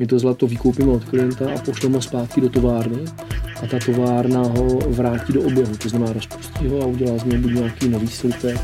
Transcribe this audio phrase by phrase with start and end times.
[0.00, 3.04] My to zlato vykoupíme od klienta a pošleme ho zpátky do továrny
[3.62, 7.42] a ta továrna ho vrátí do oběhu, to znamená rozpustí ho a udělá z něho
[7.42, 8.60] buď nějaký nový slupek,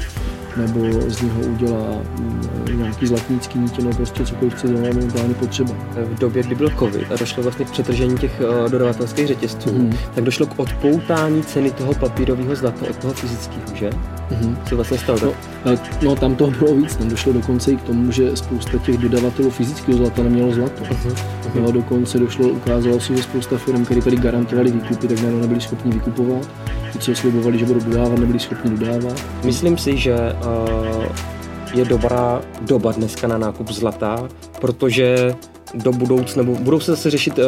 [0.56, 5.74] nebo z něho udělá mm, nějaký zlatnický nebo prostě cokoliv chce zrovna momentálně potřeba.
[5.96, 9.92] V době, kdy byl covid a došlo vlastně k přetržení těch uh, dodavatelských řetězců, mm.
[10.14, 13.90] tak došlo k odpoutání ceny toho papírového zlata od toho fyzického, že?
[13.90, 14.56] Mm-hmm.
[14.68, 15.18] Co vlastně stalo?
[15.22, 15.32] No,
[16.02, 19.50] no, tam toho bylo víc, tam došlo dokonce i k tomu, že spousta těch dodavatelů
[19.50, 20.84] fyzického zlata nemělo zlato.
[20.84, 21.16] Uh-huh.
[21.54, 25.92] No, dokonce došlo, ukázalo se, že spousta firm, které tady garantovali výkupy, tak nebyli schopni
[25.92, 26.48] vykupovat
[26.92, 29.24] ti, co slibovali, že budou dodávat, nebyli schopni dodávat.
[29.44, 31.04] Myslím si, že uh,
[31.76, 34.28] je dobrá doba dneska na nákup zlata,
[34.60, 35.34] protože
[35.74, 37.44] do budoucna, budou se zase řešit uh,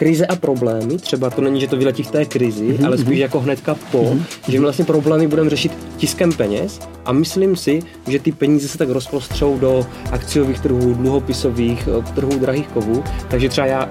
[0.00, 2.86] krize a problémy, třeba to není, že to vyletí v té krizi, mm-hmm.
[2.86, 4.22] ale spíš jako hnedka po, mm-hmm.
[4.48, 8.78] že my vlastně problémy budeme řešit tiskem peněz a myslím si, že ty peníze se
[8.78, 13.88] tak rozprostřou do akciových trhů, dluhopisových, eh, trhů drahých kovů, takže třeba já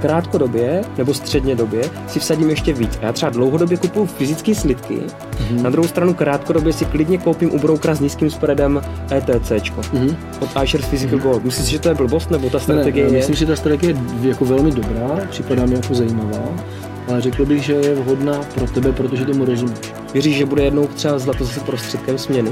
[0.00, 2.98] krátkodobě nebo středně době si vsadím ještě víc.
[3.02, 5.62] Já třeba dlouhodobě kupuju fyzické slidky, mm-hmm.
[5.62, 10.16] na druhou stranu krátkodobě si klidně koupím u broukera s nízkým spreadem ETC mm-hmm.
[10.40, 11.22] od iShares Physical mm-hmm.
[11.22, 11.44] Gold.
[11.44, 13.20] Myslíš, že to je blbost, nebo ta strategie ne, ne, je?
[13.20, 17.62] Myslím, že ta strategie je jako velmi dobrá, připadá mi jako zajímavá ale řekl bych,
[17.62, 19.92] že je vhodná pro tebe, protože tomu rozumíš.
[20.12, 22.50] Věříš, že bude jednou třeba zlato zase prostředkem směny?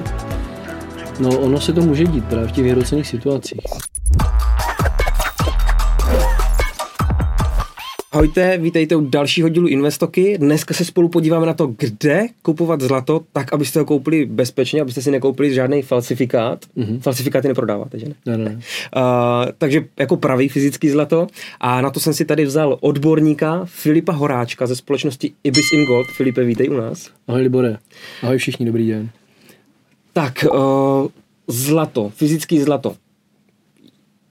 [1.20, 3.60] No, ono se to může dít právě v těch vyhrocených situacích.
[8.12, 10.38] Ahojte, vítejte u dalšího dílu Investoky.
[10.38, 15.02] Dneska se spolu podíváme na to, kde kupovat zlato, tak abyste ho koupili bezpečně, abyste
[15.02, 16.64] si nekoupili žádný falsifikát.
[16.76, 17.00] Mm-hmm.
[17.00, 18.14] Falsifikáty neprodáváte, že ne?
[18.26, 18.50] Ne, ne.
[18.96, 19.02] Uh,
[19.58, 21.26] takže jako pravý fyzický zlato.
[21.60, 26.06] A na to jsem si tady vzal odborníka Filipa Horáčka ze společnosti Ibis in Gold.
[26.06, 27.10] Filipe, vítej u nás.
[27.28, 27.76] Ahoj Libore.
[28.22, 29.10] Ahoj všichni, dobrý den.
[30.12, 31.08] Tak, uh,
[31.48, 32.94] zlato, fyzický zlato.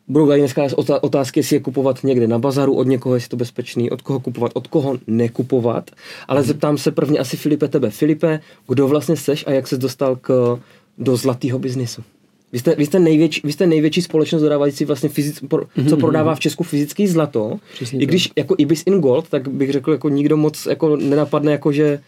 [0.10, 0.68] Budou tady dneska
[1.02, 4.20] otázky, jestli je kupovat někde na bazaru, od někoho, jestli je to bezpečný, od koho
[4.20, 5.92] kupovat, od koho nekupovat.
[6.28, 6.48] Ale hmm.
[6.48, 7.90] zeptám se prvně asi Filipe tebe.
[7.90, 10.60] Filipe, kdo vlastně seš a jak se dostal k,
[10.98, 12.04] do zlatého biznisu?
[12.52, 16.00] Vy jste, vy, jste největší, vy jste největší společnost dodávající vlastně fyzic, pro, co mhm,
[16.00, 16.36] prodává mhm.
[16.36, 17.60] v Česku fyzický zlato.
[17.74, 18.38] Přesně I když tak.
[18.38, 22.00] jako Ibis in Gold, tak bych řekl, jako nikdo moc jako nenapadne, jako že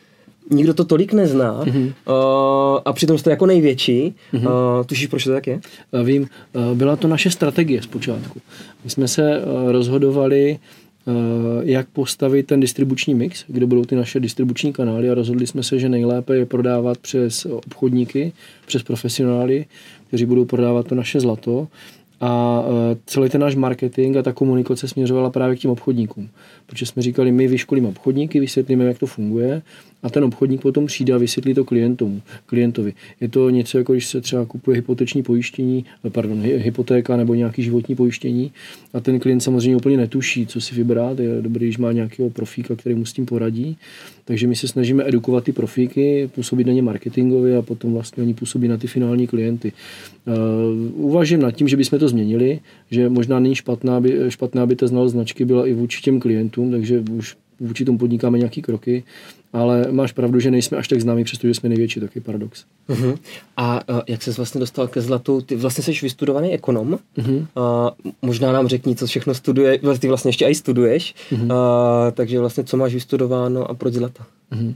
[0.50, 1.86] nikdo to tolik nezná mm-hmm.
[1.86, 4.16] uh, a přitom jste jako největší.
[4.34, 4.78] Mm-hmm.
[4.80, 5.62] Uh, tušíš, proč to tak je?
[5.92, 6.28] Uh, vím,
[6.74, 8.40] byla to naše strategie zpočátku.
[8.84, 10.60] My jsme se rozhodovali,
[11.62, 15.80] jak postavit ten distribuční mix, kde budou ty naše distribuční kanály a rozhodli jsme se,
[15.80, 18.34] že nejlépe je prodávat přes obchodníky,
[18.66, 19.66] přes profesionály,
[20.08, 21.68] kteří budou prodávat to naše zlato
[22.22, 22.64] a
[23.06, 26.30] celý ten náš marketing a ta komunikace směřovala právě k těm obchodníkům.
[26.72, 29.62] Protože jsme říkali, my vyškolíme obchodníky, vysvětlíme, jak to funguje
[30.04, 32.94] a ten obchodník potom přijde a vysvětlí to klientům, klientovi.
[33.22, 37.96] Je to něco, jako když se třeba kupuje hypoteční pojištění, pardon, hypotéka nebo nějaký životní
[37.96, 38.52] pojištění
[38.94, 41.20] a ten klient samozřejmě úplně netuší, co si vybrat.
[41.20, 43.78] Je dobrý, když má nějakého profíka, který mu s tím poradí.
[44.26, 48.34] Takže my se snažíme edukovat ty profíky, působit na ně marketingově a potom vlastně oni
[48.34, 49.72] působí na ty finální klienty.
[50.28, 52.60] Uh, uvažím nad tím, že bychom to změnili,
[52.92, 56.61] že možná není špatná, aby, špatná, aby ta znalost značky byla i vůči těm klientům,
[56.72, 59.04] takže už vůči tomu podnikáme nějaké kroky,
[59.54, 62.66] ale máš pravdu, že nejsme až tak známí, přestože jsme největší, taky paradox.
[62.90, 63.18] Uh-huh.
[63.58, 65.42] A uh, jak jsi vlastně dostal ke zlatu?
[65.42, 67.00] Ty vlastně jsi vystudovaný ekonom.
[67.18, 67.38] Uh-huh.
[67.38, 71.44] Uh, možná nám řekni, co všechno studuje, ty vlastně ještě i studuješ, uh-huh.
[71.44, 74.26] uh, takže vlastně co máš vystudováno a proč zlata?
[74.52, 74.76] Uh-huh.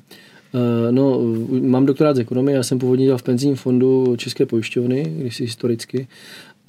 [0.53, 1.19] Uh, no,
[1.61, 5.43] mám doktorát z ekonomie, já jsem původně dělal v penzijním fondu České pojišťovny, když si
[5.43, 6.07] historicky,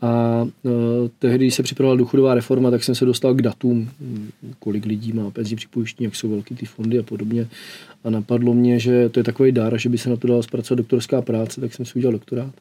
[0.03, 0.73] a uh,
[1.19, 3.89] tehdy, když se připravovala důchodová reforma, tak jsem se dostal k datům,
[4.59, 7.49] kolik lidí má penzí připojištění, jak jsou velký ty fondy a podobně.
[8.05, 10.77] A napadlo mě, že to je takový dar, že by se na to dala zpracovat
[10.77, 12.55] doktorská práce, tak jsem si udělal doktorát.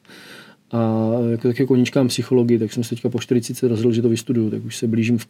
[0.72, 4.50] A jako taky koníčkám psychologii, tak jsem se teďka po 40 rozhodl, že to vystuduju,
[4.50, 5.26] tak už se blížím v,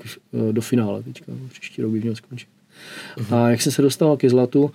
[0.53, 2.49] do finále teďka, příští rok bych měl skončit.
[3.17, 3.37] Uh-huh.
[3.37, 4.71] A jak jsem se dostal ke zlatu,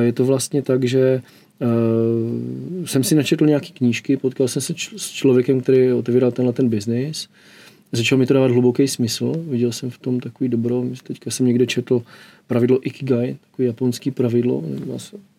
[0.00, 1.22] je to vlastně tak, že
[1.62, 6.52] Uh, jsem si načetl nějaké knížky, potkal jsem se č- s člověkem, který otevíral tenhle
[6.52, 7.28] ten biznis.
[7.92, 10.84] Začal mi to dávat hluboký smysl, viděl jsem v tom takový dobro.
[11.02, 12.02] Teďka jsem někde četl
[12.46, 14.62] pravidlo Ikigai, takový japonský pravidlo,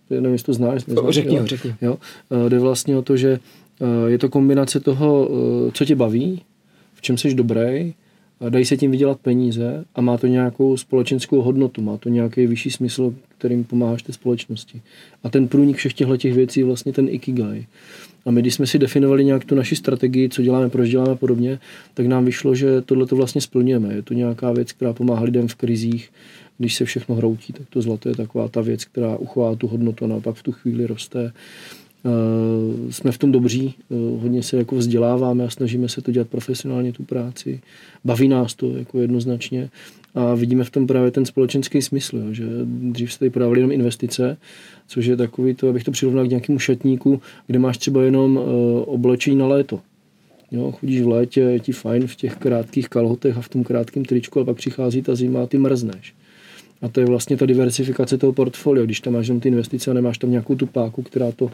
[0.09, 0.85] nevím, jestli to znáš.
[0.85, 1.75] Neznáš, řekni ho, řekni.
[1.81, 1.97] Jo,
[2.29, 3.39] uh, jde vlastně o to, že
[3.79, 5.29] uh, je to kombinace toho,
[5.73, 6.41] co tě baví,
[6.93, 7.93] v čem jsi dobrý,
[8.49, 12.71] dají se tím vydělat peníze a má to nějakou společenskou hodnotu, má to nějaký vyšší
[12.71, 14.81] smysl, kterým pomáháš té společnosti.
[15.23, 17.65] A ten průnik všech těchto těch věcí je vlastně ten ikigai.
[18.25, 21.15] A my, když jsme si definovali nějak tu naši strategii, co děláme, proč děláme a
[21.15, 21.59] podobně,
[21.93, 23.93] tak nám vyšlo, že tohle to vlastně splňujeme.
[23.93, 26.09] Je to nějaká věc, která pomáhá lidem v krizích,
[26.57, 30.05] když se všechno hroutí, tak to zlato je taková ta věc, která uchová tu hodnotu
[30.05, 31.33] a naopak v tu chvíli roste.
[32.89, 33.73] Jsme v tom dobří,
[34.21, 37.61] hodně se jako vzděláváme a snažíme se to dělat profesionálně, tu práci.
[38.05, 39.69] Baví nás to jako jednoznačně
[40.15, 43.71] a vidíme v tom právě ten společenský smysl, jo, že dřív se tady podávali jenom
[43.71, 44.37] investice,
[44.87, 48.43] což je takový to, abych to přirovnal k nějakému šatníku, kde máš třeba jenom uh,
[48.85, 49.79] oblečení na léto.
[50.51, 54.05] Jo, chodíš v létě, je ti fajn v těch krátkých kalhotech a v tom krátkém
[54.05, 56.13] tričku, a pak přichází ta zima a ty mrzneš.
[56.83, 58.85] A to je vlastně ta diversifikace toho portfolia.
[58.85, 61.51] Když tam máš jenom ty investice a nemáš tam nějakou tu páku, která to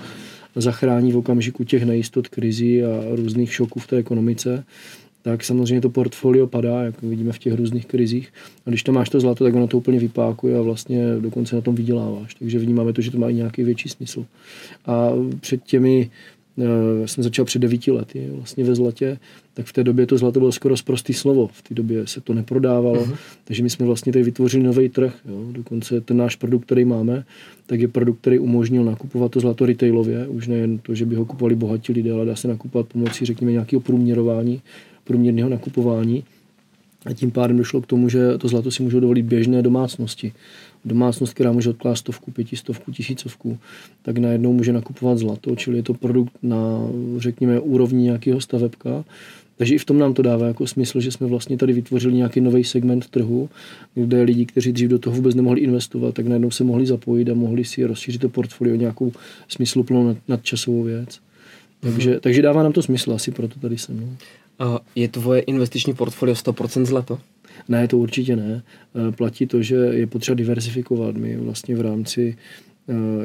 [0.55, 4.63] zachrání v okamžiku těch nejistot, krizí a různých šoků v té ekonomice,
[5.21, 8.33] tak samozřejmě to portfolio padá, jak vidíme v těch různých krizích.
[8.65, 11.61] A když tam máš to zlato, tak ono to úplně vypákuje a vlastně dokonce na
[11.61, 12.35] tom vyděláváš.
[12.35, 14.25] Takže vnímáme to, že to má i nějaký větší smysl.
[14.85, 15.09] A
[15.39, 16.09] před těmi
[17.01, 19.17] já jsem začal před devíti lety vlastně ve zlatě,
[19.59, 21.49] tak v té době to zlato bylo skoro zprostý slovo.
[21.53, 23.15] V té době se to neprodávalo, uh-huh.
[23.43, 25.13] takže my jsme vlastně tady vytvořili nový trh.
[25.29, 25.45] Jo.
[25.51, 27.23] Dokonce ten náš produkt, který máme,
[27.65, 30.27] tak je produkt, který umožnil nakupovat to zlato retailově.
[30.27, 33.51] Už nejen to, že by ho kupovali bohatí lidé, ale dá se nakupovat pomocí, řekněme,
[33.51, 34.61] nějakého průměrování,
[35.03, 36.23] průměrného nakupování.
[37.05, 40.31] A tím pádem došlo k tomu, že to zlato si můžou dovolit běžné domácnosti
[40.85, 43.57] domácnost, která může odklást stovku, pětistovku, tisícovku,
[44.01, 46.57] tak najednou může nakupovat zlato, čili je to produkt na,
[47.17, 49.03] řekněme, úrovni nějakého stavebka.
[49.59, 52.41] Takže i v tom nám to dává jako smysl, že jsme vlastně tady vytvořili nějaký
[52.41, 53.49] nový segment trhu,
[53.95, 57.33] kde lidi, kteří dřív do toho vůbec nemohli investovat, tak najednou se mohli zapojit a
[57.33, 59.11] mohli si rozšířit to portfolio nějakou
[59.47, 61.19] smysluplnou nadčasovou věc.
[61.79, 62.19] Takže, hmm.
[62.19, 63.99] takže dává nám to smysl, asi proto tady jsem.
[63.99, 64.07] No.
[64.59, 67.19] A je tvoje investiční portfolio 100% zlato?
[67.67, 68.63] Ne, to určitě ne.
[68.95, 71.15] Eh, platí to, že je potřeba diversifikovat.
[71.15, 72.68] My vlastně v rámci eh,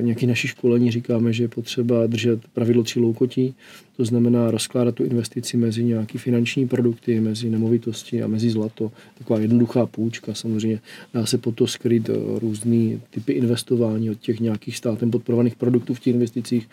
[0.01, 3.55] nějaký naší školení říkáme, že je potřeba držet pravidlo tří loukotí,
[3.97, 8.93] to znamená rozkládat tu investici mezi nějaký finanční produkty, mezi nemovitosti a mezi zlato.
[9.19, 10.81] Taková jednoduchá půjčka, samozřejmě
[11.15, 15.95] dá se po to skryt eh, různý typy investování od těch nějakých státem podporovaných produktů
[15.95, 16.69] v těch investicích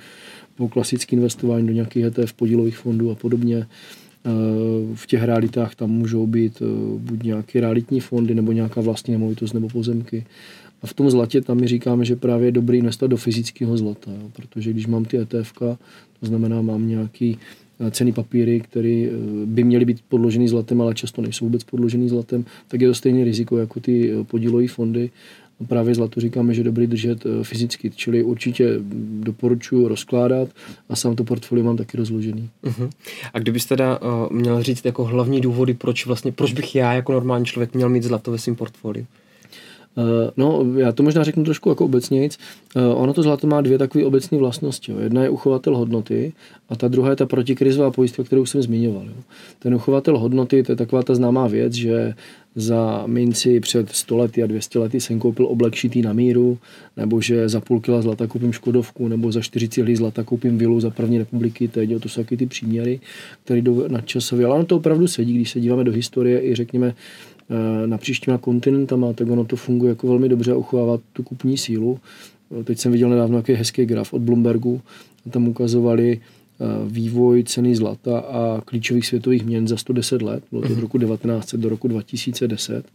[0.56, 3.68] po klasické investování do nějakých ETF podílových fondů a podobně.
[4.26, 4.30] Eh,
[4.96, 6.66] v těch realitách tam můžou být eh,
[6.98, 10.26] buď nějaké realitní fondy, nebo nějaká vlastní nemovitost, nebo pozemky.
[10.82, 14.12] A v tom zlatě tam my říkáme, že právě je dobrý investovat do fyzického zlata,
[14.12, 15.54] jo, protože když mám ty ETF,
[16.20, 17.38] to znamená, mám nějaký
[17.80, 19.10] eh, ceny papíry, které
[19.46, 23.24] by měly být podložený zlatem, ale často nejsou vůbec podložený zlatem, tak je to stejné
[23.24, 25.10] riziko jako ty podílové fondy
[25.68, 28.70] právě zlato říkáme, že dobrý držet eh, fyzicky, čili určitě
[29.20, 30.50] doporučuji rozkládat
[30.90, 32.50] a sám to portfolio mám taky rozložený.
[32.64, 32.90] Uh-huh.
[33.34, 37.12] A kdybyste teda uh, měl říct jako hlavní důvody, proč vlastně, proč bych já jako
[37.12, 39.06] normální člověk měl mít zlato ve svém portfoliu?
[39.98, 42.38] Eh, no, já to možná řeknu trošku jako obecnějc.
[42.96, 44.94] Ono to zlato má dvě takové obecné vlastnosti.
[45.00, 46.34] Jedna je uchovatel hodnoty
[46.70, 49.06] a ta druhá je ta protikrizová pojistka, kterou jsem zmiňoval.
[49.60, 52.14] Ten uchovatel hodnoty, to je taková ta známá věc, že
[52.56, 56.58] za minci před 100 lety a 200 lety jsem koupil oblek šitý na míru,
[56.98, 60.80] nebo že za půl kila zlata koupím Škodovku, nebo za 40 cihly zlata koupím vilu
[60.80, 63.00] za první republiky, teď to jsou taky ty příměry,
[63.44, 64.46] které jdou nadčasově.
[64.46, 66.94] Ale ono to opravdu sedí, když se díváme do historie i řekněme
[67.50, 71.58] eh, na příštíma kontinentama, tak ono to funguje jako velmi dobře a uchovává tu kupní
[71.58, 72.00] sílu.
[72.64, 74.82] Teď jsem viděl nedávno nějaký hezký graf od Bloombergu,
[75.32, 76.20] tam ukazovali
[76.62, 80.82] Eh, vývoj ceny zlata a klíčových světových měn za 110 let, bylo to od mhm.
[80.82, 82.86] roku 1900 do roku 2010.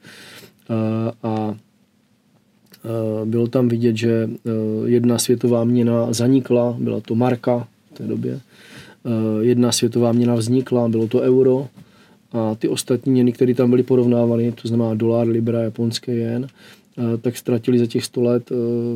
[0.68, 1.54] A, a
[2.84, 4.50] eh, bylo tam vidět, že eh,
[4.84, 8.40] jedna světová měna zanikla, byla to marka v té době.
[9.40, 11.68] Jedna světová měna vznikla, bylo to euro.
[12.36, 16.46] A ty ostatní měny, které tam byly porovnávány, to znamená dolar, libra, japonské jen,
[17.20, 18.52] tak ztratili za těch 100 let,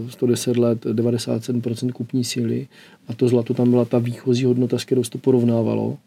[0.09, 2.69] 110 let 97% kupní síly
[3.09, 5.99] a to zlato tam byla ta výchozí hodnota, s kterou se to porovnávalo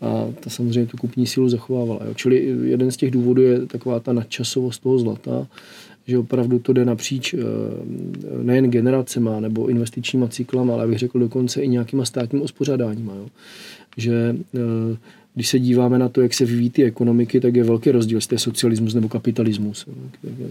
[0.00, 2.00] a ta samozřejmě tu kupní sílu zachovávala.
[2.04, 2.14] Jo.
[2.14, 5.46] Čili jeden z těch důvodů je taková ta nadčasovost toho zlata,
[6.06, 7.38] že opravdu to jde napříč eh,
[8.42, 13.14] nejen generacema nebo investičníma cyklama, ale bych řekl dokonce i nějakýma státníma uspořádáníma.
[13.14, 13.26] Jo.
[13.96, 14.96] Že eh,
[15.36, 18.34] když se díváme na to, jak se vyvíjí ty ekonomiky, tak je velký rozdíl, jestli
[18.34, 19.86] je socialismus nebo kapitalismus.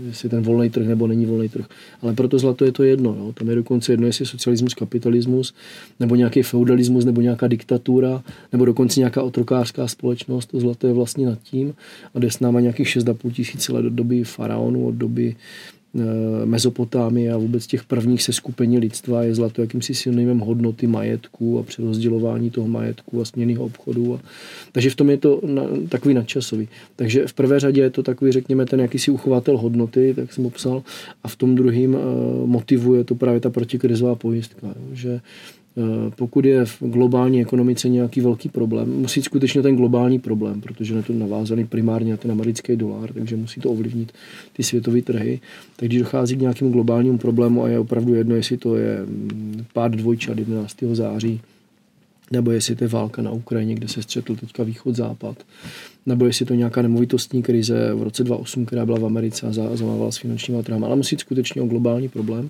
[0.07, 1.65] Jestli je ten volný trh nebo není volný trh.
[2.01, 3.15] Ale proto zlato je to jedno.
[3.19, 3.33] Jo.
[3.33, 5.53] Tam je dokonce jedno, jestli je socialismus, kapitalismus,
[5.99, 10.45] nebo nějaký feudalismus, nebo nějaká diktatura, nebo dokonce nějaká otrokářská společnost.
[10.45, 11.73] To zlato je vlastně nad tím.
[12.13, 15.35] A jde s náma nějakých 6,5 tisíc let od doby faraonu, od doby
[16.45, 22.49] Mezopotámie a vůbec těch prvních seskupení lidstva je zlato jakýmsi synonymem hodnoty majetku a přerozdělování
[22.49, 24.15] toho majetku a směnného obchodu.
[24.15, 24.19] A,
[24.71, 26.67] takže v tom je to na, takový nadčasový.
[26.95, 30.83] Takže v prvé řadě je to takový, řekněme, ten jakýsi uchovatel hodnoty, tak jsem popsal,
[31.23, 32.01] a v tom druhém uh,
[32.45, 35.21] motivuje to právě ta protikrizová pojistka, jo, že
[36.15, 41.03] pokud je v globální ekonomice nějaký velký problém, musí skutečně ten globální problém, protože je
[41.03, 44.11] to navázaný primárně na ten americký dolar, takže musí to ovlivnit
[44.53, 45.39] ty světové trhy.
[45.75, 49.65] Tak když dochází k nějakému globálnímu problému a je opravdu jedno, jestli to je mm,
[49.73, 50.77] pád dvojčat 11.
[50.91, 51.41] září,
[52.31, 55.37] nebo jestli to je válka na Ukrajině, kde se střetl teďka východ-západ,
[56.05, 60.11] nebo jestli to nějaká nemovitostní krize v roce 2008, která byla v Americe a zamávala
[60.11, 62.49] s finančníma trhama, ale musí skutečně o globální problém,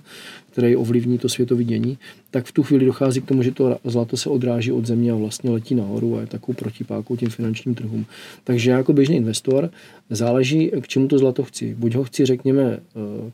[0.56, 1.98] který ovlivní to světové dění,
[2.30, 5.14] tak v tu chvíli dochází k tomu, že to zlato se odráží od země a
[5.14, 8.06] vlastně letí nahoru a je takovou protipákou tím finančním trhům.
[8.44, 9.70] Takže jako běžný investor
[10.10, 11.74] záleží, k čemu to zlato chci.
[11.78, 12.80] Buď ho chci, řekněme, eh,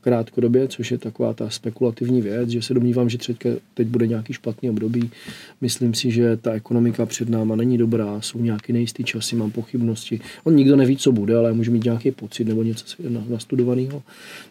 [0.01, 3.19] krátkodobě, což je taková ta spekulativní věc, že se domnívám, že
[3.75, 5.11] teď bude nějaký špatný období.
[5.61, 10.12] Myslím si, že ta ekonomika před náma není dobrá, jsou nějaké nejisté časy, mám pochybnosti.
[10.45, 12.85] On nikdo neví, co bude, ale můžu mít nějaký pocit nebo něco
[13.29, 14.03] nastudovaného.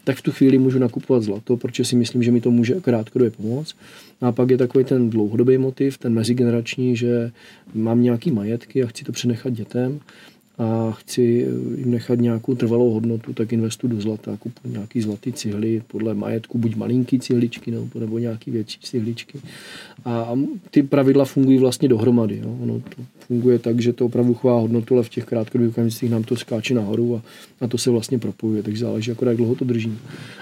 [0.03, 3.32] Tak v tu chvíli můžu nakupovat zlato, protože si myslím, že mi to může krátkodobě
[3.32, 3.75] pomoct.
[4.22, 7.32] A pak je takový ten dlouhodobý motiv, ten mezigenerační, že
[7.74, 10.00] mám nějaký majetky a chci to přenechat dětem
[10.58, 15.81] a chci jim nechat nějakou trvalou hodnotu, tak investuju do zlata, kupuji nějaký zlatý cihly
[15.88, 19.39] podle majetku, buď malinký cihličky nebo, nebo nějaký větší cihličky.
[20.05, 20.34] A
[20.72, 22.41] ty pravidla fungují vlastně dohromady.
[22.43, 22.58] Jo.
[22.62, 26.24] Ono to funguje tak, že to opravdu chová hodnotu, ale v těch krátkodobých okamžicích nám
[26.24, 27.22] to skáče nahoru a,
[27.62, 30.00] a to se vlastně propojuje, takže záleží, jak dlouho to držím.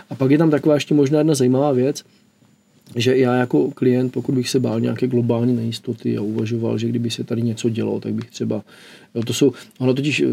[0.10, 2.04] A pak je tam taková ještě možná jedna zajímavá věc,
[2.96, 7.10] že já jako klient, pokud bych se bál nějaké globální nejistoty a uvažoval, že kdyby
[7.10, 8.64] se tady něco dělo, tak bych třeba
[9.16, 10.26] Jo, to jsou, ono totiž eh,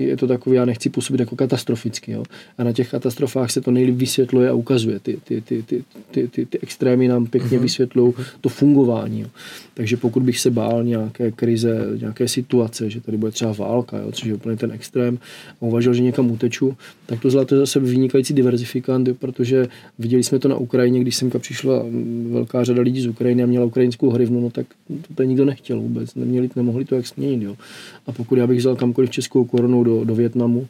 [0.00, 2.12] je to takové, já nechci působit jako katastroficky.
[2.12, 2.24] Jo.
[2.58, 5.00] A na těch katastrofách se to nejlíp vysvětluje a ukazuje.
[5.00, 7.62] Ty, ty, ty, ty, ty, ty, ty extrémy nám pěkně uh-huh.
[7.62, 9.20] vysvětlují to fungování.
[9.20, 9.28] Jo.
[9.74, 14.12] Takže pokud bych se bál nějaké krize, nějaké situace, že tady bude třeba válka, jo,
[14.12, 15.18] což je úplně ten extrém,
[15.60, 19.68] a uvažoval, že někam uteču, tak to zlato je zase vynikající diverzifikant, jo, protože
[19.98, 23.46] viděli jsme to na Ukrajině, když semka přišla mm, velká řada lidí z Ukrajiny a
[23.46, 24.66] měla ukrajinskou hrivnu, no tak
[25.08, 27.42] to tady nikdo nechtěl vůbec, neměli, nemohli to jak směnit.
[27.42, 27.56] Jo.
[28.06, 30.66] A pokud já bych vzal kamkoliv českou korunu do, do Větnamu,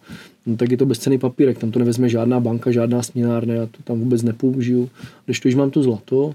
[0.46, 3.82] no, tak je to bezcený papírek, tam to nevezme žádná banka, žádná směnárna, já to
[3.84, 4.88] tam vůbec nepoužiju.
[5.24, 6.34] Když to, když mám to zlato,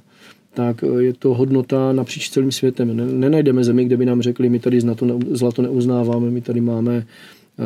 [0.53, 3.19] tak eh, je to hodnota napříč celým světem.
[3.19, 4.81] Nenajdeme zemi, kde by nám řekli, my tady
[5.31, 7.05] zlato neuznáváme, my tady máme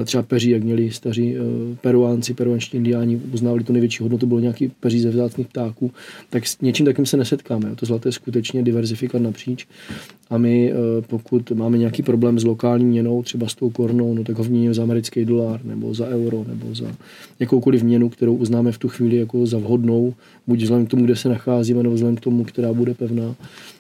[0.06, 1.40] třeba peří, jak měli staří eh,
[1.82, 5.92] peruánci, peruanští indiáni, uznávali tu největší hodnotu, bylo nějaký peří ze vzácných ptáků,
[6.30, 7.76] tak s něčím takým se nesetkáme.
[7.76, 9.68] To zlato je skutečně diverzifikat napříč
[10.30, 10.76] a my, eh,
[11.08, 14.74] pokud máme nějaký problém s lokální měnou, třeba s tou kornou, no tak ho vměníme
[14.74, 16.96] za americký dolar, nebo za euro, nebo za
[17.40, 20.14] jakoukoliv měnu, kterou uznáme v tu chvíli jako za vhodnou,
[20.48, 23.36] buď vzhledem k tomu, kde se nacházíme, nebo vzhledem k tomu, která bude pevná.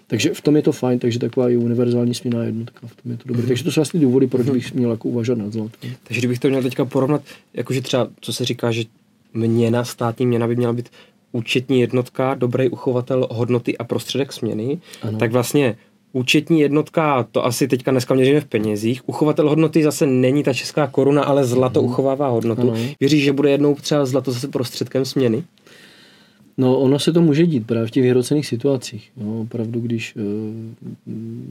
[0.10, 3.18] Takže v tom je to fajn, takže taková i univerzální směná jednotka, v tom je
[3.18, 3.44] to dobré.
[3.44, 3.48] Mm-hmm.
[3.48, 5.92] Takže to jsou vlastně důvody, proč bych měl jako uvažovat nad zlatem.
[6.04, 7.22] Takže kdybych to měl teďka porovnat,
[7.54, 8.84] jakože třeba, co se říká, že
[9.34, 10.90] měna, státní měna by měla být
[11.32, 15.18] účetní jednotka, dobrý uchovatel hodnoty a prostředek směny, ano.
[15.18, 15.76] tak vlastně
[16.14, 19.10] Účetní jednotka, to asi teďka dneska měříme v penězích.
[19.10, 21.88] Uchovatel hodnoty zase není ta česká koruna, ale zlato mm.
[21.88, 22.62] uchovává hodnotu.
[22.62, 22.76] Ano.
[23.00, 25.44] Věříš, že bude jednou třeba zlato zase prostředkem směny?
[26.60, 29.12] No, ono se to může dít právě v těch vyhrocených situacích.
[29.18, 30.22] No, opravdu, když uh,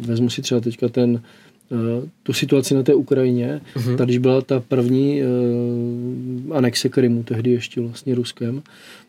[0.07, 1.23] vezmu si třeba teďka ten,
[1.71, 3.97] uh, tu situaci na té Ukrajině, uh-huh.
[3.97, 8.63] tady když byla ta první uh, anexe Krymu, tehdy ještě vlastně Ruskem,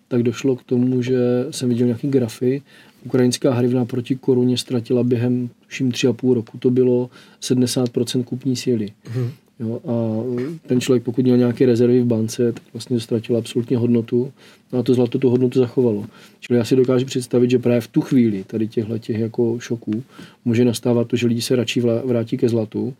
[0.08, 1.18] tak došlo k tomu, že
[1.52, 2.62] jsem viděl nějaký grafy,
[3.06, 7.10] ukrajinská hrivna proti koruně ztratila během tuším tři a půl roku, to bylo
[7.42, 8.86] 70% kupní síly.
[8.86, 9.30] Uh-huh.
[9.60, 10.24] Jo, a
[10.68, 14.32] ten člověk, pokud měl nějaké rezervy v bance, tak vlastně ztratil absolutně hodnotu
[14.74, 16.06] no a to zlato tu hodnotu zachovalo.
[16.40, 20.04] Čili já si dokážu představit, že právě v tu chvíli tady těchto těch jako šoků
[20.46, 22.94] může nastávat to, že lidi se radši vrátí ke zlatu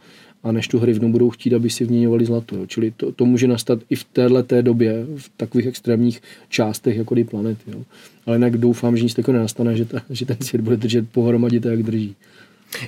[0.44, 2.56] a než tu hrivnu budou chtít, aby si vměňovali zlato.
[2.56, 2.66] Jo.
[2.66, 7.72] Čili to, to, může nastat i v této době, v takových extrémních částech jako planety.
[7.72, 7.84] Jo.
[8.26, 11.60] Ale jinak doufám, že nic takového nenastane, že, ta, že ten svět bude držet pohromadě
[11.60, 12.16] tak, jak drží.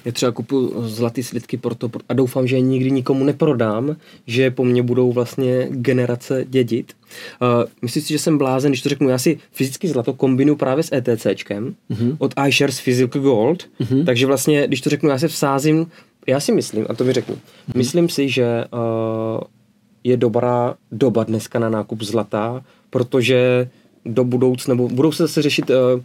[0.06, 3.96] Já třeba kupu zlatý slidky proto a doufám, že je nikdy nikomu neprodám,
[4.28, 6.94] že po mně budou vlastně generace dědit.
[7.42, 7.48] Uh,
[7.82, 10.92] myslím si, že jsem blázen, když to řeknu, já si fyzicky zlato kombinuju právě s
[10.96, 12.16] ETCčkem uh-huh.
[12.20, 14.06] od iShares Physical Gold, uh-huh.
[14.06, 15.88] takže vlastně, když to řeknu, já se vsázím,
[16.28, 17.78] já si myslím, a to mi řeknu, uh-huh.
[17.78, 19.42] myslím si, že uh,
[20.04, 23.70] je dobrá doba dneska na nákup zlata, protože
[24.06, 26.02] do budoucna, nebo budou se zase řešit uh,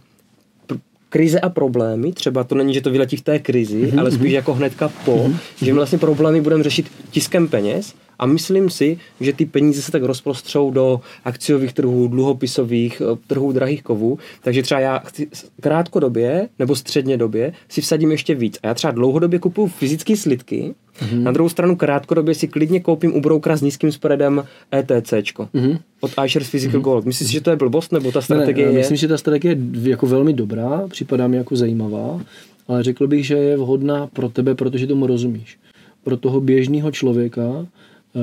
[1.09, 3.99] krize a problémy, třeba to není, že to vyletí v té krizi, mm-hmm.
[3.99, 5.35] ale spíš jako hnedka po, mm-hmm.
[5.57, 9.91] že my vlastně problémy budeme řešit tiskem peněz a myslím si, že ty peníze se
[9.91, 15.27] tak rozprostřou do akciových trhů, dluhopisových, eh, trhů drahých kovů, takže třeba já chci
[15.61, 18.59] krátkodobě nebo středně době si vsadím ještě víc.
[18.63, 21.23] A já třeba dlouhodobě kupuju fyzické slidky, mm-hmm.
[21.23, 24.43] na druhou stranu krátkodobě si klidně koupím u broukera s nízkým spreadem
[24.75, 25.11] ETC.
[25.11, 25.79] Mm-hmm.
[25.99, 26.83] Od iShares Physical mm-hmm.
[26.83, 27.05] Gold.
[27.05, 28.81] Myslíš, že to je blbost, nebo ta strategie ne, ne, je...
[28.81, 32.19] Myslím, že ta strategie je jako velmi dobrá, připadá mi jako zajímavá
[32.67, 35.57] ale řekl bych, že je vhodná pro tebe, protože tomu rozumíš.
[36.03, 37.65] Pro toho běžného člověka,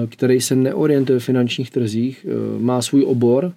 [0.09, 3.53] který se neorientuje v finančních trzích, eh, má svůj obor,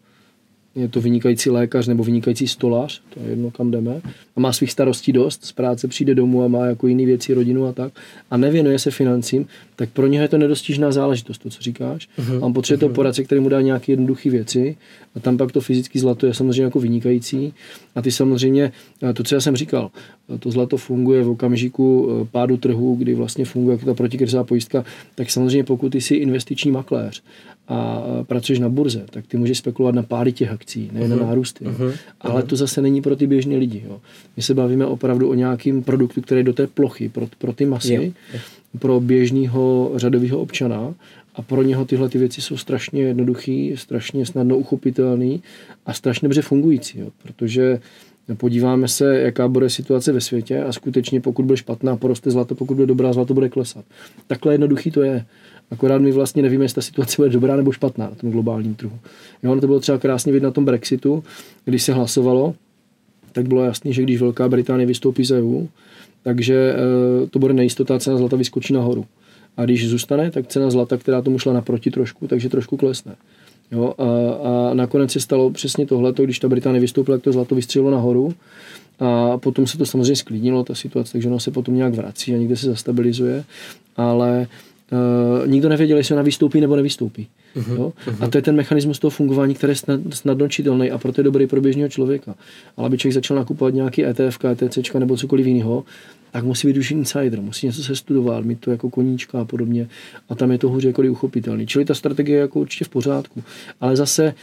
[0.77, 4.01] je to vynikající lékař nebo vynikající stolař, to je jedno, kam jdeme,
[4.35, 7.65] a má svých starostí dost, z práce přijde domů a má jako jiný věci, rodinu
[7.65, 7.93] a tak,
[8.31, 12.09] a nevěnuje se financím, tak pro něho je to nedostižná záležitost, to, co říkáš.
[12.19, 12.43] Uh-huh.
[12.43, 12.79] A on potřebuje uh-huh.
[12.79, 12.95] to mhm.
[12.95, 14.77] poradce, který mu dá nějaké jednoduché věci,
[15.15, 17.53] a tam pak to fyzické zlato je samozřejmě jako vynikající.
[17.95, 18.71] A ty samozřejmě,
[19.13, 19.91] to, co já jsem říkal,
[20.39, 24.85] to zlato funguje v okamžiku e, pádu trhu, kdy vlastně funguje jako ta protikrizová pojistka,
[25.15, 27.23] tak samozřejmě pokud ty jsi investiční makléř
[27.67, 31.07] a pracuješ na burze, tak ty můžeš spekulovat na pády těch akcí, ne uh-huh.
[31.07, 31.25] na mhm.
[31.25, 31.65] nárůsty.
[31.65, 31.93] Uh-huh.
[32.21, 33.83] Ale to zase není pro ty běžné lidi.
[33.87, 33.99] Jo.
[34.37, 37.65] My se bavíme opravdu o nějakým produktu, který je do té plochy, pro, pro ty
[37.65, 38.39] masy, jo.
[38.79, 40.93] pro běžného řadového občana
[41.35, 45.41] a pro něho tyhle ty věci jsou strašně jednoduchý, strašně snadno uchopitelný
[45.85, 47.09] a strašně dobře fungující, jo.
[47.23, 47.79] protože
[48.37, 52.75] podíváme se, jaká bude situace ve světě a skutečně pokud bude špatná, poroste zlato, pokud
[52.75, 53.85] bude dobrá, zlato bude klesat.
[54.27, 55.25] Takhle jednoduchý to je.
[55.71, 58.99] Akorát my vlastně nevíme, jestli ta situace bude dobrá nebo špatná na tom globálním trhu.
[59.43, 61.23] Jo, ono to bylo třeba krásně vidět na tom Brexitu,
[61.65, 62.55] když se hlasovalo,
[63.31, 65.65] tak bylo jasné, že když Velká Británie vystoupí z EU,
[66.23, 69.05] takže e, to bude nejistota, cena zlata vyskočí nahoru.
[69.57, 73.15] A když zůstane, tak cena zlata, která tomu šla naproti trošku, takže trošku klesne.
[73.71, 74.03] Jo, a,
[74.49, 78.33] a nakonec se stalo přesně tohle, když ta Británie vystoupila, tak to zlato vystřelilo nahoru
[78.99, 82.37] a potom se to samozřejmě sklidnilo, ta situace, takže ono se potom nějak vrací a
[82.37, 83.43] někde se zastabilizuje,
[83.97, 84.47] ale
[84.91, 87.27] uh, nikdo nevěděl, jestli ona vystoupí nebo nevystoupí.
[87.55, 87.93] Uh-huh, jo?
[88.07, 88.25] Uh-huh.
[88.25, 91.23] A to je ten mechanismus toho fungování, který je snad, snadno čitelný a proto je
[91.23, 92.35] dobrý pro běžného člověka.
[92.77, 95.83] Ale aby člověk začal nakupovat nějaký ETF, ETC nebo cokoliv jiného,
[96.31, 99.87] tak musí být už insider, musí něco se studovat, mít to jako koníčka a podobně.
[100.29, 101.67] A tam je to hůře jako uchopitelný.
[101.67, 103.43] Čili ta strategie je jako určitě v pořádku.
[103.81, 104.33] Ale zase,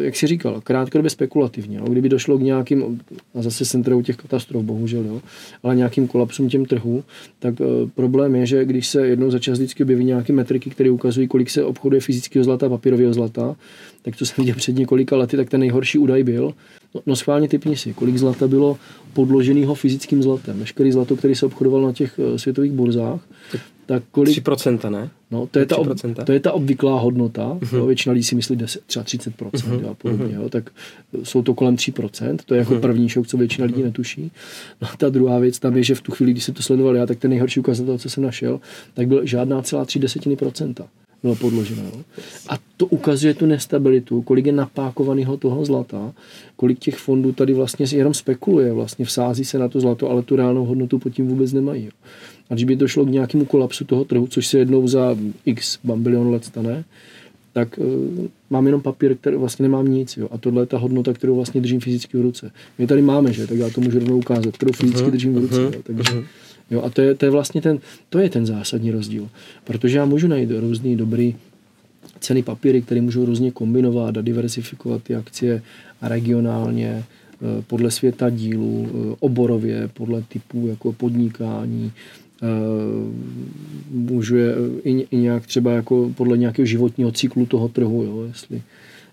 [0.00, 1.78] jak si říkal, krátkodobě spekulativně.
[1.80, 3.00] No, kdyby došlo k nějakým,
[3.34, 5.22] a zase jsem u těch katastrof, bohužel, jo,
[5.62, 7.04] ale nějakým kolapsům těm trhu,
[7.38, 7.64] tak eh,
[7.94, 11.50] problém je, že když se jednou za čas vždycky objeví nějaké metriky, které ukazují, kolik
[11.50, 13.56] se obchoduje fyzického zlata, papírového zlata,
[14.02, 16.54] tak to jsem viděl před několika lety, tak ten nejhorší údaj byl,
[16.94, 18.76] no, no schválně typni si, kolik zlata bylo
[19.12, 20.58] podloženého fyzickým zlatem.
[20.58, 23.28] Veškerý zlato, který se obchodoval na těch eh, světových burzách,
[23.86, 24.38] tak kolik...
[24.38, 25.10] 3%, ne?
[25.30, 25.88] No, to je, ta, ob,
[26.26, 27.48] to je ta obvyklá hodnota.
[27.48, 27.76] Uh-huh.
[27.76, 29.90] Jo, většina lidí si myslí 10, třeba 30% uh-huh.
[29.90, 30.26] a podobně.
[30.26, 30.42] Uh-huh.
[30.42, 30.70] Jo, tak
[31.22, 32.36] jsou to kolem 3%.
[32.46, 32.80] To je jako uh-huh.
[32.80, 34.30] první šok, co většina lidí netuší.
[34.82, 37.06] No, ta druhá věc tam je, že v tu chvíli, když jsem to sledoval já,
[37.06, 38.60] tak ten nejhorší ukazatel, co jsem našel,
[38.94, 40.88] tak byl žádná celá 3 desetiny procenta
[41.24, 41.82] bylo podloženo.
[42.48, 46.12] A to ukazuje tu nestabilitu, kolik je napákovaného toho zlata,
[46.56, 50.36] kolik těch fondů tady vlastně jenom spekuluje, vlastně vsází se na to zlato, ale tu
[50.36, 51.88] reálnou hodnotu pod tím vůbec nemají.
[52.50, 56.30] A když by došlo k nějakému kolapsu toho trhu, což se jednou za x bambilion
[56.30, 56.84] let stane,
[57.52, 60.16] tak uh, mám jenom papír, který vlastně nemám nic.
[60.16, 60.28] Jo.
[60.30, 62.50] A tohle je ta hodnota, kterou vlastně držím fyzicky v ruce.
[62.78, 63.46] My tady máme, že?
[63.46, 65.54] Tak já to můžu rovnou ukázat, kterou fyzicky uh-huh, držím v ruce.
[65.54, 65.82] Uh-huh, jo.
[65.82, 66.24] Takže, uh-huh.
[66.70, 67.78] Jo, a to je, to je vlastně ten,
[68.08, 69.28] to je ten zásadní rozdíl.
[69.64, 71.34] Protože já můžu najít různý dobrý
[72.20, 75.62] ceny papíry, které můžou různě kombinovat a diversifikovat ty akcie
[76.02, 81.92] regionálně, eh, podle světa dílu, eh, oborově, podle typů jako podnikání,
[83.90, 88.62] můžu je i, nějak třeba jako podle nějakého životního cyklu toho trhu, jo, jestli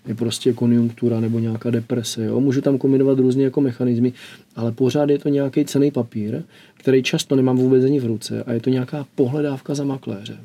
[0.06, 2.24] je prostě konjunktura nebo nějaká deprese.
[2.24, 2.40] Jo?
[2.40, 4.12] Můžu tam kombinovat různé jako mechanismy,
[4.56, 6.42] ale pořád je to nějaký cený papír,
[6.76, 10.38] který často nemám vůbec ani v ruce a je to nějaká pohledávka za makléřem.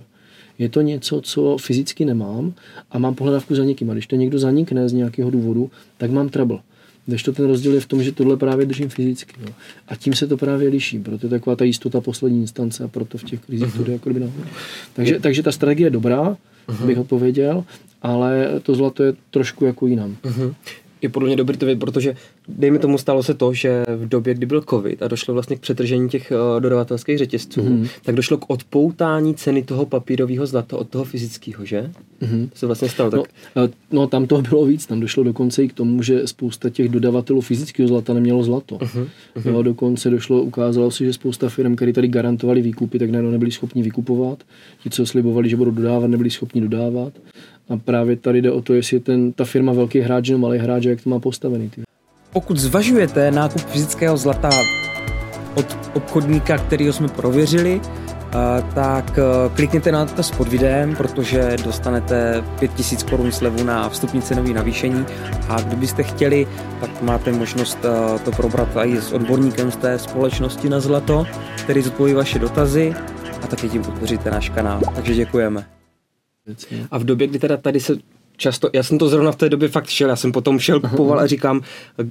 [0.60, 2.54] Je to něco, co fyzicky nemám
[2.92, 3.90] a mám pohledávku za někým.
[3.90, 6.60] A když to někdo zanikne z nějakého důvodu, tak mám trouble.
[7.08, 9.34] Když to ten rozdíl je v tom, že tohle právě držím fyzicky.
[9.42, 9.54] Jo.
[9.88, 11.00] A tím se to právě liší.
[11.00, 14.10] Proto je taková ta jistota poslední instance a proto v těch krizích to jde jako
[14.10, 14.44] by nahoru.
[14.94, 16.86] Takže, takže ta strategie je dobrá, uh-huh.
[16.86, 17.64] bych odpověděl,
[18.02, 20.18] ale to zlato je trošku jako jinam.
[20.24, 20.54] Uh-huh
[21.02, 22.16] je podle mě dobrý to vědět, protože
[22.48, 25.60] dejme tomu stalo se to, že v době, kdy byl covid a došlo vlastně k
[25.60, 27.90] přetržení těch uh, dodavatelských řetězců, mm-hmm.
[28.04, 31.92] tak došlo k odpoutání ceny toho papírového zlata od toho fyzického, že?
[32.22, 32.50] Mm-hmm.
[32.50, 33.12] To se vlastně stalo.
[33.12, 33.22] Tak...
[33.56, 36.70] No, eh, no tam toho bylo víc, tam došlo dokonce i k tomu, že spousta
[36.70, 38.76] těch dodavatelů fyzického zlata nemělo zlato.
[38.76, 39.08] Mm-hmm.
[39.46, 43.52] Jo, dokonce došlo, ukázalo se, že spousta firm, které tady garantovali výkupy, tak najednou nebyli
[43.52, 44.44] schopni vykupovat.
[44.84, 47.14] Ti, co slibovali, že budou dodávat, nebyli schopni dodávat.
[47.70, 50.60] A právě tady jde o to, jestli je ten, ta firma velký hráč nebo malý
[50.60, 51.70] hráč, jak to má postavený.
[51.70, 51.87] Ty.
[52.38, 54.50] Pokud zvažujete nákup fyzického zlata
[55.56, 57.82] od obchodníka, kterýho jsme prověřili,
[58.76, 59.22] tak e,
[59.56, 65.06] klikněte na to pod videem, protože dostanete 5000 korun slevu na vstupní cenový navýšení
[65.50, 66.48] a kdybyste chtěli,
[66.82, 71.26] tak máte možnost e, to probrat i s odborníkem z té společnosti na zlato,
[71.64, 72.96] který zodpoví vaše dotazy
[73.42, 74.82] a taky tím podpoříte náš kanál.
[74.96, 75.66] Takže děkujeme.
[76.92, 77.94] A v době, kdy teda tady se
[78.38, 81.20] často, já jsem to zrovna v té době fakt šel, já jsem potom šel kupoval
[81.20, 81.62] a říkám,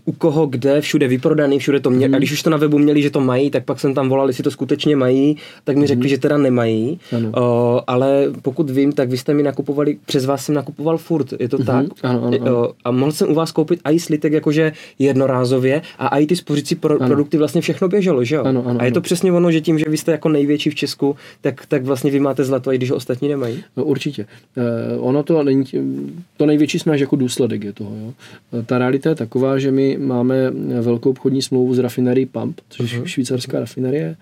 [0.04, 3.02] u koho, kde, všude vyprodaný, všude to mě, a když už to na webu měli,
[3.02, 6.08] že to mají, tak pak jsem tam volal, jestli to skutečně mají, tak mi řekli,
[6.08, 6.98] že teda nemají,
[7.34, 11.48] o, ale pokud vím, tak vy jste mi nakupovali, přes vás jsem nakupoval furt, je
[11.48, 11.86] to tak?
[12.02, 12.72] Ano, ano, ano.
[12.84, 16.98] A mohl jsem u vás koupit i slitek jakože jednorázově a i ty spořící pro,
[16.98, 18.44] produkty vlastně všechno běželo, že jo?
[18.44, 20.74] Ano, ano, a je to přesně ono, že tím, že vy jste jako největší v
[20.74, 23.64] Česku, tak, tak vlastně vy máte zlato, i když ho ostatní nemají.
[23.76, 24.26] No, určitě.
[24.56, 27.96] Eh, ono to není, tím- to největší jsme až jako důsledek je toho.
[27.96, 28.12] Jo.
[28.52, 30.50] Eh, Ta realita je taková, že my máme
[30.80, 34.16] velkou obchodní smlouvu s rafinerií Pump, což je švýcarská rafinerie,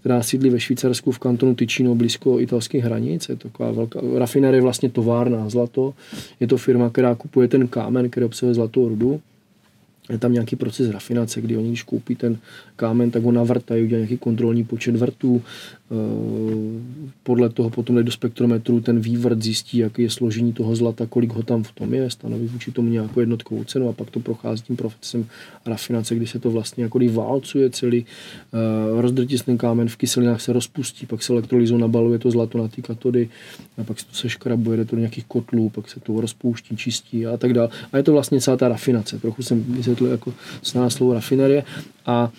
[0.00, 3.28] která sídlí ve Švýcarsku v kantonu Ticino blízko italských hranic.
[3.28, 5.94] Je to taková velká, rafinerie vlastně továrna na zlato.
[6.40, 9.20] Je to firma, která kupuje ten kámen, který obsahuje zlatou rudu.
[10.10, 12.38] Je tam nějaký proces rafinace, kdy oni, když koupí ten
[12.78, 15.42] kámen, tak ho navrtají, udělají nějaký kontrolní počet vrtů.
[15.42, 15.94] Eh,
[17.22, 21.32] Podle toho potom dají do spektrometru ten vývrt zjistí, jaký je složení toho zlata, kolik
[21.32, 24.62] ho tam v tom je, stanoví vůči tomu nějakou jednotkovou cenu a pak to prochází
[24.62, 25.26] tím procesem
[25.66, 30.52] rafinace, kdy se to vlastně jako válcuje celý, eh, rozdrtí ten kámen, v kyselinách se
[30.52, 33.28] rozpustí, pak se elektrolyzou nabaluje to zlato na ty katody,
[33.78, 37.26] a pak se to seškrabuje, jde to do nějakých kotlů, pak se to rozpouští, čistí
[37.26, 37.68] a tak dále.
[37.92, 39.18] A je to vlastně celá ta rafinace.
[39.18, 41.64] Trochu jsem vysvětlil jako zná slovo rafinerie.
[42.08, 42.32] A,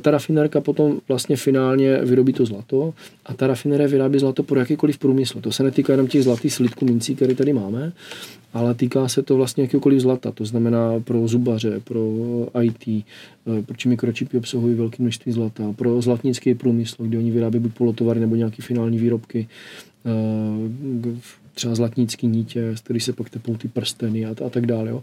[0.00, 2.94] ta rafinerka potom vlastně finálně vyrobí to zlato
[3.26, 5.40] a ta rafinerie vyrábí zlato pro jakýkoliv průmysl.
[5.40, 7.92] To se netýká jenom těch zlatých slitků mincí, které tady máme,
[8.52, 10.32] ale týká se to vlastně jakéhokoliv zlata.
[10.32, 12.02] To znamená pro zubaře, pro
[12.62, 17.72] IT, eh, protože mikročipy obsahují velké množství zlata, pro zlatnický průmysl, kde oni vyrábí buď
[17.72, 19.48] polotovary nebo nějaké finální výrobky,
[20.06, 20.10] eh,
[21.58, 24.90] třeba zlatnický nítě, z kterých se pak tepou ty prsteny a, a tak dále.
[24.90, 25.02] Jo.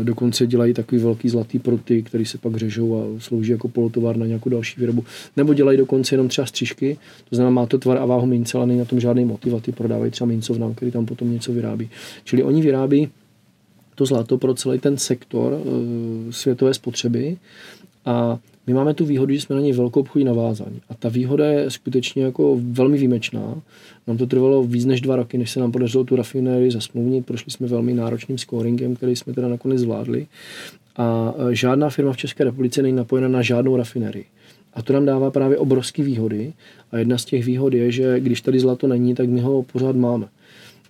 [0.00, 4.16] Eh, Dokonce dělají takový velký zlatý pruty, který se pak řežou a slouží jako polotovar
[4.16, 5.04] na nějakou další výrobu.
[5.36, 6.98] Nebo dělají dokonce jenom třeba střižky,
[7.30, 9.60] to znamená, má to tvar a váhu mince, ale není na tom žádný motiv a
[9.60, 11.90] ty prodávají třeba mincovnám, který tam potom něco vyrábí.
[12.24, 13.08] Čili oni vyrábí
[13.94, 17.36] to zlato pro celý ten sektor e, světové spotřeby
[18.06, 20.80] a my máme tu výhodu, že jsme na něj velkou obchodní navázání.
[20.88, 23.62] A ta výhoda je skutečně jako velmi výjimečná.
[24.06, 27.26] Nám to trvalo víc než dva roky, než se nám podařilo tu rafinérii zasmluvnit.
[27.26, 30.26] Prošli jsme velmi náročným scoringem, který jsme teda nakonec zvládli.
[30.96, 34.24] A e, žádná firma v České republice není napojena na žádnou rafinérii.
[34.74, 36.52] A to nám dává právě obrovské výhody.
[36.92, 39.96] A jedna z těch výhod je, že když tady zlato není, tak my ho pořád
[39.96, 40.26] máme.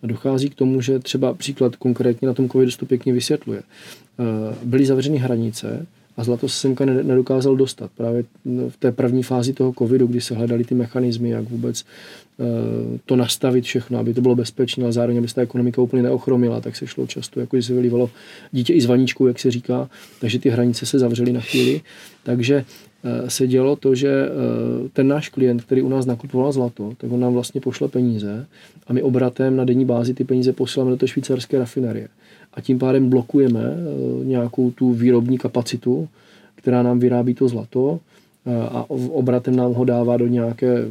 [0.03, 3.63] A dochází k tomu, že třeba příklad konkrétně na tom covidu to pěkně vysvětluje.
[3.63, 5.87] Eh, Byly zavřeny hranice
[6.19, 7.91] a zlato se semka ne- nedokázal dostat.
[7.97, 8.25] Právě
[8.69, 13.17] v té první fázi toho covidu, kdy se hledali ty mechanismy, jak vůbec eh, to
[13.17, 16.77] nastavit všechno, aby to bylo bezpečné, ale zároveň, aby se ta ekonomika úplně neochromila, tak
[16.77, 18.11] se šlo často, jako se vylívalo
[18.53, 21.81] dítě i s vaničkou, jak se říká, takže ty hranice se zavřely na chvíli.
[22.23, 22.65] Takže
[23.05, 27.13] eh, se dělo to, že eh, ten náš klient, který u nás nakupoval zlato, tak
[27.13, 28.47] on nám vlastně pošle peníze
[28.87, 32.09] a my obratem na denní bázi ty peníze posíláme do té švýcarské rafinerie.
[32.55, 36.09] A tím pádem blokujeme eh, nějakou tu výrobní kapacitu,
[36.55, 38.01] která nám vyrábí to zlato
[38.47, 40.89] eh, a obratem nám ho dává do nějaké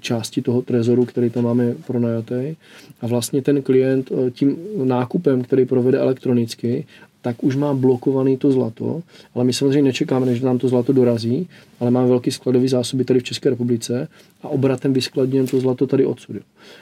[0.00, 2.56] části toho trezoru, který tam máme pronajatý.
[3.00, 6.84] A vlastně ten klient eh, tím nákupem, který provede elektronicky,
[7.26, 9.02] tak už má blokovaný to zlato,
[9.34, 11.48] ale my samozřejmě nečekáme, než nám to zlato dorazí,
[11.80, 14.08] ale máme velký skladový zásoby tady v České republice
[14.42, 16.36] a obratem vyskladňujeme to zlato tady odsud.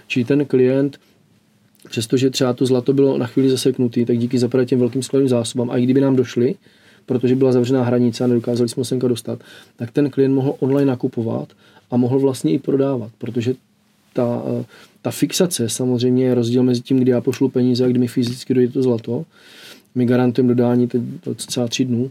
[0.06, 0.98] Čili ten klient
[1.88, 5.70] přestože třeba to zlato bylo na chvíli zaseknutý, tak díky zaprvé těm velkým skladovým zásobám,
[5.70, 6.54] a i kdyby nám došli,
[7.06, 9.38] protože byla zavřená hranice a nedokázali jsme ho semka dostat,
[9.76, 11.48] tak ten klient mohl online nakupovat
[11.90, 13.54] a mohl vlastně i prodávat, protože
[14.12, 14.64] ta, eh,
[15.02, 18.54] ta fixace samozřejmě je rozdíl mezi tím, kdy já pošlu peníze a kdy mi fyzicky
[18.54, 19.24] dojde to zlato.
[19.94, 21.02] My garantujeme dodání teď
[21.36, 22.10] cca tři dnů,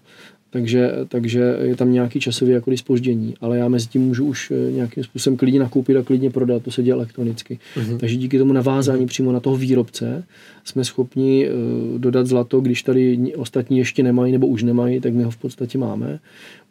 [0.54, 4.72] takže, takže je tam nějaký časový jako spoždění, ale já mezi tím můžu už eh,
[4.72, 7.60] nějakým způsobem klidně nakoupit a klidně prodat, to se děje elektronicky.
[7.76, 7.98] Uh-huh.
[7.98, 9.08] Takže díky tomu navázání uh-huh.
[9.08, 10.24] přímo na toho výrobce
[10.64, 15.24] jsme schopni uh, dodat zlato, když tady ostatní ještě nemají nebo už nemají, tak my
[15.24, 16.20] ho v podstatě máme,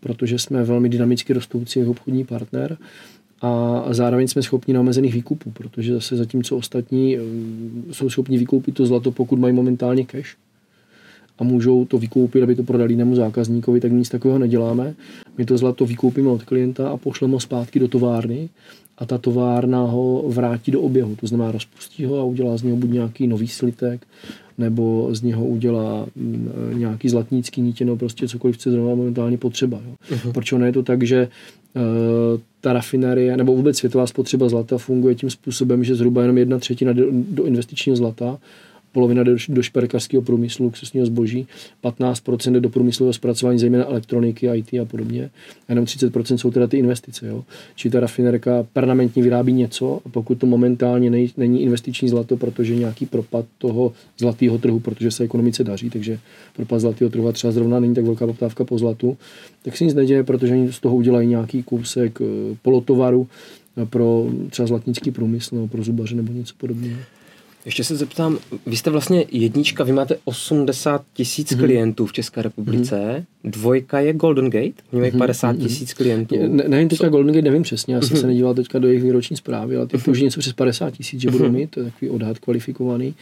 [0.00, 2.76] protože jsme velmi dynamicky rostoucí obchodní partner
[3.40, 7.20] a zároveň jsme schopni na omezených výkupů, protože zase zatímco ostatní eh,
[7.90, 10.36] jsou schopni vykoupit to zlato, pokud mají momentálně cash,
[11.42, 14.94] a můžou to vykoupit, aby to prodali jinému zákazníkovi, tak nic takového neděláme.
[15.38, 18.48] My to zlato vykoupíme od klienta a pošleme ho zpátky do továrny
[18.98, 21.16] a ta továrna ho vrátí do oběhu.
[21.16, 24.06] To znamená, rozpustí ho a udělá z něho buď nějaký nový slitek,
[24.58, 29.38] nebo z něho udělá mm, nějaký zlatnický nítě, no prostě cokoliv, co je zrovna momentálně
[29.38, 29.80] potřeba.
[29.86, 29.94] Jo.
[30.10, 30.32] Uh-huh.
[30.32, 31.28] Proč ono je to tak, že
[31.74, 31.82] uh,
[32.60, 36.92] ta rafinerie, nebo vůbec světová spotřeba zlata funguje tím způsobem, že zhruba jenom jedna třetina
[36.92, 38.38] do, do investičního zlata
[38.92, 41.46] polovina jde do, šperkařského průmyslu, luxusního zboží,
[41.84, 45.30] 15% jde do průmyslového zpracování, zejména elektroniky, IT a podobně.
[45.68, 47.26] A jenom 30% jsou teda ty investice.
[47.26, 47.44] Jo.
[47.74, 52.76] Či ta rafinerka permanentně vyrábí něco a pokud to momentálně nej, není investiční zlato, protože
[52.76, 56.18] nějaký propad toho zlatého trhu, protože se ekonomice daří, takže
[56.56, 59.16] propad zlatého trhu a třeba zrovna není tak velká poptávka po zlatu,
[59.62, 62.24] tak se nic neděje, protože oni z toho udělají nějaký kousek eh,
[62.62, 63.28] polotovaru
[63.84, 66.98] pro třeba zlatnický průmysl nebo pro zubaře nebo něco podobného.
[67.64, 71.58] Ještě se zeptám, vy jste vlastně jednička, vy máte 80 tisíc mm-hmm.
[71.58, 73.50] klientů v České republice, mm-hmm.
[73.50, 75.96] dvojka je Golden Gate, oni mají 50 mhm, tisíc mm-hmm.
[75.96, 76.36] klientů.
[76.46, 78.20] Ne, nevím teďka Golden Gate, nevím přesně, já jsem mm-hmm.
[78.20, 80.10] se nedíval teďka do jejich výroční zprávy, ale ty mm-hmm.
[80.10, 83.14] už něco přes 50 tisíc, že budou mít, to je takový odhad kvalifikovaný.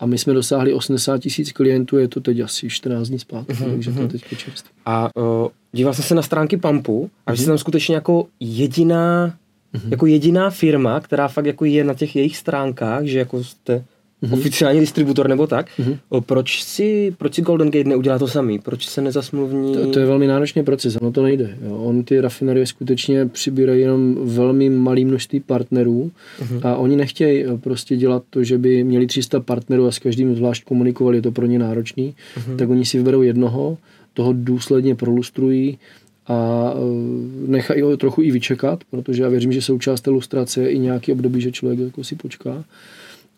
[0.00, 3.70] A my jsme dosáhli 80 tisíc klientů, je to teď asi 14 dní zpátky, mm-hmm.
[3.70, 4.70] takže to je teď čerstvé.
[4.86, 7.40] A uh, díval jsem se na stránky Pampu a vy mm-hmm.
[7.40, 9.34] jste tam skutečně jako jediná
[9.74, 9.90] mm-hmm.
[9.90, 13.84] jako jediná firma, která fakt jako je na těch jejich stránkách, že jako jste
[14.22, 14.34] mm-hmm.
[14.34, 15.66] oficiální distributor nebo tak.
[15.78, 16.20] Mm-hmm.
[16.20, 18.58] Proč si, proč si Golden Gate neudělá to samý?
[18.58, 19.74] Proč se nezasmluvní?
[19.74, 21.56] To, to je velmi náročný proces, ono to nejde.
[21.62, 21.76] Jo.
[21.76, 26.10] On ty rafinerie skutečně přibírají jenom velmi malý množství partnerů
[26.40, 26.68] mm-hmm.
[26.68, 30.64] a oni nechtějí prostě dělat to, že by měli 300 partnerů a s každým zvlášť
[30.64, 32.56] komunikovali, je to pro ně náročný, mm-hmm.
[32.56, 33.78] tak oni si vyberou jednoho,
[34.14, 35.78] toho důsledně prolustrují,
[36.26, 40.70] a e, nechají ho trochu i vyčekat, protože já věřím, že součást té lustrace je
[40.70, 42.64] i nějaký období, že člověk jako si počká.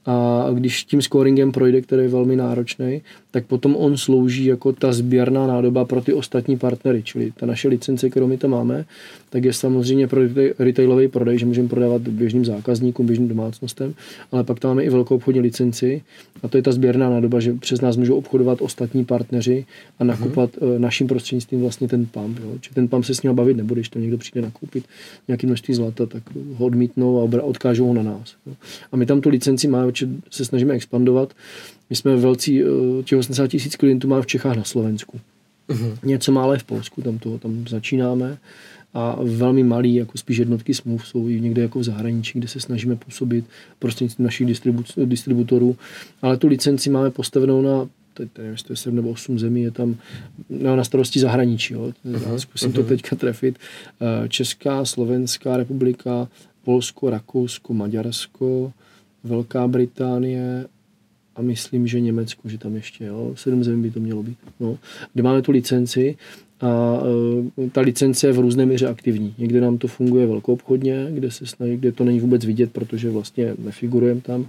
[0.07, 3.03] A když tím scoringem projde, který je velmi náročný,
[3.37, 7.69] tak potom on slouží jako ta sběrná nádoba pro ty ostatní partnery, čili ta naše
[7.69, 8.85] licence, kterou my tam máme,
[9.31, 10.21] tak je samozřejmě pro
[10.59, 13.95] retailový prodej, že můžeme prodávat běžným zákazníkům, běžným domácnostem,
[14.33, 16.03] ale pak tam máme i velkou obchodní licenci
[16.43, 19.67] a to je ta sběrná nádoba, že přes nás můžou obchodovat ostatní partneři
[19.99, 20.09] a mhm.
[20.09, 20.81] nakupovat hmm.
[20.81, 22.39] naším prostřednictvím vlastně ten pump.
[22.39, 22.53] Jo.
[22.61, 24.85] Či ten pump se s ním bavit nebude, když to někdo přijde nakoupit
[25.29, 26.23] nějaký množství zlata, tak
[26.57, 28.35] ho odmítnou a odkážou ho na nás.
[28.47, 28.53] Jo.
[28.93, 29.93] A my tam tu licenci máme,
[30.31, 31.33] se snažíme expandovat.
[31.91, 32.67] My jsme velcí, eh,
[33.05, 35.21] těch 80 tisíc klientů máme v Čechách na Slovensku.
[35.69, 35.99] Uh-huh.
[36.03, 38.39] Něco málo v Polsku, tam, to, tam začínáme
[38.95, 42.61] a velmi malý, jako spíš jednotky smluv jsou i někde jako v zahraničí, kde se
[42.61, 43.45] snažíme působit
[43.79, 45.77] prostřednictvím našich distribu- distributorů,
[46.23, 49.63] ale tu licenci máme postavenou na teď nevím, jestli to je 7 nebo 8 zemí,
[49.63, 49.97] je tam
[50.51, 51.75] no, na starosti zahraničí.
[51.75, 51.93] Jo.
[52.07, 52.75] Uh-huh, Zkusím uh-huh.
[52.75, 53.59] to teďka trefit.
[54.01, 56.29] Eh, Česká, Slovenská republika,
[56.65, 58.73] Polsko, Rakousko, Maďarsko,
[59.25, 60.67] Velká Británie
[61.37, 64.79] a myslím, že Německo, že tam ještě, jo, sedm zemí by to mělo být, no,
[65.15, 66.17] kde máme tu licenci
[66.61, 67.01] a
[67.59, 69.35] e, ta licence je v různé míře aktivní.
[69.39, 73.55] Někde nám to funguje velkoobchodně, kde se snaží, kde to není vůbec vidět, protože vlastně
[73.65, 74.47] nefigurujeme tam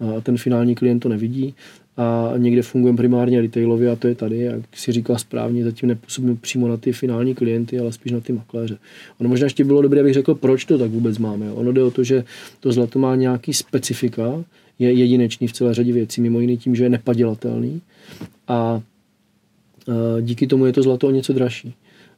[0.00, 1.54] a ten finální klient to nevidí
[1.96, 6.36] a někde fungujeme primárně retailově a to je tady, jak si říkal správně, zatím nepůsobíme
[6.36, 8.78] přímo na ty finální klienty, ale spíš na ty makléře.
[9.20, 11.52] Ono možná ještě bylo dobré, abych řekl, proč to tak vůbec máme.
[11.52, 12.24] Ono jde o to, že
[12.60, 14.44] to zlato má nějaký specifika,
[14.78, 17.80] je jedinečný v celé řadě věcí, mimo jiný tím, že je nepadělatelný
[18.48, 18.82] a
[20.20, 21.74] díky tomu je to zlato o něco dražší.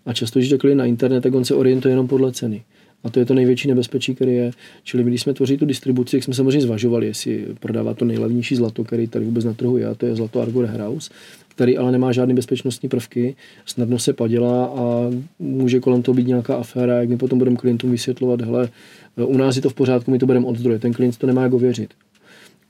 [0.07, 2.63] A často, když jde na internet, tak on se orientuje jenom podle ceny.
[3.05, 4.51] A to je to největší nebezpečí, který je.
[4.85, 8.57] Čili my, když jsme tvořili tu distribuci, jak jsme samozřejmě zvažovali, jestli prodávat to nejlevnější
[8.57, 11.11] zlato, který tady vůbec na trhu je, a to je zlato Argo House,
[11.49, 16.57] který ale nemá žádné bezpečnostní prvky, snadno se padělá a může kolem toho být nějaká
[16.57, 18.69] aféra, jak my potom budeme klientům vysvětlovat, hele,
[19.17, 21.43] u nás je to v pořádku, my to budeme od zdroje, ten klient to nemá
[21.43, 21.91] jak ověřit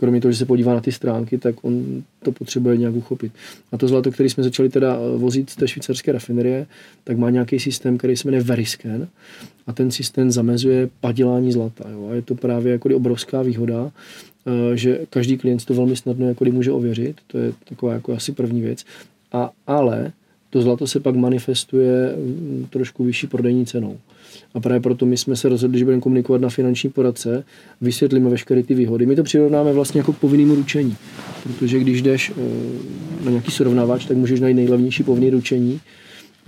[0.01, 3.33] kromě toho, že se podívá na ty stránky, tak on to potřebuje nějak uchopit.
[3.73, 6.67] A to zlato, který jsme začali teda vozit z té švýcarské rafinerie,
[7.05, 9.07] tak má nějaký systém, který se jmenuje Veriscan
[9.67, 11.85] a ten systém zamezuje padělání zlata.
[11.91, 12.09] Jo?
[12.11, 13.91] A je to právě jako obrovská výhoda,
[14.47, 18.33] eh, že každý klient to velmi snadno jako může ověřit, to je taková jako asi
[18.33, 18.85] první věc.
[19.33, 20.13] A, ale
[20.51, 23.99] to zlato se pak manifestuje mm, trošku vyšší prodejní cenou.
[24.55, 27.45] A právě proto my jsme se rozhodli, že budeme komunikovat na finanční poradce,
[27.81, 29.07] vysvětlíme veškeré ty výhody.
[29.07, 30.97] My to přirovnáme vlastně jako k povinnému ručení,
[31.43, 35.81] protože když jdeš eh, na nějaký srovnávač, tak můžeš najít nejlevnější povinné ručení,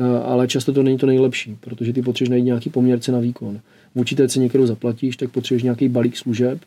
[0.01, 3.61] eh, ale často to není to nejlepší, protože ty potřebuješ najít nějaký poměrce na výkon.
[3.95, 6.59] V určité ceně, kterou zaplatíš, tak potřebuješ nějaký balík služeb,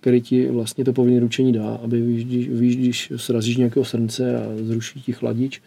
[0.00, 4.36] který ti vlastně to povinné ručení dá, aby víš, když, víš, když srazíš nějakého srnce
[4.36, 5.60] a zruší ti chladič,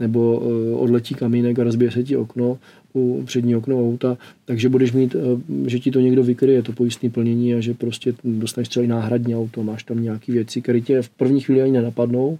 [0.00, 2.58] nebo uh, odletí kamínek a rozbije se ti okno,
[2.94, 7.10] u přední okno auta, takže budeš mít, uh, že ti to někdo vykryje, to pojistné
[7.10, 11.08] plnění a že prostě dostaneš i náhradní auto, máš tam nějaké věci, které tě v
[11.08, 12.38] první chvíli ani nenapadnou,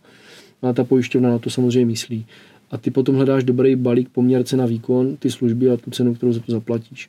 [0.63, 2.27] a ta pojišťovna na to samozřejmě myslí.
[2.71, 6.33] A ty potom hledáš dobrý balík poměrce na výkon, ty služby a tu cenu, kterou
[6.33, 7.09] za to zaplatíš.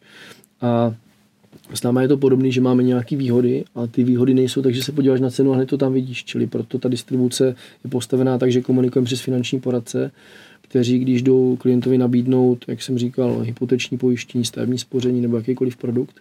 [0.62, 0.96] A
[1.74, 4.84] s náma je to podobné, že máme nějaké výhody a ty výhody nejsou tak, že
[4.84, 6.26] se podíváš na cenu a hned to tam vidíš.
[6.26, 10.12] Čili proto ta distribuce je postavená tak, že komunikujeme přes finanční poradce,
[10.62, 16.16] kteří, když jdou klientovi nabídnout, jak jsem říkal, hypoteční pojištění, stavební spoření nebo jakýkoliv produkt,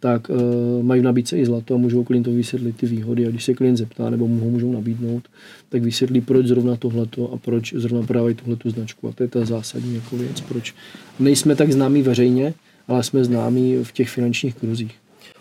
[0.00, 0.36] tak uh,
[0.82, 3.26] mají v nabídce i zlato a můžou klientovi vysvětlit ty výhody.
[3.26, 5.22] A když se klient zeptá nebo mu ho můžou nabídnout,
[5.68, 9.08] tak vysvětlí, proč zrovna tohleto a proč zrovna prodávají tuhletu značku.
[9.08, 10.74] A to je ta zásadní jako věc, proč
[11.20, 12.54] nejsme tak známí veřejně,
[12.88, 14.94] ale jsme známí v těch finančních kruzích.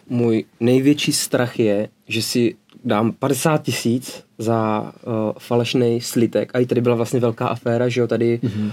[0.09, 2.55] Můj největší strach je, že si
[2.85, 6.51] dám 50 tisíc za uh, falešný slitek.
[6.53, 8.65] A i tady byla vlastně velká aféra, že jo, tady mm-hmm.
[8.65, 8.71] uh,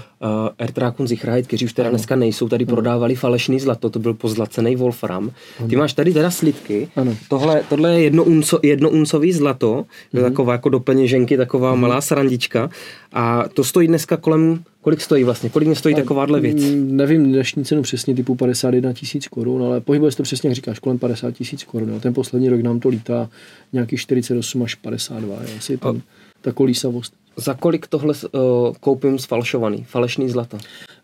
[0.57, 1.95] Ertrakun Zichrajt, kteří už teda ano.
[1.95, 2.75] dneska nejsou, tady ano.
[2.75, 5.31] prodávali falešný zlato, to byl pozlacený Wolfram.
[5.59, 5.69] Ano.
[5.69, 6.89] Ty máš tady teda slitky.
[6.95, 7.17] Ano.
[7.29, 10.21] Tohle, tohle je jedno, unco, jedno uncový zlato, mm-hmm.
[10.21, 11.79] taková jako do peněženky, taková mm-hmm.
[11.79, 12.69] malá srandička.
[13.13, 15.49] A to stojí dneska kolem Kolik stojí vlastně?
[15.49, 16.57] Kolik mě stojí a, takováhle věc?
[16.75, 20.79] Nevím dnešní cenu přesně typu 51 tisíc korun, ale pohybuje se to přesně, jak říkáš,
[20.79, 21.99] kolem 50 tisíc korun.
[21.99, 23.29] Ten poslední rok nám to lítá
[23.73, 25.35] nějakých 48 až 52.
[25.53, 26.01] Je asi ten,
[26.41, 27.13] ta kolísavost.
[27.37, 28.41] Za kolik tohle uh,
[28.79, 30.57] koupím sfalšovaný, falešný zlato?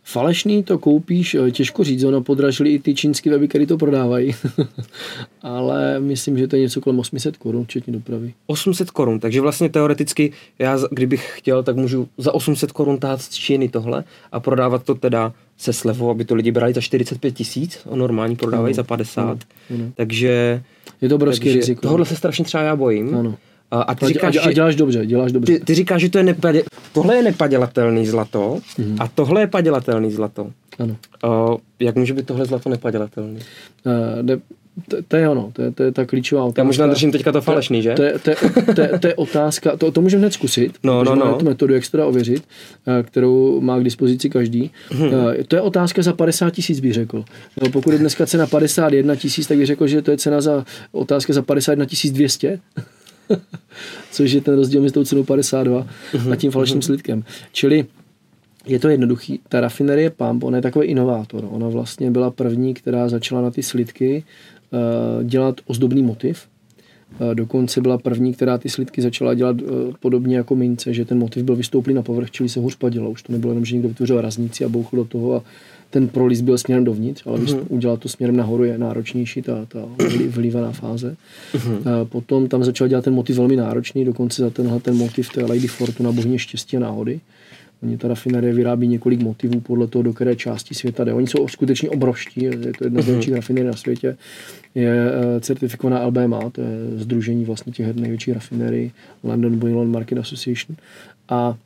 [0.03, 4.35] Falešný to koupíš, eh, těžko říct, ono podražili i ty čínské weby, které to prodávají.
[5.41, 8.33] Ale myslím, že to je něco kolem 800 korun, včetně dopravy.
[8.47, 13.29] 800 korun, takže vlastně teoreticky já, kdybych chtěl, tak můžu za 800 korun tát z
[13.29, 17.79] Číny tohle a prodávat to teda se slevou, aby to lidi brali za 45 tisíc,
[17.91, 19.21] a normální prodávají ano, za 50.
[19.21, 19.37] Ano,
[19.69, 19.91] ano.
[19.95, 20.63] Takže...
[21.01, 21.81] Je to obrovský riziko.
[21.81, 23.15] Tohle se strašně třeba já bojím.
[23.15, 23.37] Ano.
[23.71, 25.53] A, a ty a, říkáš, a, děláš dobře, děláš dobře.
[25.53, 28.95] Ty, ty říkáš, že to je nepadě, tohle je nepadělatelný zlato mm-hmm.
[28.99, 30.51] a tohle je padělatelný zlato.
[30.79, 30.95] Ano.
[31.51, 33.39] Uh, jak může být tohle zlato nepadělatelný?
[33.85, 34.37] Uh, ne,
[34.87, 36.61] to, to je ono, to je, to je ta klíčová otázka.
[36.61, 37.93] Já možná držím teďka to falešný, že?
[37.93, 38.35] To je, to, je,
[38.75, 41.35] to, je, to je otázka, to, to můžeme hned zkusit, no, no, no.
[41.35, 42.43] tu metodu, jak se to dá ověřit,
[43.03, 44.71] kterou má k dispozici každý.
[44.89, 45.11] Hmm.
[45.47, 47.23] To je otázka za 50 tisíc, bych řekl.
[47.61, 50.65] No, pokud je dneska cena 51 tisíc, tak bych řekl, že to je cena za
[50.91, 52.59] otázka za 51 200.
[54.11, 55.87] což je ten rozdíl mezi tou cenou 52
[56.31, 57.23] a tím falešným slidkem.
[57.51, 57.85] Čili
[58.65, 59.39] je to jednoduchý.
[59.49, 61.47] Ta rafinerie Pump, ona je takový inovátor.
[61.49, 64.23] Ona vlastně byla první, která začala na ty slidky
[64.71, 66.47] uh, dělat ozdobný motiv.
[67.19, 71.19] Uh, dokonce byla první, která ty slidky začala dělat uh, podobně jako mince, že ten
[71.19, 73.11] motiv byl vystouplý na povrch, čili se hůř padilo.
[73.11, 75.43] Už to nebylo jenom, že někdo vytvořil razníci a bouchl do toho a
[75.91, 77.63] ten prolis byl směrem dovnitř, ale mm-hmm.
[77.67, 79.79] udělat to směrem nahoru je náročnější, ta, ta
[80.29, 81.15] vlívaná fáze.
[81.53, 82.01] Mm-hmm.
[82.01, 85.45] A potom tam začal dělat ten motiv velmi náročný, dokonce za tenhle ten motiv, je
[85.45, 87.19] Lady Fortuna, bohně štěstí a náhody.
[87.83, 91.13] Oni ta rafinerie vyrábí několik motivů podle toho, do které části světa jde.
[91.13, 93.11] Oni jsou skutečně obrovští, je to jedna z mhm.
[93.11, 94.17] největších rafinerií na světě.
[94.75, 98.91] Je eh, certifikovaná LBMA, to je združení vlastně těch největších rafinerií,
[99.23, 100.77] London Bullion Market Association.
[101.29, 101.57] A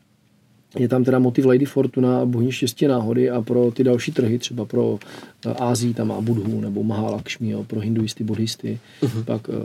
[0.76, 4.66] je tam teda motiv Lady Fortuna, bohyně štěstí náhody a pro ty další trhy, třeba
[4.66, 5.00] pro
[5.46, 9.24] eh, Ázii tam má Budhu nebo Mahalakshmi, jo, pro hinduisty, buddhisty, uh-huh.
[9.24, 9.56] pak uh,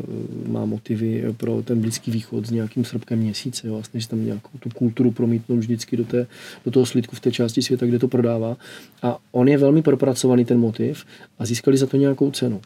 [0.53, 4.69] má motivy pro ten Blízký východ s nějakým srpkem měsíce, jo, vlastně tam nějakou tu
[4.69, 6.27] kulturu promítnout vždycky do, té,
[6.65, 8.57] do toho slidku v té části světa, kde to prodává.
[9.03, 11.05] A on je velmi propracovaný ten motiv
[11.39, 12.61] a získali za to nějakou cenu.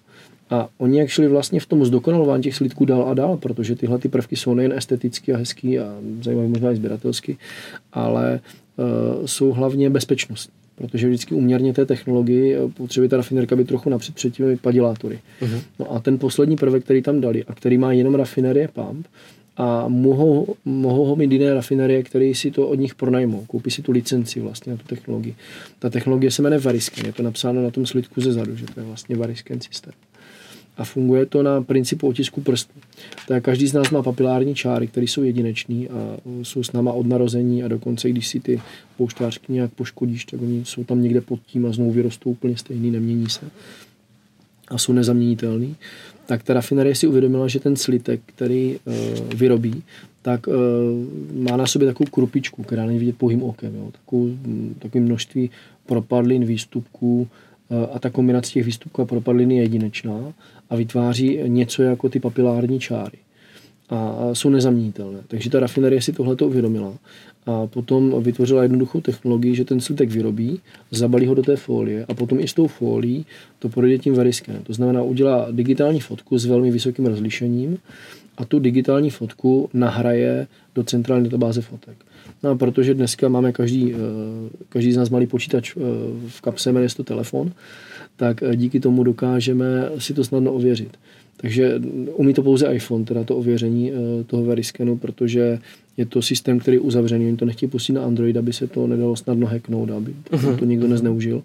[0.50, 3.98] A oni jak šli vlastně v tom zdokonalování těch slitků dál a dál, protože tyhle
[3.98, 7.36] ty prvky jsou nejen esteticky a hezký a zajímavý možná i sběratelsky,
[7.92, 8.40] ale
[8.76, 10.50] uh, jsou hlavně bezpečnost.
[10.76, 15.18] Protože vždycky uměrně té technologii eh, potřebuje ta rafinerka být trochu napřed před těmi padilátory.
[15.42, 15.60] Uh-huh.
[15.78, 19.06] No a ten poslední prvek, který tam dali a který má jenom rafinerie pump,
[19.56, 23.44] a mohou, mohou ho mít jiné rafinerie, které si to od nich pronajmou.
[23.44, 25.34] Koupí si tu licenci vlastně na tu technologii.
[25.78, 28.80] Ta technologie se jmenuje Varisken, je to napsáno na tom slidku ze zadu, že to
[28.80, 29.92] je vlastně Varisken systém
[30.76, 32.72] a funguje to na principu otisku prstů.
[33.28, 37.06] Tak každý z nás má papilární čáry, které jsou jedinečné a jsou s náma od
[37.06, 38.60] narození a dokonce, když si ty
[38.96, 42.90] pouštářky nějak poškodíš, tak oni jsou tam někde pod tím a znovu vyrostou úplně stejný,
[42.90, 43.50] nemění se
[44.68, 45.76] a jsou nezaměnitelný,
[46.26, 48.94] tak ta rafinerie si uvědomila, že ten slitek, který uh,
[49.34, 49.82] vyrobí,
[50.22, 50.54] tak uh,
[51.42, 53.74] má na sobě takovou krupičku, která není vidět pouhým okem.
[53.74, 53.90] Jo.
[53.92, 54.30] Takovou,
[54.78, 55.50] takové množství
[55.86, 57.28] propadlin, výstupků,
[57.92, 60.32] a ta kombinace těch výstupků a propadliny je jedinečná
[60.70, 63.18] a vytváří něco jako ty papilární čáry.
[63.90, 65.18] A jsou nezaměnitelné.
[65.28, 66.92] Takže ta rafinerie si tohle uvědomila
[67.46, 72.14] a potom vytvořila jednoduchou technologii, že ten slitek vyrobí, zabalí ho do té folie a
[72.14, 73.26] potom i s tou folií
[73.58, 74.56] to projde tím veriskem.
[74.62, 77.78] To znamená, udělá digitální fotku s velmi vysokým rozlišením
[78.36, 81.96] a tu digitální fotku nahraje do centrální databáze fotek.
[82.44, 83.96] No protože dneska máme každý, eh,
[84.68, 85.80] každý z nás malý počítač eh,
[86.28, 87.52] v kapse, jmenuje to telefon,
[88.16, 90.96] tak eh, díky tomu dokážeme si to snadno ověřit.
[91.36, 91.80] Takže
[92.12, 93.92] umí to pouze iPhone, teda to ověření
[94.26, 95.58] toho veriskenu, protože
[95.96, 97.26] je to systém, který je uzavřený.
[97.26, 100.58] Oni to nechtějí pustit na Android, aby se to nedalo snadno hacknout, aby uh-huh.
[100.58, 101.42] to nikdo nezneužil.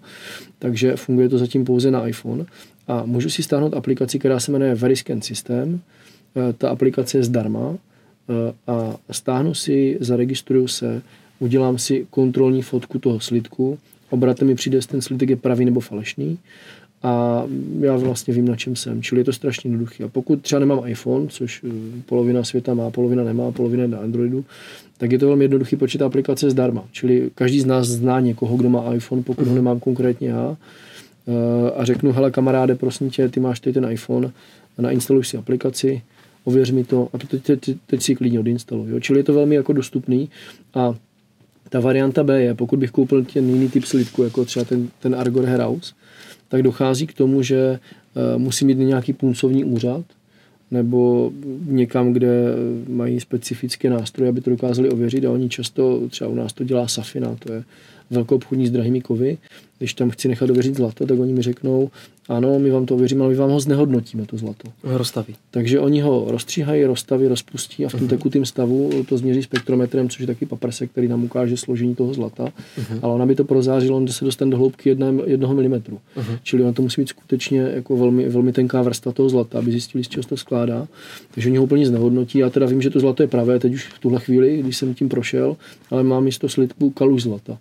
[0.58, 2.44] Takže funguje to zatím pouze na iPhone.
[2.88, 5.80] A můžu si stáhnout aplikaci, která se jmenuje Veriscan System.
[6.58, 7.78] Ta aplikace je zdarma
[8.66, 11.02] a stáhnu si, zaregistruju se
[11.38, 13.78] udělám si kontrolní fotku toho slidku,
[14.10, 16.38] obratem mi přijde, jestli ten slitek je pravý nebo falešný
[17.02, 17.44] a
[17.80, 19.02] já vlastně vím, na čem jsem.
[19.02, 20.04] Čili je to strašně jednoduché.
[20.04, 21.70] A pokud třeba nemám iPhone, což eh,
[22.06, 24.44] polovina světa má, polovina nemá, polovina na Androidu,
[24.98, 26.84] tak je to velmi jednoduchý, počet aplikace zdarma.
[26.92, 30.56] Čili každý z nás zná někoho, kdo má iPhone, pokud ho nemám konkrétně já.
[31.28, 34.30] Eh, a řeknu, hele kamaráde, prosím tě, ty máš tady ten iPhone,
[34.78, 36.02] nainstaluj si aplikaci,
[36.44, 38.90] ověř mi to a to teď, teď, teď si klidně odinstaluj.
[38.90, 39.00] Jo?
[39.00, 40.30] Čili je to velmi jako dostupný
[40.74, 40.94] a
[41.68, 45.14] ta varianta B je, pokud bych koupil ten jiný typ slidku, jako třeba ten, ten
[45.14, 45.94] Argor House,
[46.48, 47.78] tak dochází k tomu, že
[48.14, 50.04] uh, musí mít nějaký puncovní úřad,
[50.70, 51.32] nebo
[51.66, 52.44] někam, kde
[52.88, 56.88] mají specifické nástroje, aby to dokázali ověřit a oni často, třeba u nás to dělá
[56.88, 57.64] Safina, to je
[58.10, 59.38] velkou obchodní s drahými kovy,
[59.80, 61.90] když tam chci nechat ověřit zlato, tak oni mi řeknou,
[62.28, 64.68] ano, my vám to ověříme, ale my vám ho znehodnotíme, to zlato.
[64.82, 65.34] Rozstaví.
[65.50, 68.08] Takže oni ho rozstříhají, rozstaví, rozpustí a v tom uh-huh.
[68.08, 72.44] tekutém stavu to změří spektrometrem, což je taky paprsek, který nám ukáže složení toho zlata.
[72.44, 72.98] Uh-huh.
[73.02, 75.98] Ale ona by to prozářila, on se dostane do hloubky jedné, jednoho milimetru.
[76.16, 76.38] Uh-huh.
[76.42, 80.04] Čili ona to musí být skutečně jako velmi, velmi tenká vrstva toho zlata, aby zjistili,
[80.04, 80.88] z čeho se to skládá.
[81.34, 82.38] Takže oni ho úplně znehodnotí.
[82.38, 84.94] Já teda vím, že to zlato je pravé, teď už v tuhle chvíli, když jsem
[84.94, 85.56] tím prošel,
[85.90, 87.58] ale mám místo slitku kaluž zlata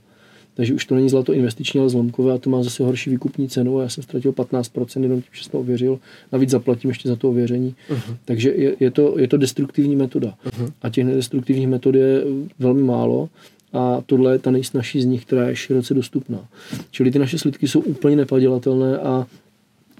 [0.54, 3.80] takže už to není zlato investiční, ale zlomkové a to má zase horší výkupní cenu
[3.80, 6.00] a já jsem ztratil 15% jenom tím, že jsem to ověřil.
[6.32, 7.76] Navíc zaplatím ještě za to ověření.
[7.90, 8.16] Uh-huh.
[8.26, 10.34] Takže je, je, to, je to destruktivní metoda.
[10.46, 10.72] Uh-huh.
[10.82, 12.24] A těch nedestruktivních metod je
[12.60, 13.30] velmi málo
[13.74, 16.48] a tohle je ta nejsnažší z nich, která je široce dostupná.
[16.92, 19.28] Čili ty naše slidky jsou úplně nepadělatelné a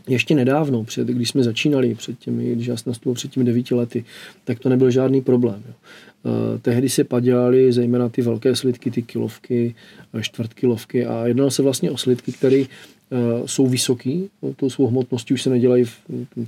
[0.08, 3.76] ještě nedávno, před, když jsme začínali, před těmi, když já jsem nastupoval před těmi devíti
[3.76, 4.06] lety,
[4.44, 5.64] tak to nebyl žádný problém.
[5.68, 5.74] Jo.
[6.26, 9.76] Eh, tehdy se padělaly zejména ty velké slidky, ty kilovky,
[10.14, 14.88] eh, čtvrtkilovky a jednalo se vlastně o slidky, které eh, jsou vysoký, no, to svou
[14.88, 15.98] hmotností už se nedělají v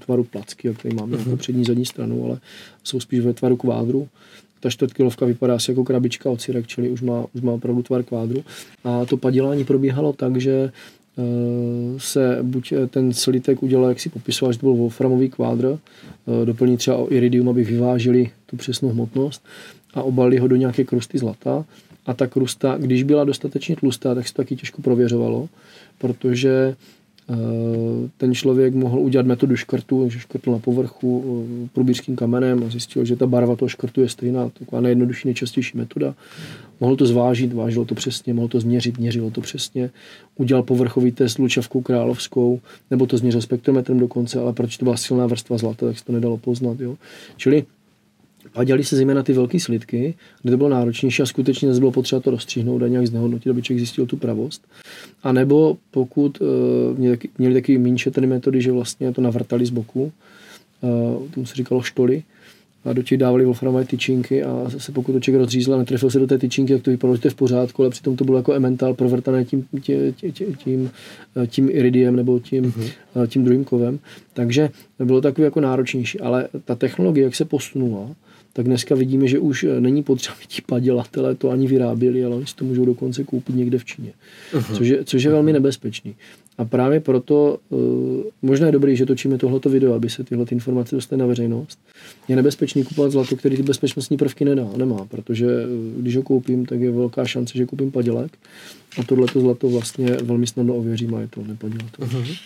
[0.06, 1.20] tvaru placky, který máme uh-huh.
[1.20, 2.40] jako přední zadní stranu, ale
[2.84, 4.08] jsou spíš ve tvaru kvádru.
[4.60, 8.04] Ta čtvrtkilovka vypadá asi jako krabička od syrek, čili už má, už má opravdu tvar
[8.04, 8.44] kvádru.
[8.84, 10.72] A to padělání probíhalo tak, že
[11.98, 15.78] se buď ten slitek udělal, jak si popisoval, že to byl wolframový kvádr,
[16.46, 19.46] doplnit třeba o iridium, aby vyvážili tu přesnou hmotnost
[19.94, 21.66] a obalili ho do nějaké krusty zlata.
[22.06, 25.50] A ta krusta, když byla dostatečně tlustá, tak se to taky těžko prověřovalo,
[25.98, 26.76] protože eh,
[28.18, 31.24] ten člověk mohl udělat metodu škrtu, že škrtl na povrchu
[31.66, 35.78] eh, průbířským kamenem a zjistil, že ta barva toho škrtu je stejná, taková nejjednodušší, nejčastější
[35.78, 36.14] metoda.
[36.80, 39.90] Mohl to zvážit, vážilo to přesně, mohl to změřit, měřilo to přesně.
[40.36, 42.60] Udělal povrchový test lučavkou královskou,
[42.92, 46.14] nebo to změřil spektrometrem dokonce, ale proč to byla silná vrstva zlata, tak se to
[46.14, 46.80] nedalo poznat.
[46.80, 46.96] Jo.
[47.38, 47.66] Čili
[48.56, 51.92] a dělali se zejména ty velké slidky, kde to bylo náročnější a skutečně zase bylo
[51.92, 54.68] potřeba to rozstříhnout a nějak znehodnotit, aby člověk zjistil tu pravost.
[55.24, 56.48] A nebo pokud uh,
[56.98, 60.12] měli, měli taky méně metody, že vlastně to navrtali z boku,
[60.82, 62.24] uh, tomu se říkalo štoly,
[62.86, 66.20] a do těch dávali wolframové tyčinky a zase pokud to člověk rozřízl a netrefil se
[66.20, 68.38] do té tyčinky, tak to vypadalo, že to je v pořádku, ale přitom to bylo
[68.38, 70.92] jako emental provrtané tím, tě, tě, tě, tím,
[71.48, 73.28] tím iridiem nebo tím, uh-huh.
[73.28, 74.00] tím druhým kovem.
[74.34, 78.10] Takže bylo takový jako náročnější, ale ta technologie, jak se posunula,
[78.54, 82.46] tak dneska vidíme, že už eh, není potřeba ti padělatele to ani vyráběli, ale oni
[82.46, 84.14] si to můžou dokonce koupit někde v Číně,
[84.54, 84.76] uh-huh.
[84.76, 86.16] což, je, což je velmi nebezpečný.
[86.58, 87.80] A právě proto uh,
[88.42, 91.80] možná je dobrý, že točíme tohleto video, aby se tyhle informace dostaly na veřejnost.
[92.28, 96.66] Je nebezpečný kupovat zlato, který ty bezpečnostní prvky nedá, nemá, protože uh, když ho koupím,
[96.66, 98.32] tak je velká šance, že koupím padělek
[99.00, 102.14] a tohleto zlato vlastně velmi snadno ověřím a je to nepadělatelné.
[102.14, 102.38] Uh-huh.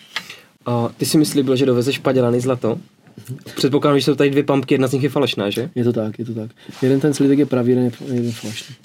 [0.66, 2.78] A ty si myslíš, že dovezeš padělaný zlato?
[3.56, 5.70] Předpokládám, že jsou tady dvě pampky, jedna z nich je falešná, že?
[5.74, 6.50] Je to tak, je to tak.
[6.82, 8.76] Jeden ten slidek je pravý, jeden je, jeden falešný.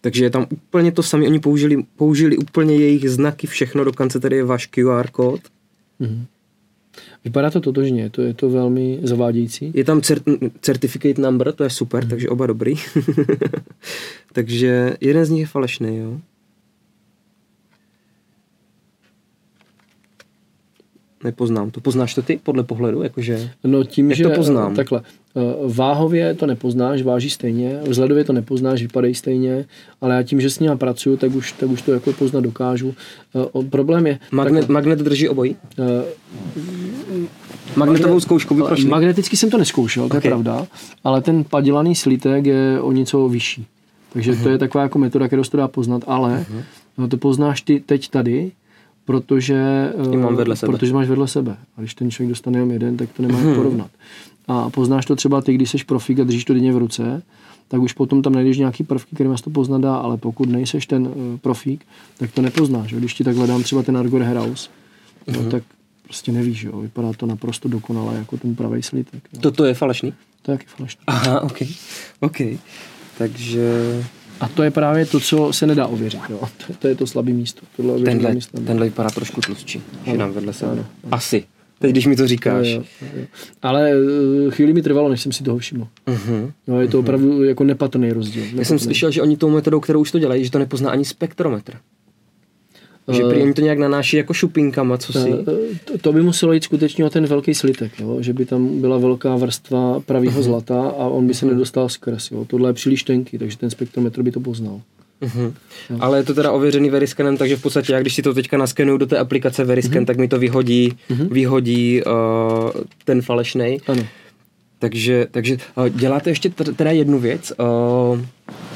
[0.00, 4.36] Takže je tam úplně to samé, oni použili, použili úplně jejich znaky, všechno, dokonce tady
[4.36, 5.40] je váš QR kód.
[6.00, 6.24] Mm-hmm.
[7.24, 9.72] Vypadá to totožně, to je to velmi zavádějící.
[9.74, 12.10] Je tam cert- certificate number, to je super, mm.
[12.10, 12.74] takže oba dobrý.
[14.32, 16.20] takže jeden z nich je falešný, jo.
[21.24, 21.80] Nepoznám to.
[21.80, 23.02] Poznáš to ty podle pohledu?
[23.02, 24.74] Jakože, no tím, jak že to poznám?
[24.74, 25.02] takhle.
[25.36, 29.64] Eh, váhově to nepoznáš, váží stejně, vzhledově to nepoznáš, vypadají stejně,
[30.00, 32.94] ale já tím, že s ním pracuju, tak už, tak už to jako poznat dokážu.
[33.54, 34.18] Uh, problém je...
[34.32, 35.56] Magnet, takhle, magnet drží obojí?
[35.78, 35.86] Uh,
[37.76, 38.88] Magnetovou zkoušku vyprošli?
[38.88, 40.18] Magneticky jsem to neskoušel, to okay.
[40.18, 40.66] je pravda,
[41.04, 43.66] ale ten padělaný slítek je o něco vyšší.
[44.12, 44.42] Takže uh-huh.
[44.42, 46.46] to je taková jako metoda, kterou se to dá poznat, ale
[46.98, 47.08] uh-huh.
[47.08, 48.52] to poznáš ty teď tady,
[49.04, 50.72] protože, mám vedle sebe.
[50.72, 51.56] protože máš vedle sebe.
[51.76, 53.90] A když ten člověk dostane jenom jeden, tak to nemá jak porovnat.
[54.48, 57.22] A poznáš to třeba ty, když jsi profík a držíš to denně v ruce,
[57.68, 60.86] tak už potom tam najdeš nějaký prvky, který vás to poznat dá, ale pokud nejseš
[60.86, 61.86] ten uh, profík,
[62.18, 62.92] tak to nepoznáš.
[62.92, 62.98] Jo?
[62.98, 64.70] Když ti takhle dám třeba ten Argor House,
[65.26, 65.62] no, tak
[66.04, 66.80] prostě nevíš, jo?
[66.80, 69.22] vypadá to naprosto dokonale jako ten pravý slitek.
[69.32, 69.40] Jo?
[69.40, 70.14] Toto je falešný?
[70.42, 71.02] To je taky falešný.
[71.06, 71.58] Aha, ok,
[72.20, 72.36] ok.
[73.18, 74.04] Takže
[74.40, 76.20] A to je právě to, co se nedá ověřit.
[76.30, 76.40] Jo.
[76.66, 77.62] To, to je to slabé místo.
[77.76, 78.60] Tohle tenhle, místo.
[78.60, 80.72] tenhle vypadá trošku tlustší, že Ano, nám vedle sebe.
[80.72, 81.44] ano, Asi.
[81.78, 82.66] Teď, když mi to říkáš.
[82.66, 83.24] Jo, jo, jo.
[83.62, 85.86] Ale eh, chvíli mi trvalo, než jsem si toho všiml.
[86.06, 86.52] Uh-huh.
[86.66, 88.42] No, je to opravdu jako nepatrný rozdíl.
[88.42, 88.78] Já jsem Nepatrný.
[88.78, 91.76] slyšel, že oni tou metodou, kterou už to dělají, že to nepozná ani spektrometr.
[93.12, 95.32] Že Eh, prý oni to nějak nanáší jako šupinkama, co si.
[95.32, 95.44] Eh,
[95.84, 98.16] To, to by muselo jít skutečně o ten velký slitek, jo?
[98.20, 102.30] že by tam byla velká vrstva pravého zlata a on by se nedostal skrz.
[102.30, 102.44] Jo?
[102.44, 104.80] Tohle je příliš tenký, takže ten spektrometr by to poznal.
[105.22, 105.52] Uh-huh.
[106.00, 108.98] Ale je to teda ověřený Veriscanem, takže v podstatě já když si to teďka naskenuju
[108.98, 110.06] do té aplikace Veriscan, Mhm.
[110.06, 110.92] tak mi to vyhodí,
[111.30, 112.12] vyhodí uh,
[113.04, 113.78] ten falešnej.
[113.86, 114.02] Ano.
[114.78, 117.52] Takže, takže uh, děláte ještě teda jednu věc.
[117.58, 118.20] Uh,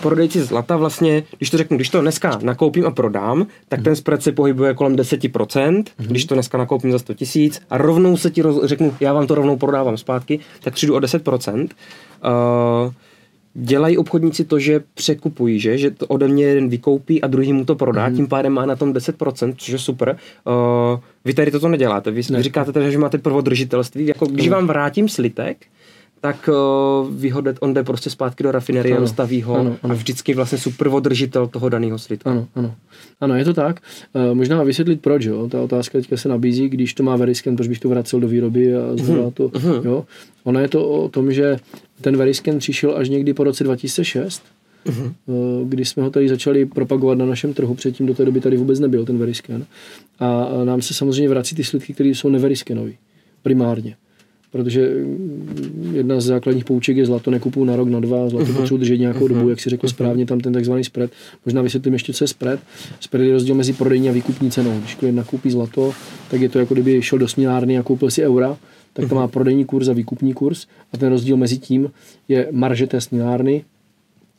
[0.03, 4.22] prodejci zlata vlastně, když to řeknu, když to dneska nakoupím a prodám, tak ten spread
[4.22, 8.42] se pohybuje kolem 10%, když to dneska nakoupím za 100 tisíc a rovnou se ti
[8.42, 11.68] roz, řeknu, já vám to rovnou prodávám zpátky, tak přijdu o 10%.
[12.24, 12.92] Uh,
[13.55, 17.64] dělají obchodníci to, že překupují, že, že to ode mě jeden vykoupí a druhý mu
[17.64, 20.16] to prodá, tím pádem má na tom 10%, což je super.
[20.46, 22.42] Uh, vy tady toto neděláte, vy, Ne.
[22.42, 25.66] říkáte teda, že máte prvodržitelství, jako když vám vrátím slitek,
[26.21, 29.01] tak uh, vyhodet, on jde prostě zpátky do rafinerie, Ano.
[29.01, 29.93] rozstaví ho Ano, ano.
[29.95, 32.31] a vždycky vlastně jsou prvodržitel toho daného slitka.
[32.31, 32.75] Ano, ano.
[33.21, 33.81] Ano, je to tak.
[34.14, 35.49] E, možná vysvětlit proč, jo.
[35.49, 38.77] Ta otázka teďka se nabízí, když to má Veriscan, proč bych to vracel do výroby
[38.77, 39.51] a znova to,
[39.85, 40.05] jo.
[40.45, 41.57] Ono je to o tom, že
[42.01, 44.43] ten Veriscan přišel až někdy po roce 2006,
[44.85, 45.07] Mhm.
[45.29, 45.33] e,
[45.64, 48.81] kdy jsme ho tady začali propagovat na našem trhu, předtím do té doby tady vůbec
[48.81, 49.64] nebyl ten Veriscan.
[50.21, 52.95] A nám se samozřejmě vrací ty slidky, které jsou neveriscanový,
[53.43, 53.97] primárně.
[54.51, 58.78] Protože mm, jedna z základních pouček je zlato nekupuju na rok, na dva, zlato potřebuji
[58.78, 61.11] držet nějakou dobu, jak si řekl správně, tam ten takzvaný spread.
[61.46, 62.61] Možná vysvětlím ještě, co je spread.
[63.01, 64.78] Spread je rozdíl mezi prodejní a výkupní cenou.
[64.78, 65.92] Když klient nakoupí zlato,
[66.30, 68.57] tak je to jako kdyby šel do směnárny a koupil si eura,
[68.92, 71.90] tak to má prodejní kurz a výkupní kurz a ten rozdíl mezi tím
[72.28, 73.64] je marže té směnárny,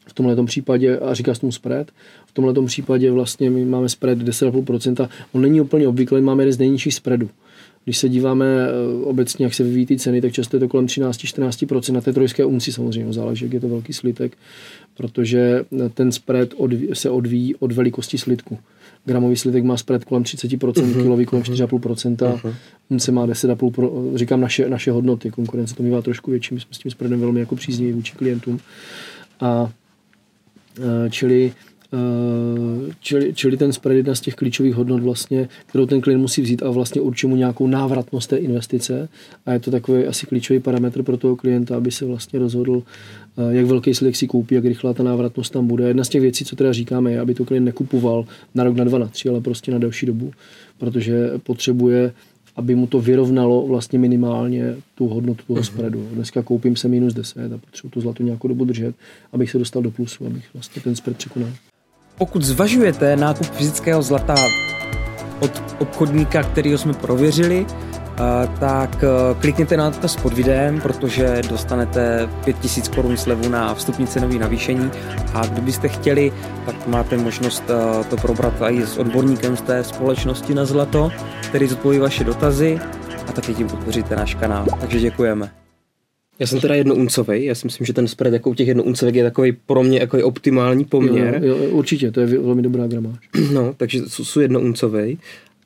[0.10, 1.88] v tomhle případě, a říká se tomu spread,
[2.26, 6.58] v tomhle případě vlastně my máme spread 10,5%, on není úplně obvyklý, máme jeden z
[6.58, 7.30] nejnižších spreadů.
[7.90, 10.86] Když se díváme eh, obecně, jak se vyvíjí ty ceny, tak často je to kolem
[10.86, 14.38] 13-14% na té trojské unci samozřejmě, záleží, jak je to velký slitek,
[14.98, 18.58] protože ten spread odví, se odvíjí od velikosti slitku.
[19.06, 22.54] Gramový slitek má spread kolem 30%, kilový kolem 4,5%,
[22.90, 26.74] unce má 10,5%, pro, říkám naše, naše hodnoty, konkurence to mývá trošku větší, my jsme
[26.74, 28.60] s tím spreadem velmi jako přízniví vůči klientům.
[29.40, 29.72] A
[30.80, 31.79] eh, čili eh,
[33.00, 36.42] Čili, čili ten spread je jedna z těch klíčových hodnot, vlastně, kterou ten klient musí
[36.42, 39.10] vzít a vlastně určí mu nějakou návratnost té investice.
[39.46, 42.84] A je to takový asi klíčový parametr pro toho klienta, aby se vlastně rozhodl,
[43.38, 45.88] eh, jak velký slik si koupí, jak rychlá ta návratnost tam bude.
[45.88, 48.26] Jedna z těch věcí, co teda říkáme, je, aby to klient nekupoval
[48.56, 50.32] na rok, na dva, na tři, ale prostě na delší dobu,
[50.78, 52.12] protože potřebuje
[52.56, 56.10] aby mu to vyrovnalo vlastně minimálně tu hodnotu toho spreadu.
[56.14, 58.96] Dneska koupím se minus 10 a potřebuji to zlato nějakou dobu držet,
[59.34, 61.50] abych se dostal do plusu, abych vlastně ten spread překonal.
[62.20, 64.36] Pokud zvažujete nákup fyzického zlata
[65.40, 67.66] od obchodníka, kterýho jsme prověřili,
[68.18, 69.08] a, tak a,
[69.40, 74.92] klikněte na odkaz pod videem, protože dostanete 5000 korun slevu na vstupní cenový navýšení
[75.34, 76.34] a kdybyste chtěli,
[76.66, 81.12] tak máte možnost a, to probrat i s odborníkem z té společnosti na zlato,
[81.50, 82.80] který zodpoví vaše dotazy
[83.28, 84.66] a taky tím podpoříte náš kanál.
[84.80, 85.59] Takže děkujeme.
[86.40, 89.24] Já jsem teda jednouncový, já si myslím, že ten spread jako u těch jednouncovek je
[89.24, 91.40] takový pro mě jako optimální poměr.
[91.44, 93.30] Jo, jo, určitě, to je velmi dobrá gramáž.
[93.54, 95.18] No, takže jsou, jednouncovej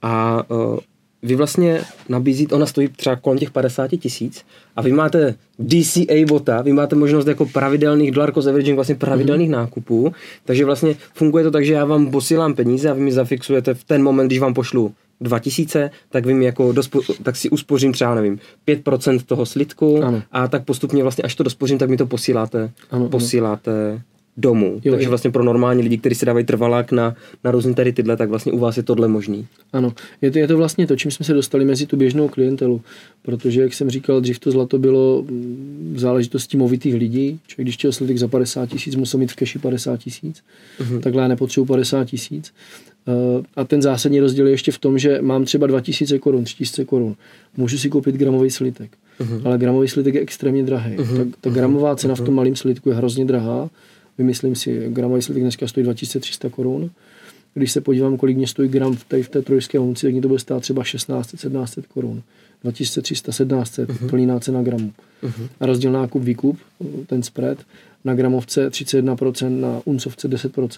[0.02, 0.78] a uh,
[1.24, 4.46] vy vlastně nabízíte, ona stojí třeba kolem těch 50 tisíc
[4.76, 9.50] a vy máte DCA bota, vy máte možnost jako pravidelných dollar cost averaging, vlastně pravidelných
[9.50, 9.52] mm-hmm.
[9.52, 10.14] nákupů,
[10.46, 13.84] takže vlastně funguje to tak, že já vám posílám peníze a vy mi zafixujete v
[13.84, 14.94] ten moment, když vám pošlu
[15.24, 20.24] 2000, tak vím jako dospo, tak si uspořím třeba, nevím, 5% toho slitku Ano.
[20.32, 23.10] a tak postupně vlastně, až to dospořím, tak mi to posíláte, Ano, ano.
[23.10, 24.02] posíláte
[24.38, 24.82] domů.
[24.84, 25.10] Jo, Takže jo.
[25.10, 28.52] vlastně pro normální lidi, kteří si dávají trvalák na, na různé tady tyhle, tak vlastně
[28.52, 29.48] u vás je tohle možný.
[29.74, 32.82] Ano, je to, je to vlastně to, čím jsme se dostali mezi tu běžnou klientelu,
[33.22, 37.92] protože, jak jsem říkal, dřív to zlato bylo mm, záležitostí movitých lidí, člověk, když chtěl
[37.92, 40.44] slitek za 50 tisíc, musel mít v keši 50 tisíc,
[40.80, 41.00] uh-huh.
[41.00, 42.54] takhle já nepotřebuji 50 tisíc.
[43.08, 46.86] Uh, a ten zásadní rozdíl je ještě v tom, že mám třeba 2000 korun, 3000
[46.86, 47.16] korun,
[47.58, 49.42] můžu si koupit gramový slitek, uh-huh.
[49.46, 50.98] ale gramový slitek je extrémně drahý.
[50.98, 51.18] Uh-huh.
[51.32, 53.70] Ta, ta gramová cena v tom malém slitku je hrozně drahá,
[54.18, 56.90] vymyslím si, gramový slitek dneska stojí 2300 korun,
[57.54, 60.22] když se podívám, kolik mě stojí gram v té, v té trojské unci, tak mě
[60.22, 62.22] to bude stát třeba 1600, 1700 korun.
[62.64, 64.10] 2300, 1700, uh-huh.
[64.10, 64.92] plná cena gramu.
[65.24, 65.48] Uh-huh.
[65.60, 66.58] A rozdíl nákup, výkup,
[67.08, 67.58] ten spread,
[68.06, 70.70] na gramovce 31%, na uncovce 10%.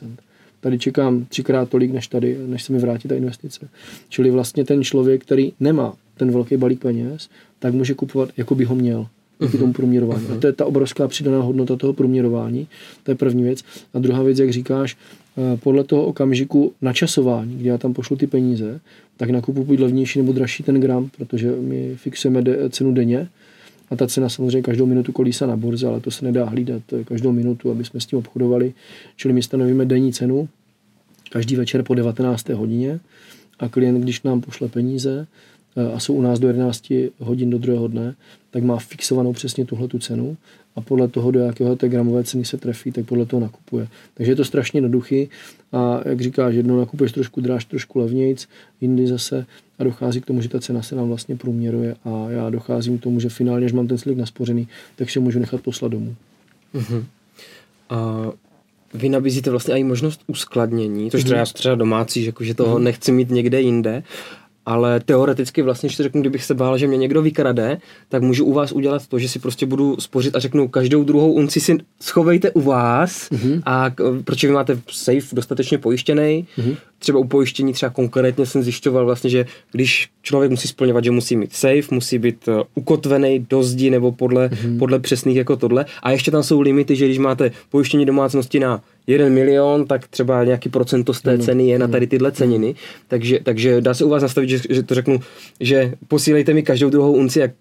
[0.66, 3.68] Tady čekám třikrát tolik, než tady, než se mi vrátí ta investice.
[4.10, 8.66] Čili vlastně ten člověk, který nemá ten velký balík peněz, tak může kupovat, jako by
[8.66, 9.08] ho měl.
[9.42, 10.28] díky tomu průměrování.
[10.28, 12.68] A to je ta obrovská přidaná hodnota toho průměrování.
[13.04, 13.64] To je první věc.
[13.94, 14.98] A druhá věc, jak říkáš,
[15.38, 18.80] eh, podle toho okamžiku načasování, kdy já tam pošlu ty peníze,
[19.18, 23.28] tak nakupu buď levnější nebo dražší ten gram, protože my fixujeme de, cenu denně
[23.90, 27.32] a ta cena samozřejmě každou minutu kolísa na burze, ale to se nedá hlídat každou
[27.32, 28.74] minutu, aby jsme s tím obchodovali.
[29.16, 30.50] Čili my stanovíme denní cenu
[31.32, 32.50] každý večer po 19.
[32.50, 33.00] hodině
[33.60, 35.28] a klient, když nám pošle peníze,
[35.76, 38.16] Eh, a jsou u nás do 11 hodin do druhého dne,
[38.56, 40.38] tak má fixovanou přesně tuhle tu cenu
[40.76, 43.88] a podle toho, do jakého té gramové ceny se trefí, tak podle toho nakupuje.
[44.14, 45.30] Takže je to strašně jednoduchý
[45.72, 48.48] a jak říkáš, jednou nakupuješ trošku dráž, trošku levnějc,
[48.82, 49.46] jindy zase
[49.80, 53.02] a dochází k tomu, že ta cena se nám vlastně průměruje a já docházím k
[53.02, 56.16] tomu, že finálně, až mám ten slik naspořený, tak si ho můžu nechat poslat domů.
[56.76, 57.04] Uh-huh.
[57.90, 58.26] A
[58.94, 62.78] vy nabízíte vlastně i možnost uskladnění, což třeba já třeba domácí, že, jako, že toho
[62.78, 62.84] uh-huh.
[62.84, 64.04] nechci mít někde jinde
[64.66, 67.78] ale teoreticky vlastně, když řeknu, kdybych se bál, že mě někdo vykrade,
[68.10, 71.32] tak můžu u vás udělat to, že si prostě budu spořit a řeknu, každou druhou
[71.32, 73.62] unci si schovejte u vás mm-hmm.
[73.66, 73.92] a
[74.24, 76.78] protože vy máte safe dostatečně pojištěný, mm-hmm.
[77.00, 81.36] Třeba u pojištění třeba konkrétně jsem zjišťoval vlastně, že když člověk musí splňovat, že musí
[81.36, 84.80] mít safe, musí být uh, ukotvený do zdi nebo podle, mm-hmm.
[84.80, 88.82] podle přesných jako tohle a ještě tam jsou limity, že když máte pojištění domácnosti na
[89.08, 92.76] jeden milion, tak třeba nějaký procento z té ceny je na tady tyhle ceniny.
[93.08, 95.20] Takže, takže dá se u vás nastavit, že, že to řeknu,
[95.60, 97.52] že posílejte mi každou druhou unci, jak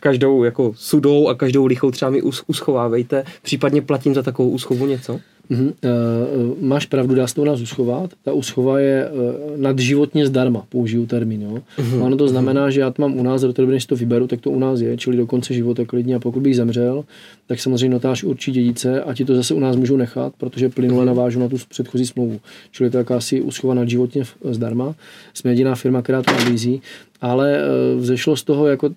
[0.00, 5.20] každou jako sudou a každou lichou třeba mi uschovávejte, případně platím za takovou úschovu něco?
[5.50, 5.66] Mm-hmm.
[5.66, 8.10] Uh, máš pravdu, dá se to u nás uschovat.
[8.24, 9.20] Ta uschova je uh,
[9.60, 11.42] nadživotně zdarma, použiju termín.
[11.42, 11.58] Jo?
[11.78, 12.02] Mm-hmm.
[12.02, 14.26] Ono to znamená, že já to mám u nás, do té doby, než to vyberu,
[14.26, 16.14] tak to u nás je, čili do konce života klidně.
[16.14, 17.04] A pokud bych zemřel,
[17.46, 21.02] tak samozřejmě notář určí dědice a ti to zase u nás můžou nechat, protože plynule
[21.02, 21.06] mm-hmm.
[21.06, 22.40] navážu na tu předchozí smlouvu.
[22.72, 24.94] Čili to je jakási uschova nadživotně zdarma.
[25.34, 26.80] Jsme jediná firma, která to nabízí
[27.20, 28.90] ale eh, vzešlo z toho, jako,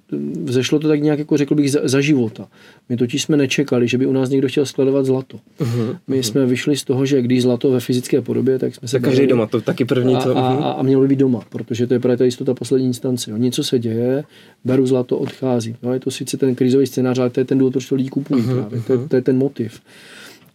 [0.43, 2.47] vzešlo to tak nějak, jako řekl bych, za, za života.
[2.89, 5.37] My totiž jsme nečekali, že by u nás někdo chtěl skladovat zlato.
[5.59, 6.21] Uh-huh, My uh-huh.
[6.21, 8.99] jsme vyšli z toho, že když zlato ve fyzické podobě, tak jsme se...
[8.99, 10.37] Tak každý doma, to taky první, co...
[10.37, 13.31] A, a, a mělo by být doma, protože to je právě ta jistota poslední instance.
[13.31, 13.37] Jo.
[13.37, 14.23] Něco se děje,
[14.65, 15.75] beru zlato, odchází.
[15.83, 18.09] No, je to sice ten krizový scénář, ale to je ten důvod, proč to lidi
[18.09, 18.81] kupují uh-huh, právě.
[18.87, 19.81] To, je, to je ten motiv.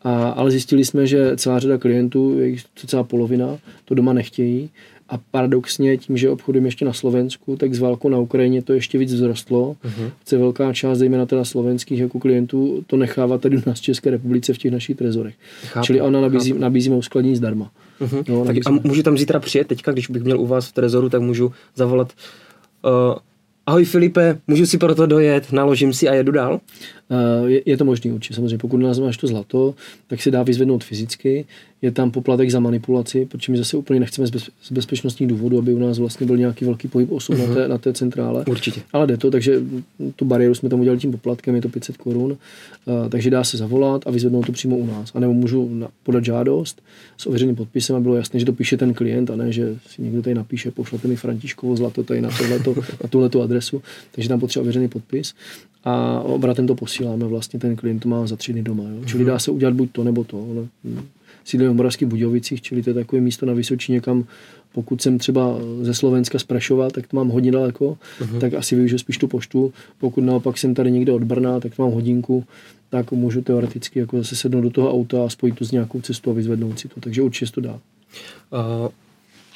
[0.02, 2.56] A, ale zjistili jsme, že celá řada klientů, je
[2.86, 4.70] celá polovina, to doma nechtějí
[5.08, 8.98] a paradoxně tím, že obchodujeme ještě na Slovensku, tak z válkou na Ukrajině to ještě
[8.98, 9.76] víc vzrostlo.
[9.84, 10.10] Uh-huh.
[10.22, 14.10] Chce velká část, zejména teda slovenských jako klientů, to nechává tady u nás v České
[14.10, 15.34] republice v těch našich trezorech.
[15.64, 16.60] Chápu, Čili ona nabízí, chápu.
[16.60, 17.70] nabízíme uskladnění zdarma.
[18.00, 18.24] Uh-huh.
[18.28, 21.08] No, tak a můžu tam zítra přijet teďka, když bych měl u vás v trezoru,
[21.08, 22.12] tak můžu zavolat
[22.84, 23.18] uh,
[23.66, 26.60] ahoj Filipe, můžu si proto dojet, naložím si a jedu dál?
[27.10, 28.34] Eh, je, je to možný určitě.
[28.34, 29.74] Samozřejmě, pokud nás máš to zlato,
[30.06, 31.44] tak si dá vyzvednout fyzicky.
[31.82, 35.58] Je tam poplatek za manipulaci, protože my zase úplně nechceme z, bez, z bezpečnostních důvodů,
[35.58, 37.40] aby u nás vlastně byl nějaký velký pohyb osob uh-huh.
[37.40, 37.54] na, mhm.
[37.54, 38.44] té, na té centrále.
[38.44, 38.80] Určitě.
[38.92, 39.62] Ale jde to, takže
[40.16, 43.56] tu bariéru jsme tam udělali tím poplatkem, je to 500 korun, uh, takže dá se
[43.56, 45.12] zavolat a vyzvednout to přímo u nás.
[45.14, 46.82] A nebo můžu na, podat žádost
[47.16, 50.02] s ověřeným podpisem, a bylo jasné, že to píše ten klient a ne, že si
[50.02, 53.82] někdo tady napíše, pošlete mi Františkovo zlato tady na, tohleto, na tuhletu adresu,
[54.12, 55.34] takže tam potřeba ověřený podpis
[55.86, 58.82] a obratem to posíláme, vlastně ten klient to má za tři dny doma.
[58.82, 59.04] Jo?
[59.06, 60.46] Čili dá se udělat buď to, nebo to.
[60.84, 61.02] No.
[61.44, 64.24] Sídlím v Moravských Budovicích, čili to je takové místo na Vysočině, kam
[64.72, 68.38] pokud jsem třeba ze Slovenska z Prašova, tak to mám hodně daleko, uh-huh.
[68.38, 69.72] tak asi využiju spíš tu poštu.
[69.98, 72.44] Pokud naopak jsem tady někde od Brna, tak mám hodinku,
[72.90, 76.30] tak můžu teoreticky jako zase sednout do toho auta a spojit to s nějakou cestou
[76.30, 77.00] a vyzvednout si to.
[77.00, 77.72] Takže určitě to dá.
[77.72, 78.88] Uh,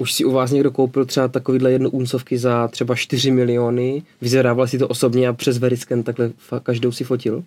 [0.00, 4.66] už si u vás někdo koupil třeba takovýhle jednu úncovky za třeba 4 miliony, vyzvedával
[4.66, 6.30] si to osobně a přes Verisken takhle
[6.62, 7.44] každou si fotil?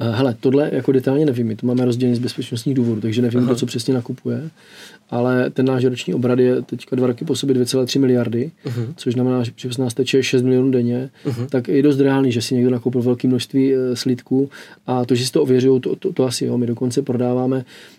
[0.00, 3.44] Eh, hele, tohle jako detailně nevím, my to máme rozdělené z bezpečnostních důvodů, takže nevím,
[3.44, 4.50] kdo co přesně nakupuje,
[5.10, 8.86] ale ten náš roční obrat je teďka dva roky po sobě 2,3 miliardy, uh-huh.
[8.96, 11.46] což znamená, že z nás teče 6 milionů denně, uh-huh.
[11.46, 14.50] tak je dost reálný, že si někdo nakoupil velké množství uh, slidků
[14.86, 17.97] a to, že si to ověřují, to, to, to asi jo, my dokonce prodáváme Eh,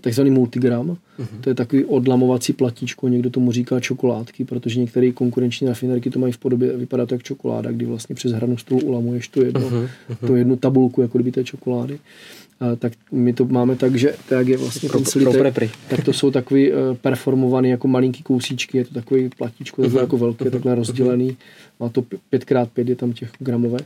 [0.00, 0.86] takzvaný multigram.
[0.88, 1.40] Uh-huh.
[1.40, 6.32] To je takový odlamovací platíčko, někdo tomu říká čokoládky, protože některé konkurenční rafinerky to mají
[6.32, 9.88] v podobě, vypadá to jak čokoláda, kdy vlastně přes hranu stolu ulamuješ tu jednu, uh-huh.
[10.26, 11.98] tu jednu tabulku, jako kdyby té čokolády.
[12.60, 16.12] A tak my to máme tak, že tak je vlastně pro, ten slitek, tak to
[16.12, 20.04] jsou takový uh, performovaný jako malinký kousíčky, je to takový platíčko, takhle uh-huh.
[20.04, 21.36] jako velké, takhle rozdělený,
[21.80, 23.84] má to 5x5 je tam těch gramovek.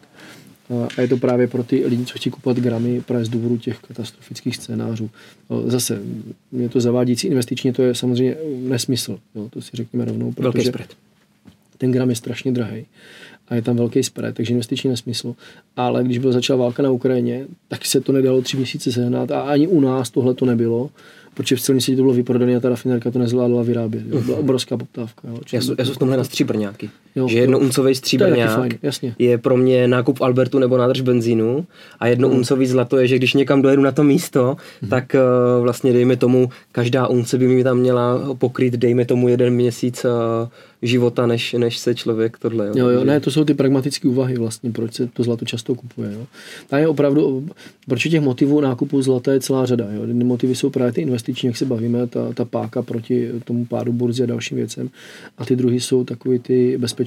[0.96, 3.78] A je to právě pro ty lidi, co chtějí kupovat gramy právě z důvodu těch
[3.78, 5.10] katastrofických scénářů.
[5.66, 6.02] Zase,
[6.52, 9.18] je to zavádící investičně, to je samozřejmě nesmysl.
[9.34, 10.72] Jo, to si řekněme rovnou, protože
[11.78, 12.86] ten gram je strašně drahý.
[13.48, 15.34] a je tam velký spread, takže investiční nesmysl.
[15.76, 19.40] Ale když byla začala válka na Ukrajině, tak se to nedalo tři měsíce sehnat a
[19.40, 20.90] ani u nás tohle to nebylo
[21.34, 24.04] protože v celém světě to bylo vyprodané a ta rafinerka to nezvládla vyrábět.
[24.08, 24.20] Jo.
[24.20, 25.28] Byla obrovská poptávka.
[25.28, 25.40] Jo.
[25.52, 26.90] Já, jsou, já jsem v tomhle na stříbrňáky.
[27.16, 27.60] Jo, že jedno
[27.92, 29.14] stříbrňák je, jasně.
[29.18, 31.66] je pro mě nákup Albertu nebo nádrž benzínu
[32.00, 32.34] a jedno mm.
[32.34, 34.88] uncový zlato je, že když někam dojedu na to místo, mm.
[34.88, 39.54] tak uh, vlastně dejme tomu, každá unce by mi tam měla pokryt, dejme tomu jeden
[39.54, 40.10] měsíc uh,
[40.82, 42.66] života, než, než se člověk tohle.
[42.66, 45.74] Jo, jo, jo ne, to jsou ty pragmatické úvahy vlastně, proč se to zlato často
[45.74, 46.12] kupuje.
[46.12, 46.26] Jo.
[46.70, 47.48] A je opravdu,
[47.86, 49.86] proč těch motivů nákupu zlata je celá řada.
[49.90, 50.02] Jo.
[50.06, 53.92] Jedny motivy jsou právě ty investiční, jak se bavíme, ta, ta páka proti tomu pádu
[53.92, 54.90] burzy a dalším věcem.
[55.38, 57.01] A ty druhy jsou takový ty bezpečnostní,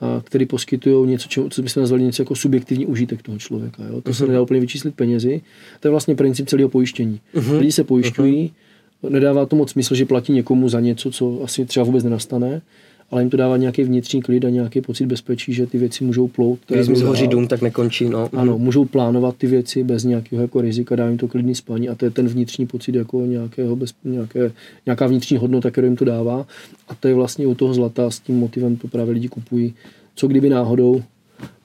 [0.00, 3.84] a který poskytují něco, čo, co bychom nazvali něco jako subjektivní užitek toho člověka.
[3.84, 4.00] Jo.
[4.00, 4.14] To uh-huh.
[4.14, 4.32] se mhm.
[4.32, 5.40] nedá úplně vyčíslit penězi.
[5.80, 7.20] To je vlastně princip celého pojištění.
[7.34, 7.58] Uh-huh.
[7.58, 8.68] Lidi se pojišťují, uh-huh
[9.02, 12.62] nedává to moc smysl, že platí někomu za něco, co asi třeba vůbec nenastane,
[13.10, 16.28] ale jim to dává nějaký vnitřní klid a nějaký pocit bezpečí, že ty věci můžou
[16.28, 16.58] plout.
[16.68, 18.08] Když mi zhoří dům, tak nekončí.
[18.08, 18.28] No.
[18.32, 21.94] Ano, můžou plánovat ty věci bez nějakého jako rizika, dá jim to klidný spání a
[21.94, 24.52] to je ten vnitřní pocit jako nějakého bez, nějaké,
[24.86, 26.46] nějaká vnitřní hodnota, kterou jim to dává.
[26.88, 29.74] A to je vlastně u toho zlata s tím motivem to právě lidi kupují.
[30.14, 31.02] Co kdyby náhodou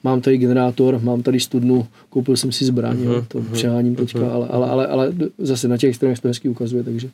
[0.04, 4.18] mám tady generátor, mám tady studnu, koupil jsem si zbraň, uh-huh, to uh-huh, přeháním teďka,
[4.18, 4.32] uh-huh.
[4.32, 7.10] ale, ale, ale, ale zase na těch extrémech to hezky ukazuje, takže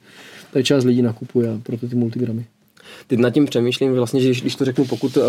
[0.52, 2.44] tady část lidí nakupuje a proto ty multigramy.
[3.06, 5.24] Teď nad tím přemýšlím vlastně, že když, když to řeknu, pokud uh,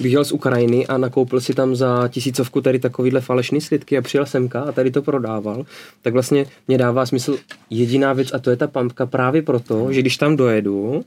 [0.00, 4.02] bych jel z Ukrajiny a nakoupil si tam za tisícovku tady takovýhle falešný slidky a
[4.02, 5.66] přijel semka a tady to prodával,
[6.02, 7.38] tak vlastně mě dává smysl
[7.70, 11.04] jediná věc a to je ta pampka právě proto, že když tam dojedu,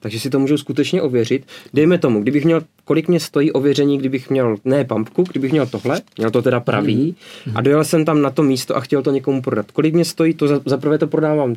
[0.00, 1.46] takže si to můžu skutečně ověřit.
[1.74, 6.00] Dejme tomu, kdybych měl, kolik mě stojí ověření, kdybych měl, ne pumpku, kdybych měl tohle,
[6.16, 7.56] měl to teda pravý, mm.
[7.56, 9.70] a dojel jsem tam na to místo a chtěl to někomu prodat.
[9.70, 11.56] Kolik mě stojí, to za, za prvé to prodávám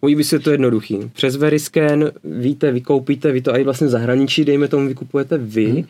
[0.00, 1.10] cizímu, Ují se to jednoduchý.
[1.12, 5.84] Přes Veriscan víte, vykoupíte, vy to i vlastně zahraničí, dejme tomu, vykupujete vy, hmm.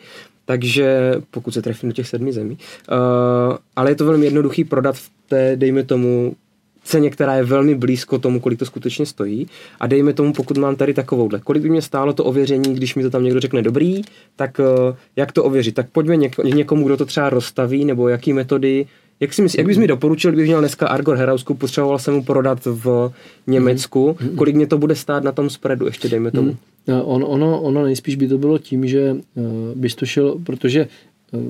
[0.45, 2.57] takže pokud se trefím do těch sedmi zemí,
[2.91, 6.35] uh, ale je to velmi jednoduchý prodat v té, dejme tomu,
[6.83, 9.47] ceně, která je velmi blízko tomu, kolik to skutečně stojí.
[9.79, 11.39] A dejme tomu, pokud mám tady takovouhle.
[11.39, 14.01] Kolik by mě stálo to ověření, když mi to tam někdo řekne dobrý,
[14.35, 15.75] tak uh, jak to ověřit?
[15.75, 18.85] Tak pojďme něk- někomu, kdo to třeba rozstaví, nebo jaký metody
[19.21, 22.23] jak, si myslí, jak bys mi doporučil, kdybych měl dneska Argor Herausku, potřeboval jsem mu
[22.23, 23.11] prodat v
[23.47, 24.35] Německu, mm.
[24.35, 26.51] kolik mě to bude stát na tom spreadu, ještě dejme tomu.
[26.87, 27.01] Mm.
[27.03, 29.43] On, ono, ono nejspíš by to bylo tím, že uh,
[29.75, 30.87] bys to šel, protože
[31.31, 31.41] uh,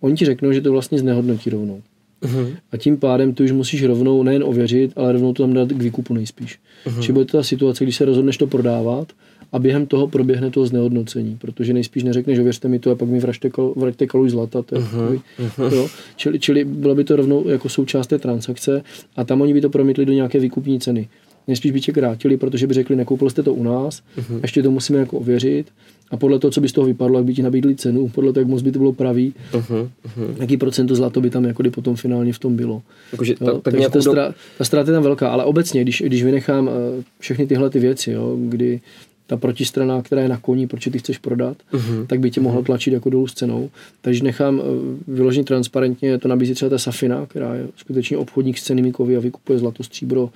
[0.00, 1.82] oni ti řeknou, že to vlastně znehodnotí rovnou.
[2.22, 2.56] Uh-huh.
[2.72, 5.82] A tím pádem ty už musíš rovnou nejen ověřit, ale rovnou to tam dát k
[5.82, 6.58] výkupu nejspíš.
[6.86, 7.00] Uh-huh.
[7.00, 9.08] Čili bude to ta situace, když se rozhodneš to prodávat
[9.54, 13.08] a během toho proběhne to znehodnocení, protože nejspíš neřekneš, že věřte mi to a pak
[13.08, 14.62] mi vraťte, kal, vraťte kaluj zlata.
[14.62, 15.20] To je uh-huh.
[15.38, 15.88] Takový, jo?
[16.16, 18.82] Čili, čili bylo by to rovnou jako součást té transakce
[19.16, 21.08] a tam oni by to promítli do nějaké výkupní ceny.
[21.48, 24.40] Nejspíš by tě krátili, protože by řekli, nekoupil jste to u nás, uh-huh.
[24.42, 25.66] ještě to musíme jako ověřit
[26.10, 28.42] a podle toho, co by z toho vypadlo, jak by ti nabídli cenu, podle toho,
[28.42, 30.34] jak moc by to bylo pravý, uh-huh, uh-huh.
[30.40, 32.82] jaký procento zlato by tam jako potom finálně v tom bylo.
[33.12, 36.24] Jakože, jo, tak, tak ta, ztrá, ta ztráta je tam velká, ale obecně, když, když
[36.24, 36.72] vynechám uh,
[37.18, 38.80] všechny tyhle ty věci, jo, kdy
[39.26, 42.06] ta protistrana, která je na koni, proč ty chceš prodat, uh-huh.
[42.06, 43.70] tak by tě mohlo tlačit jako dolů s cenou.
[44.00, 44.64] Takže nechám uh,
[45.08, 49.20] vyložit transparentně, to nabízí třeba ta Safina, která je skutečně obchodník s cenými kovy a
[49.20, 50.30] vykupuje zlato, stříbro,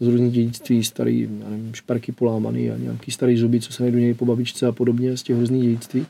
[0.00, 3.98] z různých dědictví, starý, já nevím, šparky polámaný a nějaký starý zuby, co se najdu
[3.98, 6.06] někdy po babičce a podobně z těch různých dědictví,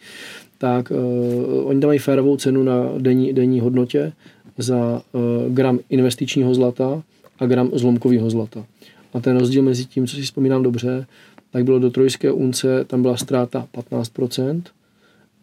[0.59, 4.13] tak uh, oni tam mají férovou cenu na denní, denní hodnotě
[4.59, 7.03] za uh, gram investičního zlata
[7.39, 8.65] a gram zlomkového zlata.
[9.15, 11.07] A ten rozdíl mezi tím, co si vzpomínám dobře,
[11.53, 14.63] tak bylo do trojské unce, tam byla ztráta 15%,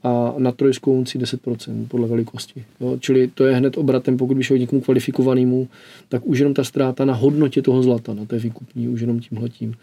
[0.04, 2.66] a na trojskou unci 10% podle velikosti.
[2.80, 2.98] Jo?
[3.00, 5.68] Čili to je hned obratem, pokud by šel někomu kvalifikovanému,
[6.10, 9.74] tak už jenom ta ztráta na hodnotě toho zlata, na té výkupní, už jenom tímhletím.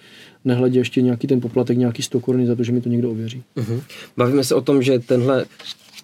[0.45, 3.43] Nehledě ještě nějaký ten poplatek, nějaký 100 korun za to, že mi to někdo ověří.
[3.57, 3.83] Uh-huh.
[4.17, 5.45] Bavíme se o tom, že tenhle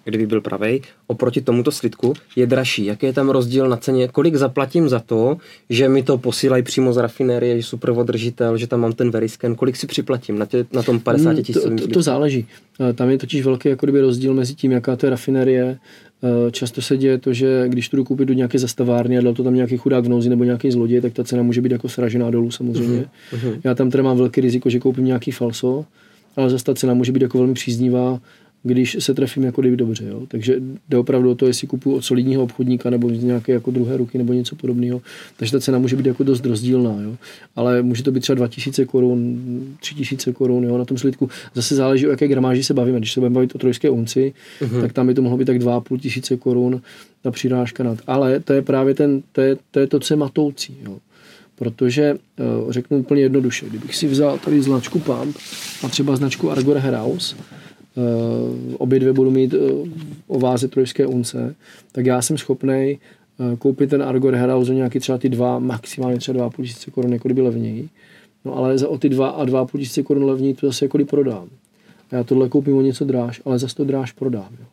[0.05, 2.85] kdyby byl pravej, oproti tomuto slidku je dražší.
[2.85, 4.07] Jaký je tam rozdíl na ceně?
[4.07, 5.37] Kolik zaplatím za to,
[5.69, 9.55] že mi to posílají přímo z rafinérie, že super održitel, že tam mám ten verisken?
[9.55, 12.45] Kolik si připlatím na, tě, na tom 50 tisícovém to, to, to, záleží.
[12.89, 15.77] Eh, tam je totiž velký jako rozdíl mezi tím, jaká to je rafinérie.
[16.23, 19.43] Eh, často se děje to, že když tu koupit do nějaké zastavárny a dal to
[19.43, 22.29] tam nějaký chudák v nouzi nebo nějaký zloděj, tak ta cena může být jako sražená
[22.29, 23.05] dolů samozřejmě.
[23.33, 23.59] Uh-huh.
[23.63, 25.85] Já tam teda mám velký riziko, že koupím nějaký falso,
[26.35, 28.19] ale zase ta cena může být jako velmi příznivá
[28.63, 30.05] když se trefím jako kdyby dobře.
[30.07, 30.21] Jo.
[30.27, 30.55] Takže
[30.89, 34.17] jde opravdu o to, jestli kupuju od solidního obchodníka nebo z nějaké jako druhé ruky
[34.17, 35.01] nebo něco podobného.
[35.37, 37.01] Takže ta cena může být jako dost rozdílná.
[37.01, 37.15] Jo.
[37.55, 39.41] Ale může to být třeba 2000 korun,
[39.79, 41.29] 3000 korun jo, na tom slidku.
[41.53, 42.97] Zase záleží, o jaké gramáži se bavíme.
[42.97, 44.81] Když se budeme bavit o trojské unci, uh-huh.
[44.81, 46.81] tak tam by to mohlo být tak 2,5 tisíce korun
[47.21, 47.99] ta přirážka nad.
[48.07, 50.77] Ale to je právě ten, to je, to, je to co je matoucí.
[50.83, 50.97] Jo
[51.61, 55.37] protože eh, řeknu úplně jednoduše, kdybych si vzal tady značku Pump
[55.83, 57.35] a třeba značku Argor House,
[58.77, 59.55] obě dvě budu mít
[60.27, 61.55] o váze trojské unce,
[61.91, 62.99] tak já jsem schopný
[63.59, 67.13] koupit ten Argor Herald za nějaký třeba ty dva, maximálně třeba dva půl tisíce korun,
[67.13, 67.89] jako kdyby levněji.
[68.45, 71.05] No ale za o ty dva a dva půl tisíce korun levněji to zase jako
[71.05, 71.47] prodám.
[72.11, 74.49] A já tohle koupím o něco dráž, ale zase to dráž prodám.
[74.59, 74.65] Jo.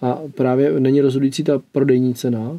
[0.00, 2.58] A právě není rozhodující ta prodejní cena,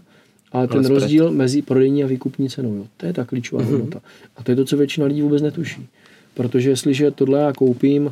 [0.51, 3.71] ale ten ale rozdíl mezi prodejní a výkupní cenou, jo, to je ta klíčová mm-hmm.
[3.71, 4.01] hodnota.
[4.37, 5.87] A to je to, co většina lidí vůbec netuší.
[6.33, 8.11] Protože jestliže tohle já koupím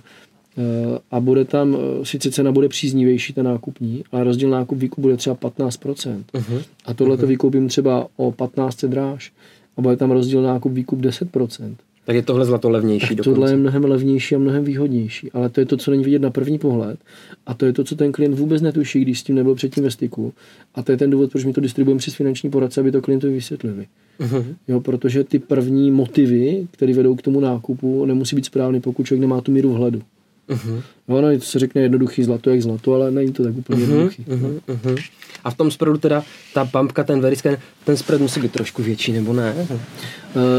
[1.11, 5.17] a bude tam, uh, sice cena bude příznivější, ta nákupní, ale rozdíl nákup výkup bude
[5.17, 6.23] třeba 15%.
[6.33, 6.61] Mm-hmm.
[6.85, 7.27] A tohle to mm-hmm.
[7.27, 9.31] vykoupím třeba o 15 dráž
[9.77, 11.75] a bude tam rozdíl nákup výkup 10%.
[12.05, 13.23] Tak je tohle zlato levnější tak.
[13.23, 16.29] Tohle je mnohem levnější a mnohem výhodnější, ale to je to, co není vidět na
[16.29, 16.99] první pohled
[17.45, 19.91] a to je to, co ten klient vůbec netuší, když s tím nebyl předtím ve
[19.91, 20.33] styku
[20.75, 23.33] a to je ten důvod, proč my to distribuujeme přes finanční poradce, aby to klientovi
[23.33, 23.87] vysvětlili.
[24.19, 24.43] Uh-huh.
[24.67, 29.21] Jo, protože ty první motivy, které vedou k tomu nákupu, nemusí být správný, pokud člověk
[29.21, 30.01] nemá tu míru vhledu.
[30.49, 30.81] Uh-huh.
[31.07, 34.23] No, no, se řekne jednoduchý zlato jak zlato, ale není to tak úplně uh-huh, jednoduchý.
[34.23, 35.03] Uh-huh, uh-huh.
[35.43, 36.23] A v tom spreadu teda
[36.53, 39.55] ta pumpka, ten verisken, ten spread musí být trošku větší, nebo ne?
[39.69, 39.79] Uh-huh.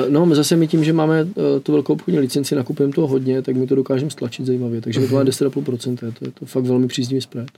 [0.09, 1.33] no, my zase my tím, že máme uh,
[1.63, 4.81] tu velkou obchodní licenci, nakupujeme toho hodně, tak my to dokážeme stlačit zajímavě.
[4.81, 5.09] Takže uh-huh.
[5.09, 7.49] to má 10,5%, to je to fakt velmi příznivý spread.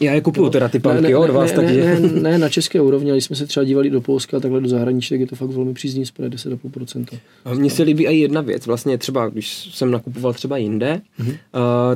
[0.00, 1.84] Já je kupuju no, teda ty panky, ne, ne, od vás, ne, takže...
[1.84, 4.68] Ne, ne, ne, na české úrovni, ale jsme se třeba dívali do Polska, takhle do
[4.68, 7.06] zahraničí, tak je to fakt velmi příznivý spread, 10,5%.
[7.44, 11.30] A mně se líbí i jedna věc, vlastně třeba, když jsem nakupoval třeba jinde, mm-hmm.
[11.30, 11.36] uh,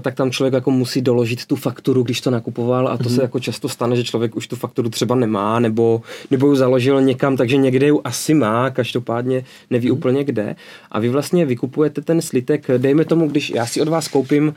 [0.01, 3.15] tak tam člověk jako musí doložit tu fakturu, když to nakupoval a to mm-hmm.
[3.15, 7.03] se jako často stane, že člověk už tu fakturu třeba nemá, nebo, nebo ji založil
[7.03, 9.93] někam, takže někde ji asi má, každopádně neví mm-hmm.
[9.93, 10.57] úplně kde.
[10.91, 14.55] A vy vlastně vykupujete ten slitek, dejme tomu, když já si od vás koupím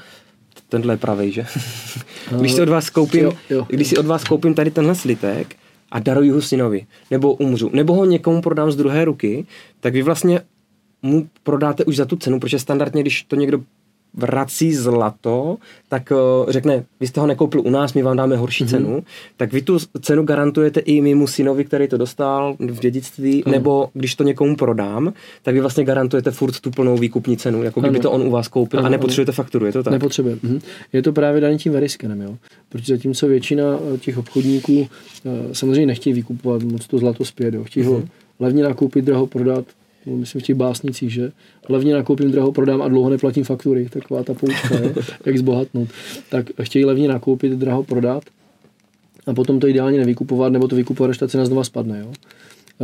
[0.69, 1.45] tenhle je pravej, že?
[2.39, 3.65] když si od vás koupím, jo, jo.
[3.69, 5.55] když si od vás koupím tady tenhle slitek
[5.91, 9.45] a daruji ho synovi, nebo umřu, nebo ho někomu prodám z druhé ruky,
[9.79, 10.41] tak vy vlastně
[11.01, 13.61] mu prodáte už za tu cenu, protože standardně, když to někdo
[14.13, 15.57] vrací zlato,
[15.89, 18.69] tak uh, řekne, vy jste ho nekoupil u nás, my vám dáme horší mm-hmm.
[18.69, 19.03] cenu,
[19.37, 23.51] tak vy tu cenu garantujete i mému synovi, který to dostal v dědictví, mm.
[23.51, 27.81] nebo když to někomu prodám, tak vy vlastně garantujete furt tu plnou výkupní cenu, jako
[27.81, 28.03] kdyby ano.
[28.03, 29.35] to on u vás koupil ano, a nepotřebujete ano.
[29.35, 29.93] fakturu, je to tak?
[29.93, 30.37] Nepotřebuje.
[30.43, 30.59] Mhm.
[30.93, 32.37] Je to právě daný tím veriskenem, jo.
[32.69, 33.63] Protože zatímco většina
[33.95, 34.87] eh, těch obchodníků uh,
[35.53, 37.63] samozřejmě nechtějí vykupovat moc to zlato zpět, jo.
[37.63, 37.89] Chtějí mm-hmm.
[37.89, 38.07] ho mhm.
[38.39, 39.65] levně nakoupit, draho prodat,
[40.15, 41.31] myslím v těch básnicích, že
[41.69, 44.93] hlavně nakoupím, draho prodám a dlouho neplatím faktury, taková ta poučka, je,
[45.25, 45.89] jak zbohatnout.
[46.29, 48.23] Tak chtějí levně nakoupit, draho prodat
[49.25, 51.99] a potom to ideálně nevykupovat, nebo to vykupovat, až ta cena znova spadne.
[51.99, 52.13] Jo?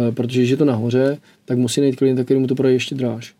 [0.09, 2.95] E, protože když je to nahoře, tak musí najít klienta, který mu to prodají ještě
[2.95, 3.33] dráž.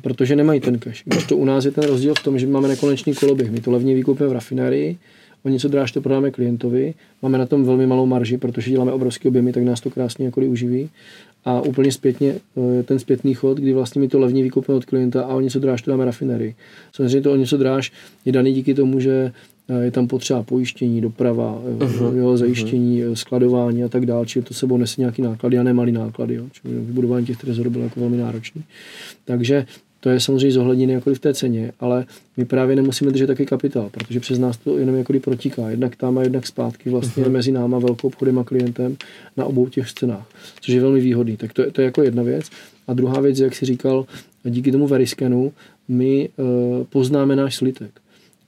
[0.00, 1.02] Protože nemají ten cash.
[1.04, 3.50] Když to u nás je ten rozdíl v tom, že máme nekonečný koloběh.
[3.50, 4.98] My to levně vykupujeme v rafinérii,
[5.44, 9.28] o něco dráž to prodáme klientovi, máme na tom velmi malou marži, protože děláme obrovské
[9.28, 10.90] objemy, tak nás to krásně jako uživí
[11.44, 15.22] a úplně zpětně eh, ten zpětný chod, kdy vlastně mi to levně vykupujeme od klienta
[15.22, 16.54] a o něco dráž to dáme rafinerii.
[16.92, 17.92] Samozřejmě to o něco dráž
[18.24, 19.32] je daný díky tomu, že
[19.68, 22.16] eh, je tam potřeba pojištění, doprava, uh-huh.
[22.16, 23.14] jo, zajištění, uh-huh.
[23.14, 26.34] skladování a tak dále, čili to sebou nese nějaký náklady a ne malý náklady.
[26.34, 26.44] Jo.
[26.52, 28.62] Čili vybudování těch trezorů bylo jako velmi náročné.
[29.24, 29.66] Takže
[30.04, 33.88] to je samozřejmě zohledněné jako v té ceně, ale my právě nemusíme držet taky kapitál,
[33.90, 35.70] protože přes nás to jenom jako protíká.
[35.70, 37.30] Jednak tam a jednak zpátky vlastně uh-huh.
[37.30, 38.96] mezi náma velkou obchodem a klientem
[39.36, 40.28] na obou těch scénách,
[40.60, 41.36] což je velmi výhodný.
[41.36, 42.50] Tak to je, to je jako jedna věc.
[42.88, 44.06] A druhá věc, jak si říkal,
[44.44, 45.52] díky tomu veriskenu
[45.88, 47.90] my uh, poznáme náš slitek.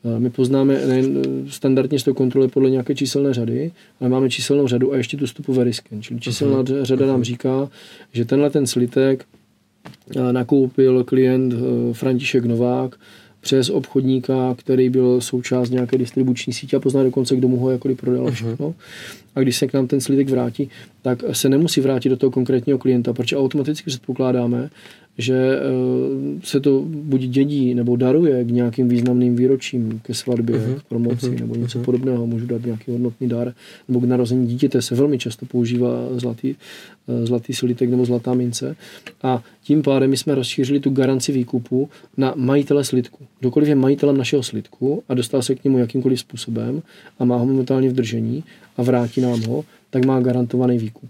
[0.02, 4.66] Uh, my poznáme, nejen eh, standardně to kontroluje podle nějaké číselné řady, ale máme číselnou
[4.66, 6.02] řadu a ještě tu stupu verisken.
[6.02, 6.82] Čili číselná uh-huh.
[6.82, 7.68] řada nám říká,
[8.12, 9.24] že tenhle ten slitek
[10.32, 12.94] nakoupil klient eh, František Novák
[13.40, 17.98] přes obchodníka, který byl součást nějaké distribuční sítě a pozná dokonce, kdo mu ho jakkoliv
[17.98, 18.68] prodal všechno.
[18.68, 18.74] Uh-huh.
[19.34, 20.70] A když se k nám ten slitek vrátí,
[21.02, 24.70] tak se nemusí vrátit do toho konkrétního klienta, protože automaticky předpokládáme,
[25.18, 25.60] že eh,
[26.44, 30.78] se to buď dědí nebo daruje k nějakým významným výročím, ke svatbě, uh-huh.
[30.78, 31.40] k promoci uh-huh.
[31.40, 31.84] nebo něco uh-huh.
[31.84, 33.54] podobného, můžu dát nějaký hodnotný dar,
[33.88, 36.54] nebo k narození dítěte se velmi často používá zlatý,
[37.08, 38.76] eh, zlatý slitek nebo zlatá mince.
[39.22, 43.24] A tím pádem my jsme rozšířili tu garanci výkupu na majitele slitku.
[43.40, 46.82] Kdokoliv je majitelem našeho slitku a dostal se k němu jakýmkoliv způsobem
[47.18, 48.44] a má ho momentálně v držení
[48.76, 51.08] a vrátí nám ho, tak má garantovaný výkup.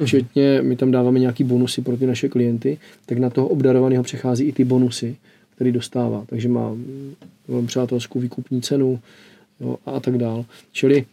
[0.00, 0.06] Mhm.
[0.06, 4.44] Včetně, my tam dáváme nějaký bonusy pro ty naše klienty, tak na toho obdarovaného přechází
[4.44, 5.16] i ty bonusy,
[5.54, 6.24] který dostává.
[6.26, 6.76] Takže má
[7.66, 9.00] přátelskou výkupní cenu
[9.60, 10.44] jo, a tak dál.
[10.72, 11.04] Čili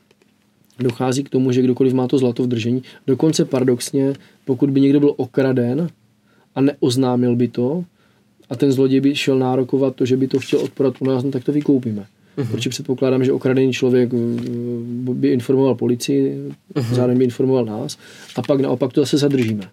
[0.80, 4.14] dochází k tomu, že kdokoliv má to zlato v držení, dokonce paradoxně,
[4.46, 5.90] pokud by někdo byl okraden
[6.56, 7.86] a neoznámil by to,
[8.50, 11.32] a ten zloděj by šel nárokovat to, že by to chtěl odprodat u nás, no
[11.32, 12.06] tak to vykoupíme.
[12.38, 12.52] Uh-huh.
[12.52, 14.14] Protože předpokládám, že okradený člověk
[15.14, 16.38] by informoval policii,
[16.76, 16.94] uh-huh.
[16.94, 17.98] zároveň by informoval nás
[18.36, 19.70] a pak naopak to zase zadržíme.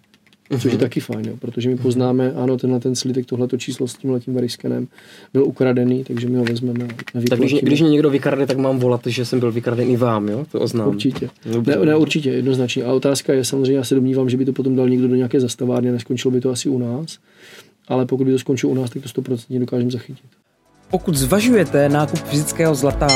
[0.61, 3.93] což je taky fajn, jo, protože my poznáme, ano, tenhle ten slitek, tohleto číslo s
[3.93, 4.87] tím letím variskenem
[5.33, 8.79] byl ukradený, takže my ho vezmeme a Tak když, když mě někdo vykrade, tak mám
[8.79, 10.45] volat, že jsem byl vykradený vám, jo?
[10.51, 10.87] To oznám.
[10.87, 11.29] Určitě.
[11.67, 12.83] Ne, ne, určitě, jednoznačně.
[12.83, 15.39] A otázka je samozřejmě, já se domnívám, že by to potom dal někdo do nějaké
[15.39, 17.17] zastavárny, neskončilo by to asi u nás,
[17.87, 20.25] ale pokud by to skončilo u nás, tak to 100% dokážeme zachytit.
[20.89, 23.07] Pokud zvažujete nákup fyzického zlata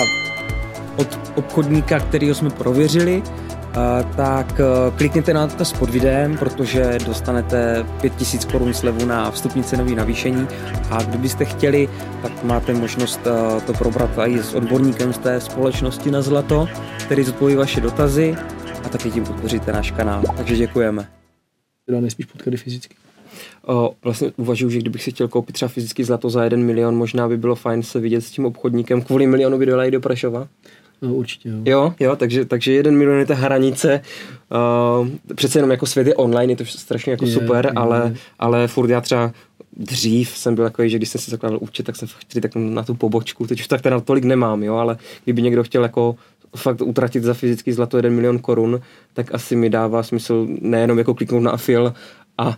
[0.97, 3.24] od obchodníka, kterýho jsme prověřili,
[4.15, 4.63] tak e,
[4.97, 10.47] klikněte na to pod videem, protože dostanete 5000 korun slevu na vstupní cenový navýšení
[10.89, 11.89] a kdybyste chtěli,
[12.22, 16.67] tak máte možnost e, to probrat i s odborníkem z té společnosti na zlato,
[17.05, 18.38] který zodpoví vaše dotazy
[18.84, 20.24] a taky tím podpoříte náš kanál.
[20.38, 21.07] Takže děkujeme.
[21.86, 22.95] Teda nejspíš potkat fyzicky.
[23.70, 27.28] O, vlastně uvažuji, že kdybych si chtěl koupit třeba fyzicky zlato za jeden milion, možná
[27.28, 29.01] by bylo fajn se vidět s tím obchodníkem.
[29.01, 30.47] Kvůli milionu by dolej do Prašova.
[31.01, 31.61] No, určitě, jo.
[31.65, 34.01] Jo, jo takže, takže jeden milion je ta hranice.
[35.01, 38.15] Uh, přece jenom jako svět je online, je to strašně jako je, super, je, ale,
[38.39, 39.32] ale furt já třeba
[39.78, 42.84] dřív jsem byl takový, že když jsem si zakládal účet, tak jsem chtěl tak na
[42.84, 46.15] tu pobočku, teď už tak teda tolik nemám, jo, ale kdyby někdo chtěl jako
[46.55, 48.82] fakt utratit za fyzický zlato 1 milion korun,
[49.13, 51.93] tak asi mi dává smysl nejenom jako kliknout na afil
[52.38, 52.57] a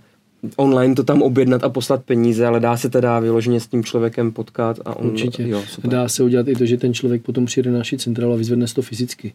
[0.56, 4.32] online to tam objednat a poslat peníze, ale dá se teda vyloženě s tím člověkem
[4.32, 5.08] potkat a on...
[5.08, 5.48] Určitě.
[5.48, 5.92] Jo, super.
[5.92, 8.66] Dá se udělat i to, že ten člověk potom přijde na naši centrálu a vyzvedne
[8.76, 9.34] to fyzicky.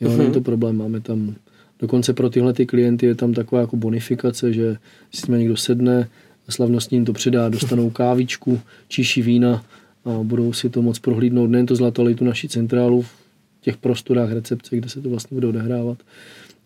[0.00, 0.16] Jo, mm-hmm.
[0.16, 1.34] není to problém, máme tam
[1.78, 4.76] Dokonce pro tyhle ty klienty je tam taková jako bonifikace, že
[5.12, 6.08] si s někdo sedne,
[6.48, 9.64] slavnostně jim to předá, dostanou kávičku, číší vína
[10.04, 13.10] a budou si to moc prohlídnout nejen to zlato, ale i tu naši centrálu v
[13.60, 15.98] těch prostorách recepce, kde se to vlastně bude odehrávat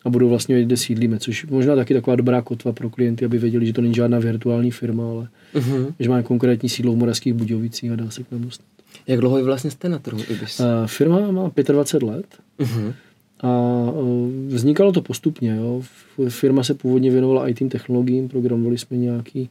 [0.05, 3.37] a budou vlastně vědět, kde sídlíme, což možná taky taková dobrá kotva pro klienty, aby
[3.37, 5.93] věděli, že to není žádná virtuální firma, ale uh-huh.
[5.99, 8.65] že má konkrétní sídlo v Moravských Budovicích a dá se k nám dostat.
[9.07, 10.59] Jak dlouho vlastně jste na trhu Ibis?
[10.59, 12.25] Uh, firma má 25 let
[12.59, 12.93] uh-huh.
[13.39, 13.49] a
[13.91, 15.55] uh, vznikalo to postupně.
[15.55, 15.81] Jo.
[16.29, 19.49] Firma se původně věnovala IT technologiím, programovali jsme nějaký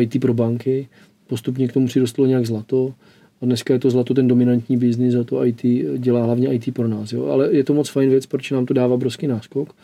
[0.00, 0.88] IT pro banky,
[1.26, 2.94] postupně k tomu přidostalo nějak zlato,
[3.42, 5.62] a dneska je to zlato ten dominantní biznis a to IT
[5.96, 7.12] dělá hlavně IT pro nás.
[7.12, 7.26] Jo?
[7.26, 9.74] Ale je to moc fajn věc, protože nám to dává obrovský náskok.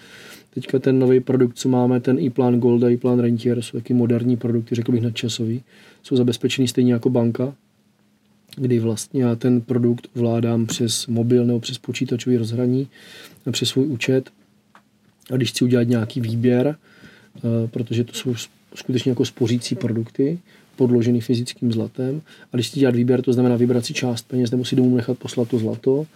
[0.55, 4.37] Teďka ten nový produkt, co máme, ten e-plan Gold a e-plan Rentier, jsou taky moderní
[4.37, 5.63] produkty, řekl bych nadčasový.
[6.03, 7.55] Jsou zabezpečený stejně jako banka,
[8.57, 12.89] kdy vlastně já ten produkt ovládám přes mobil nebo přes počítačový rozhraní,
[13.51, 14.31] přes svůj účet.
[15.33, 16.77] A když chci udělat nějaký výběr,
[17.37, 18.35] eh, protože to jsou
[18.75, 20.39] skutečně jako spořící produkty,
[20.79, 22.21] podložený fyzickým zlatem.
[22.53, 25.19] A když si dělat výběr, to znamená vybrat si část peněz nebo si domů nechat
[25.19, 26.07] poslat to zlato,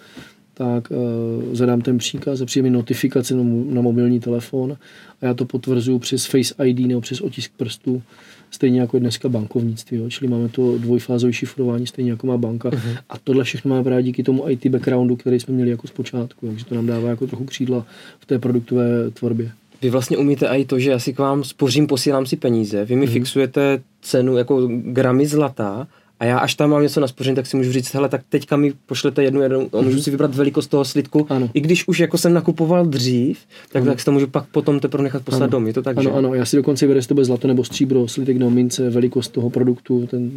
[0.55, 3.43] tak uh, zadám ten příkaz a přijde mi notifikace na,
[3.75, 4.77] na mobilní telefon
[5.21, 8.03] a já to potvrzuju přes Face ID nebo přes otisk prstu,
[8.51, 9.97] stejně jako je dneska bankovnictví.
[9.99, 10.11] Jo?
[10.11, 12.71] Čili máme to dvojfázové šifrování, stejně jako má banka.
[12.71, 12.97] Uh-huh.
[13.09, 16.47] A tohle všechno má právě díky tomu IT backgroundu, který jsme měli jako zpočátku.
[16.47, 17.87] Takže to nám dává jako trochu křídla
[18.21, 19.53] v té produktové tvorbě.
[19.83, 22.97] Vy vlastně umíte i to, že já si k vám spořím, posílám si peníze, vy
[22.97, 23.13] mi mm-hmm.
[23.13, 25.87] fixujete cenu jako gramy zlata
[26.23, 28.57] a já až tam mám něco na spoření, tak si můžu říct, hele, tak teďka
[28.57, 30.03] mi pošlete jednu, jednu a můžu mm-hmm.
[30.03, 31.27] si vybrat velikost toho slidku.
[31.29, 31.51] Ano.
[31.55, 33.39] I když už jako jsem nakupoval dřív,
[33.73, 35.67] tak, tak si to můžu pak potom teprve nechat poslat domů.
[35.67, 36.17] Je to tak, ano, že?
[36.17, 39.29] ano, já si dokonce vyberu, jestli to bude zlato nebo stříbro, slidek nebo mince, velikost
[39.29, 40.07] toho produktu.
[40.07, 40.31] Ten,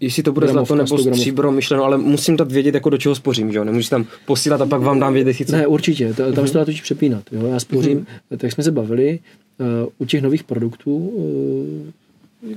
[0.00, 3.52] jestli to bude zlato nebo stříbro, myšleno, ale musím tak vědět, jako do čeho spořím,
[3.52, 3.64] že jo?
[3.64, 5.34] Nemůžu tam posílat a pak vám dám vědět.
[5.34, 5.56] Sice...
[5.56, 6.44] Ne, určitě, tam mm-hmm.
[6.44, 7.22] se to dá totiž přepínat.
[7.32, 7.46] Jo?
[7.46, 8.36] Já spořím, mm-hmm.
[8.36, 9.18] tak jsme se bavili,
[9.58, 11.92] uh, u těch nových produktů uh,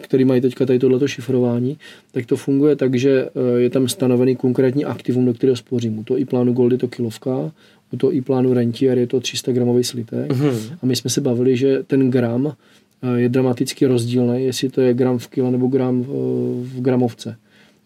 [0.01, 1.77] který mají teďka tady tohleto šifrování,
[2.11, 5.99] tak to funguje tak, že eh, je tam stanovený konkrétní aktivum, do kterého spořím.
[5.99, 7.51] U toho i plánu Gold je to kilovka,
[7.93, 10.31] u toho i plánu Rentier je to 300 gramový slitek.
[10.31, 10.77] Mm-hmm.
[10.83, 12.53] A my jsme se bavili, že ten gram
[13.03, 16.81] eh, je dramaticky rozdílný, jestli to je gram v kile nebo gram v, eh, v
[16.81, 17.35] gramovce.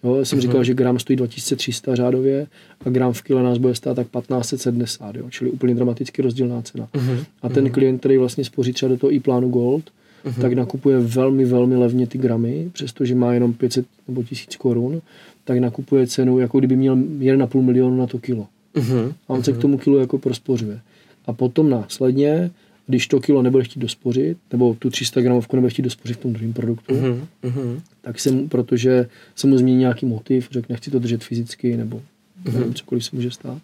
[0.03, 0.41] Jo, já jsem mm-hmm.
[0.41, 2.47] říkal, že gram stojí 2300 řádově
[2.85, 6.87] a gram v kile nás bude stát tak 1570, jo, čili úplně dramaticky rozdílná cena.
[6.93, 7.25] Mm-hmm.
[7.41, 7.71] A ten mm-hmm.
[7.71, 9.91] klient, který vlastně spoří třeba do toho i plánu Gold,
[10.25, 10.41] uh-huh.
[10.41, 15.01] tak nakupuje velmi, velmi levně ty gramy, přestože má jenom 500 nebo 1000 korun,
[15.43, 18.47] tak nakupuje cenu, jako kdyby měl 1,5 milionu na to kilo.
[18.75, 19.13] Uh-huh.
[19.27, 20.79] A on se k tomu kilo jako prospořuje.
[21.25, 22.51] A potom následně,
[22.87, 26.33] když to kilo nebude chtít dospořit, nebo tu 300 gramovku nebude chtít dospořit v tom
[26.33, 27.79] druhém produktu, uh-huh.
[28.01, 32.01] tak se mu, protože se mu změní nějaký motiv, řekne, chci to držet fyzicky, nebo
[32.45, 32.53] uh-huh.
[32.53, 33.61] nevím, cokoliv se může stát,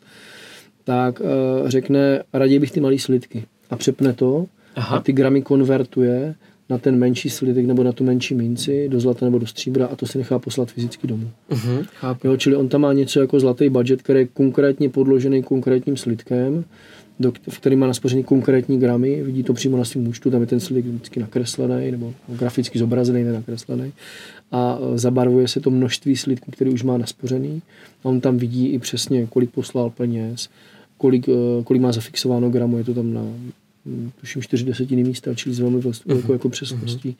[0.83, 3.43] tak uh, řekne, raději bych ty malé slidky.
[3.69, 4.45] A přepne to
[4.79, 4.97] Aha.
[4.97, 6.35] a ty gramy konvertuje
[6.69, 9.95] na ten menší slitek nebo na tu menší minci, do zlata nebo do stříbra a
[9.95, 11.31] to si nechá poslat fyzicky domů.
[11.49, 11.85] Uh-huh,
[12.23, 16.65] jo, čili on tam má něco jako zlatý budget, který je konkrétně podložený konkrétním slidkem,
[17.19, 20.47] do, v který má naspořený konkrétní gramy, vidí to přímo na svém účtu, tam je
[20.47, 23.93] ten slitek vždycky nakreslený nebo graficky zobrazený, nenakreslený
[24.51, 27.61] a e, zabarvuje se to množství slidků, který už má naspořený
[28.03, 30.49] a on tam vidí i přesně, kolik poslal peněz,
[30.97, 33.23] kolik, e, kolik má zafixováno gramu, je to tam na
[34.19, 36.31] tuším čtyři desetiny místa, čili s velmi velkou uh-huh.
[36.31, 37.17] jako přesností.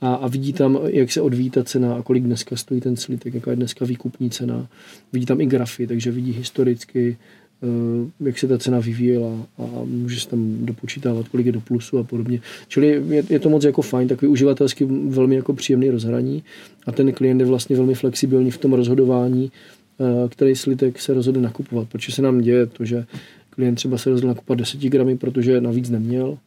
[0.00, 3.34] A, a vidí tam, jak se odvíjí ta cena a kolik dneska stojí ten slitek,
[3.34, 4.68] jaká je dneska výkupní cena.
[5.12, 7.16] Vidí tam i grafy, takže vidí historicky,
[7.62, 11.98] Eh, jak se ta cena vyvíjela a může se tam dopočítávat, kolik je do plusu
[11.98, 12.40] a podobně.
[12.68, 16.42] Čili je, je to moc jako fajn, takový uživatelsky velmi jako příjemný rozhraní
[16.86, 19.52] a ten klient je vlastně velmi flexibilní v tom rozhodování,
[20.00, 23.06] eh, který slitek se rozhodne nakupovat, protože se nám děje to, že
[23.58, 26.38] klient třeba se rozhodl nakupovat 10 gramy, protože navíc neměl,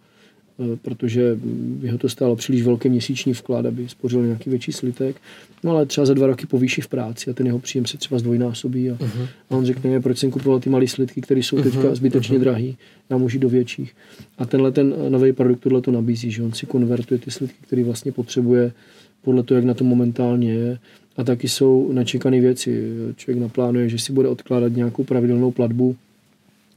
[0.62, 1.38] Eh, protože
[1.82, 5.16] jeho to stálo příliš velký měsíční vklad, aby spořil nějaký větší slitek.
[5.64, 8.20] No ale třeba za dva roky povýší v práci a ten jeho příjem se třeba
[8.20, 9.28] zdvojnásobí a, uh-huh.
[9.49, 11.95] a on řekne, proč jsem kupoval ty malé slitky, které jsou teďka uh-huh.
[11.95, 12.41] zbytečně uh-huh.
[12.41, 12.78] drahý,
[13.09, 13.93] já můžu do větších.
[14.38, 17.84] A tenhle ten nový produkt tohle to nabízí, že on si konvertuje ty slitky, které
[17.84, 18.72] vlastně potřebuje
[19.22, 20.80] podle toho, jak na to momentálně je.
[21.18, 22.84] A taky jsou nečekané věci.
[23.16, 25.95] Člověk naplánuje, že si bude odkládat nějakou pravidelnou platbu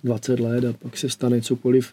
[0.05, 1.93] 20 let a pak se stane cokoliv,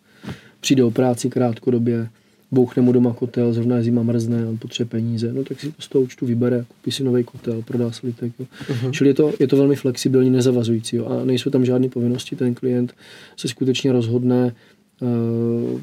[0.60, 2.10] přijde o práci krátkodobě,
[2.52, 5.82] bouchne mu doma kotel, zrovna je zima mrzne, on potřebuje peníze, no tak si to
[5.82, 8.32] z toho účtu vybere, koupí si nový kotel, prodá slitek.
[8.40, 8.46] Jo.
[8.68, 8.92] Uh-huh.
[8.92, 11.06] Čili je to, je to velmi flexibilní, nezavazující jo.
[11.06, 12.94] a nejsou tam žádné povinnosti, ten klient
[13.38, 14.56] se skutečně rozhodne
[15.02, 15.82] uh,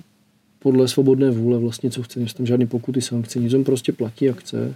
[0.59, 4.24] podle svobodné vůle vlastně, co chce, nejsou tam žádné pokuty, sankce, nic on prostě platí,
[4.24, 4.74] jak chce,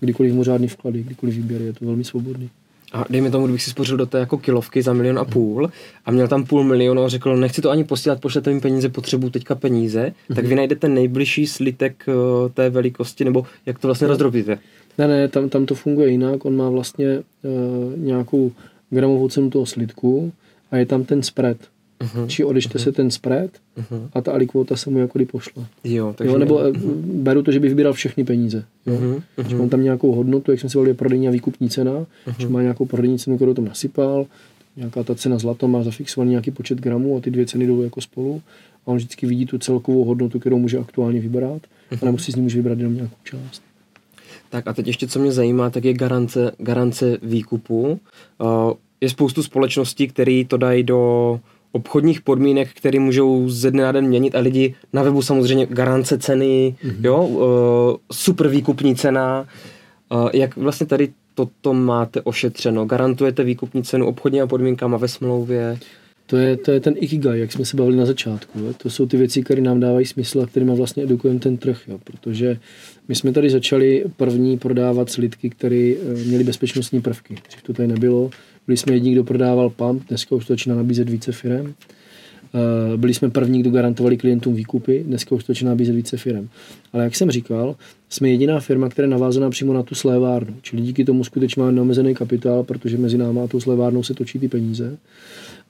[0.00, 2.50] kdykoliv mu žádný vklady, kdykoliv výběr, je to velmi svobodný.
[2.92, 5.70] A dejme tomu, kdybych si spořil do té jako kilovky za milion a půl
[6.04, 9.30] a měl tam půl milionu a řekl, nechci to ani posílat, pošlete mi peníze, potřebuji
[9.30, 10.34] teďka peníze, mm-hmm.
[10.34, 12.14] tak vy najdete nejbližší slitek uh,
[12.52, 14.08] té velikosti, nebo jak to vlastně no.
[14.08, 14.58] rozdrobíte?
[14.98, 18.52] Ne, ne, tam, tam to funguje jinak, on má vlastně uh, nějakou
[18.90, 20.32] gramovou cenu toho slitku
[20.70, 21.56] a je tam ten spread.
[22.00, 22.82] Uh-huh, či odečte uh-huh.
[22.82, 24.08] se ten spread uh-huh.
[24.12, 25.66] a ta alikvota se mu jako pošle.
[25.84, 26.94] Jo, takže jo, nebo uh-huh.
[27.02, 28.64] beru to, že by vybíral všechny peníze.
[28.86, 28.94] Jo.
[28.94, 29.48] Uh-huh.
[29.48, 32.34] Že mám tam nějakou hodnotu, jak jsem si volil, je prodejní a výkupní cena, uh-huh.
[32.38, 34.26] že má nějakou prodejní cenu, kterou tam nasypal,
[34.76, 38.00] nějaká ta cena zlato má zafixovaný nějaký počet gramů a ty dvě ceny jdou jako
[38.00, 38.42] spolu
[38.86, 41.98] a on vždycky vidí tu celkovou hodnotu, kterou může aktuálně vybrat uh-huh.
[42.02, 43.62] a nemusí z ní může vybrat jenom nějakou část.
[44.50, 48.00] Tak a teď ještě, co mě zajímá, tak je garance, garance výkupu.
[48.40, 51.40] Uh, je spoustu společností, které to dají do
[51.76, 56.18] obchodních podmínek, které můžou ze dne na den měnit a lidi na webu samozřejmě garance
[56.18, 57.04] ceny, mm-hmm.
[57.04, 59.46] jo, uh, super výkupní cena.
[60.12, 62.84] Uh, jak vlastně tady toto máte ošetřeno?
[62.84, 65.78] Garantujete výkupní cenu obchodníma podmínkama ve smlouvě?
[66.26, 68.58] To je, to je ten ikigai, jak jsme se bavili na začátku.
[68.58, 68.72] Jo.
[68.82, 71.80] To jsou ty věci, které nám dávají smysl a kterými vlastně edukujeme ten trh.
[71.88, 71.98] Jo.
[72.04, 72.58] Protože
[73.08, 77.34] my jsme tady začali první prodávat slidky, které eh, měly bezpečnostní prvky.
[77.48, 78.30] Dřív to tady nebylo.
[78.66, 81.74] Byli jsme jediní, kdo prodával pump, dneska už to začíná nabízet více firm.
[82.54, 86.48] Eh, byli jsme první, kdo garantovali klientům výkupy, dneska už to začíná nabízet více firm.
[86.92, 87.76] Ale jak jsem říkal,
[88.08, 90.54] jsme jediná firma, která je navázaná přímo na tu slévárnu.
[90.62, 94.38] Čili díky tomu skutečně máme neomezený kapitál, protože mezi náma a tou slévárnou se točí
[94.38, 94.96] ty peníze.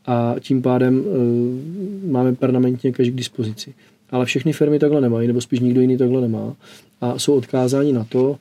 [0.06, 3.74] A tím pádem uh, máme permanentně cash k dispozici.
[4.10, 6.54] Ale všechny firmy takhle nemají, nebo spíš nikdo jiný takhle nemá.
[7.00, 8.36] A jsou odkázáni na to, uh,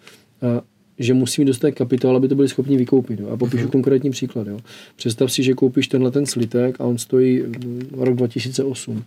[1.00, 3.20] že musí mít dostatek kapitál, aby to byli schopni vykoupit.
[3.20, 3.30] Jo.
[3.30, 3.72] A popíšu uh-huh.
[3.72, 4.48] konkrétní příklad.
[4.48, 4.60] Jo.
[4.96, 7.44] Představ si, že koupíš tenhle ten slitek a on stojí
[7.92, 9.04] rok 2008.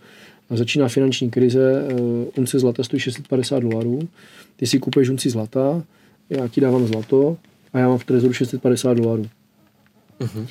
[0.51, 4.09] A začíná finanční krize, uh, unce zlata stojí 650 dolarů,
[4.57, 5.83] ty si kupuješ unci zlata,
[6.31, 7.37] já ti dávám zlato
[7.73, 9.27] a já mám v trezoru 650 dolarů.
[10.21, 10.47] Uh-huh.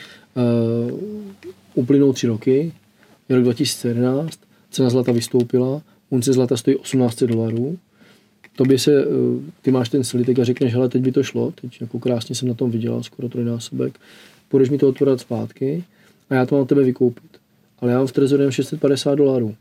[0.92, 1.00] Uh,
[1.76, 2.72] uplynou tři roky,
[3.30, 4.40] je rok 2011,
[4.72, 7.78] cena zlata vystoupila, unce zlata stojí 1800 dolarů,
[8.58, 9.06] tobě se, eh,
[9.62, 12.48] ty máš ten slitek a řekneš, hele, teď by to šlo, teď jako krásně jsem
[12.48, 14.00] na tom vydělal, skoro trojnásobek,
[14.50, 15.84] půjdeš mi to otvorat zpátky
[16.30, 17.32] a já to mám tebe vykoupit.
[17.80, 19.56] Ale já mám v trezoru 650 dolarů.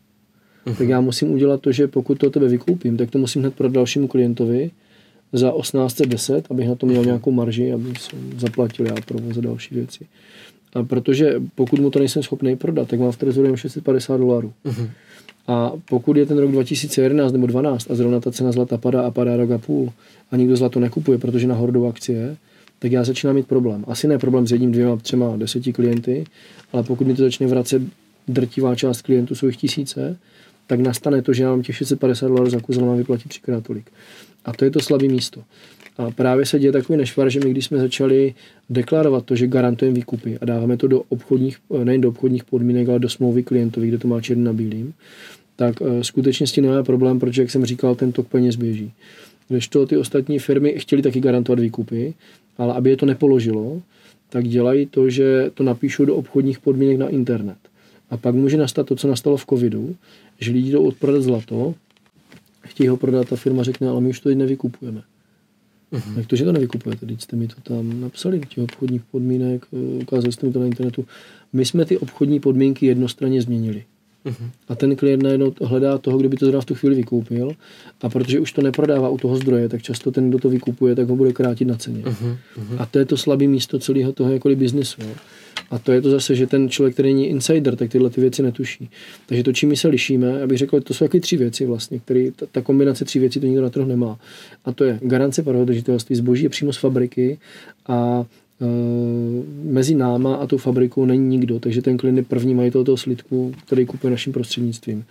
[0.67, 0.77] Uh-huh.
[0.77, 3.73] Tak já musím udělat to, že pokud to tebe vykoupím, tak to musím hned prodat
[3.73, 4.71] dalšímu klientovi
[5.33, 7.07] za 1810, abych na to měl uh-huh.
[7.07, 7.93] nějakou marži, aby
[8.39, 10.07] zaplatil já provoz a další věci.
[10.75, 14.53] A protože pokud mu to nejsem schopný prodat, tak mám v trezoru 650 dolarů.
[14.65, 14.91] Uh-huh.
[15.47, 19.11] A pokud je ten rok 2011 nebo 12 a zrovna ta cena zlata padá a
[19.11, 19.93] padá rok a půl
[20.31, 22.37] a nikdo zlato nekupuje, protože na hordou akcie,
[22.79, 23.85] tak já začínám mít problém.
[23.89, 26.25] Asi ne problém s jedním, dvěma, třema, deseti klienty,
[26.73, 27.83] ale pokud mi to začne vracet
[28.29, 30.19] drtivá část klientů, jich tisíce,
[30.67, 33.91] tak nastane to, že já mám těch 650 dolarů za kus, mám vyplatit třikrát tolik.
[34.45, 35.43] A to je to slabé místo.
[35.99, 38.35] A právě se děje takový nešvar, že my když jsme začali
[38.71, 42.99] deklarovat to, že garantujeme výkupy a dáváme to do obchodních, nejen do obchodních podmínek, ale
[42.99, 44.95] do smlouvy klientovi, kde to má černý na bílým,
[45.57, 48.93] tak uh, skutečně s tím nemá problém, protože, jak jsem říkal, ten tok peněz běží.
[49.49, 52.15] Když to ty ostatní firmy chtěli taky garantovat výkupy,
[52.59, 53.83] ale aby je to nepoložilo,
[54.29, 57.59] tak dělají to, že to napíšou do obchodních podmínek na internet.
[58.11, 59.97] A pak může nastat to, co nastalo v covidu,
[60.41, 61.75] že lidi jdou odprodat zlato,
[62.61, 65.03] chtějí ho prodat, ta firma řekne, ale my už to teď nevykupujeme.
[65.93, 66.19] Uh-huh.
[66.19, 67.07] Jak to, že to nevykupujete?
[67.07, 70.67] Teď jste mi to tam napsali, těch obchodních podmínek, eh, ukázali jste mi to na
[70.67, 71.07] internetu.
[71.53, 73.85] My jsme ty obchodní podmínky jednostranně změnili.
[74.27, 74.51] Uh-huh.
[74.69, 77.53] A ten klient najednou hledá toho, kdo by to zrovna v tu chvíli vykoupil.
[78.01, 81.09] A protože už to neprodává u toho zdroje, tak často ten, kdo to vykupuje, tak
[81.09, 82.03] ho bude krátit na ceně.
[82.03, 82.37] Uh-huh.
[82.79, 85.03] A to je to slabé místo celého toho jakkoliv biznesu.
[85.03, 85.15] Jo.
[85.71, 88.43] A to je to zase, že ten člověk, který není insider, tak tyhle ty věci
[88.43, 88.91] netuší.
[89.27, 92.31] Takže to, čím my se lišíme, abych řekl, to jsou taky tři věci vlastně, které
[92.37, 94.19] ta, ta, kombinace tří věcí to nikdo na trhu nemá.
[94.65, 97.39] A to je garance parahodržitelství, zboží je přímo z fabriky
[97.89, 98.25] a
[99.63, 103.53] mezi náma a tou fabrikou není nikdo, takže ten klient je první majitel toho slidku,
[103.67, 105.05] který kupuje naším prostřednictvím.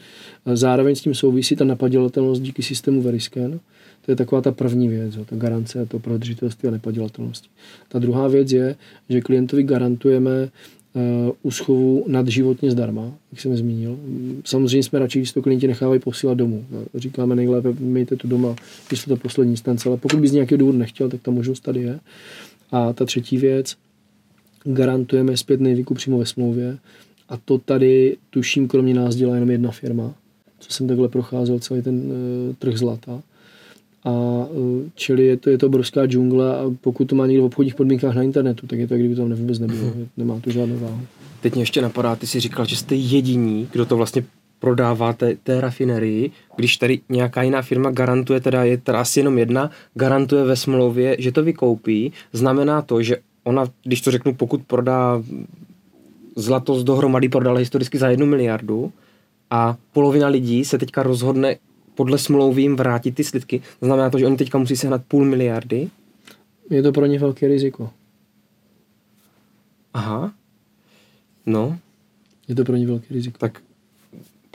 [0.54, 3.60] Zároveň s tím souvisí ta napadilatelnost díky systému Veriscan,
[4.06, 7.48] to je taková ta první věc, jo, ta garance, to prodržitelství a nepadělatelnosti.
[7.88, 8.76] Ta druhá věc je,
[9.10, 10.50] že klientovi garantujeme
[11.44, 13.98] uh, u nadživotně zdarma, jak jsem zmínil.
[14.46, 16.66] Samozřejmě jsme radši, když to klienti nechávají posílat domů.
[16.96, 18.56] Říkáme nejlépe, mějte to doma,
[18.88, 21.82] když to poslední instance, ale pokud by z nějakého důvodu nechtěl, tak ta možnost tady
[21.82, 22.00] je.
[22.72, 23.76] A ta třetí věc,
[24.64, 26.78] garantujeme zpětný výkup přímo ve smlouvě.
[27.30, 30.14] A to tady, tuším, kromě nás dělá jenom jedna firma,
[30.60, 33.22] co jsem takhle procházel celý ten uh, trh zlata.
[34.06, 37.46] A e, čili je to, je to obrovská džungla a pokud to má někdo v
[37.46, 39.94] obchodních podmínkách na internetu, tak je to, jak kdyby to tam vůbec nebylo.
[40.18, 41.02] Nemá to žádnou váhu.
[41.42, 44.26] Teď mě ještě napadá, ty si říkal, že jste jediní, kdo to vlastně
[44.66, 49.38] prodává té, té rafinerii, když tady nějaká jiná firma garantuje, teda je teda asi jenom
[49.38, 54.64] jedna, garantuje ve smlouvě, že to vykoupí, znamená to, že ona, když to řeknu, pokud
[54.64, 55.22] prodá
[56.36, 58.92] zlato z dohromady, prodala historicky za jednu miliardu
[59.50, 61.56] a polovina lidí se teďka rozhodne
[61.96, 63.62] podle smlouvy jim vrátit ty slidky.
[63.82, 65.90] Znamená to, že oni teďka musí sehnat půl miliardy.
[66.70, 67.90] Je to pro ně velké riziko.
[69.94, 70.34] Aha.
[71.46, 71.78] No.
[72.48, 73.38] Je to pro ně velký riziko.
[73.38, 73.62] Tak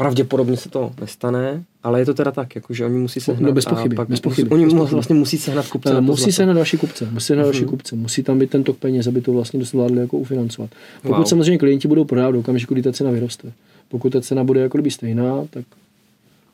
[0.00, 3.42] pravděpodobně se to nestane, ale je to teda tak, jako, že oni musí sehnat.
[3.42, 4.50] No bez pochyby, pak bez pochyby.
[4.50, 4.94] Oni bez pochyby.
[4.94, 5.94] vlastně musí sehnat kupce.
[5.94, 7.70] Uh, musí sehnat další kupce, musí sehnat další mhm.
[7.70, 10.70] kupce, musí tam být ten tok peněz, aby to vlastně zvládli jako ufinancovat.
[11.02, 11.24] Pokud wow.
[11.24, 13.52] samozřejmě klienti budou prodávat do okamžiku, kdy ta cena vyroste.
[13.88, 15.64] Pokud ta cena bude jako kdyby stejná, tak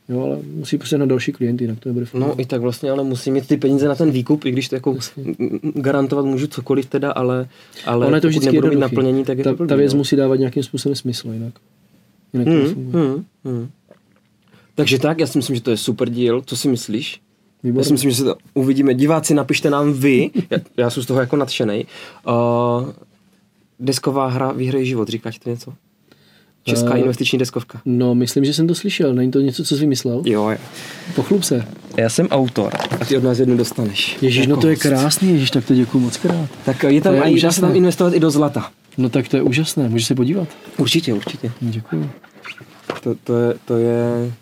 [0.09, 2.37] Jo, ale musí prostě na další klienty, jinak to nebude fungovat.
[2.37, 4.75] No i tak vlastně, ale musí mít ty peníze na ten výkup, i když to
[4.77, 4.97] jako
[5.75, 7.49] garantovat můžu cokoliv teda, ale,
[7.87, 9.99] ale ono je to vždycky mít naplnění, tak je ta, to blbý, ta věc no.
[9.99, 11.55] musí dávat nějakým způsobem smysl, jinak,
[12.33, 13.05] jinak hmm, to nefunguje.
[13.05, 13.69] Hmm, hmm.
[14.75, 16.43] Takže tak, já si myslím, že to je super díl.
[16.47, 17.21] Co si myslíš?
[17.63, 17.81] Výborný.
[17.81, 18.95] Já si myslím, že se to uvidíme.
[18.95, 20.31] Diváci, napište nám vy.
[20.51, 21.87] Já, já jsem z toho jako nadšený.
[22.27, 22.93] Uh,
[23.81, 25.73] desková hra Výhrej život, říkáš to něco?
[26.65, 27.81] Česká uh, investiční deskovka.
[27.85, 29.15] No, myslím, že jsem to slyšel.
[29.15, 30.23] Není to něco, co jsi vymyslel?
[30.25, 30.59] Jo, je.
[31.15, 31.67] Pochlup se.
[31.97, 34.17] Já jsem autor a ty od nás jednu dostaneš.
[34.23, 36.51] Ježíš, jako no to je krásný, Ježíš, tak to děkuji moc krát.
[36.65, 38.71] Tak je tam, je dá se tam investovat i do zlata.
[38.99, 40.49] No tak to je úžasné, můžeš se podívat.
[40.77, 41.53] Určitě, určitě.
[41.61, 42.11] Děkuji.
[43.03, 44.33] To, to, je, to je...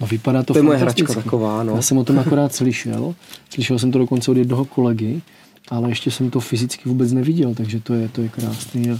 [0.00, 1.76] No vypadá to To je moje hračka taková, no.
[1.76, 3.14] Já jsem o tom akorát slyšel.
[3.50, 5.22] Slyšel jsem to dokonce od jednoho kolegy,
[5.68, 8.90] ale ještě jsem to fyzicky vůbec neviděl, takže to je, to je krásný.
[8.90, 8.98] A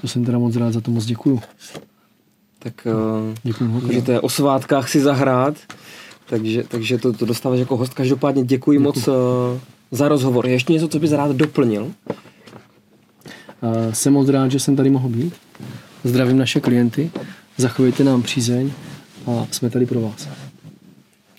[0.00, 1.40] to jsem teda moc rád, za to moc děkuju.
[2.58, 5.54] Tak uh, děkuju můžete o svátkách si zahrát,
[6.26, 7.94] takže, takže to, to dostáváš jako host.
[7.94, 8.84] Každopádně děkuji děkuji.
[8.84, 9.14] moc uh,
[9.90, 10.46] za rozhovor.
[10.46, 11.92] Je ještě něco, co bys rád doplnil?
[13.92, 15.34] Jsem moc rád, že jsem tady mohl být.
[16.04, 17.10] Zdravím naše klienty,
[17.56, 18.70] zachovejte nám přízeň
[19.26, 20.28] a jsme tady pro vás.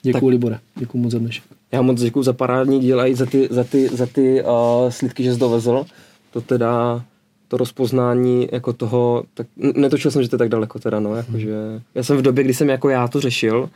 [0.01, 0.59] Děkuji, Libore.
[0.75, 1.43] Děkuji moc za dnešek.
[1.71, 4.49] Já moc děkuji za parádní díl a i za ty, za ty, za ty uh,
[4.89, 5.85] slidky, že jsi dovezl.
[6.31, 7.03] To teda
[7.47, 11.55] to rozpoznání jako toho, tak netočil jsem, že to je tak daleko teda, no, jakože,
[11.95, 13.69] já jsem v době, kdy jsem jako já to řešil,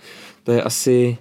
[0.43, 1.17] to je asi,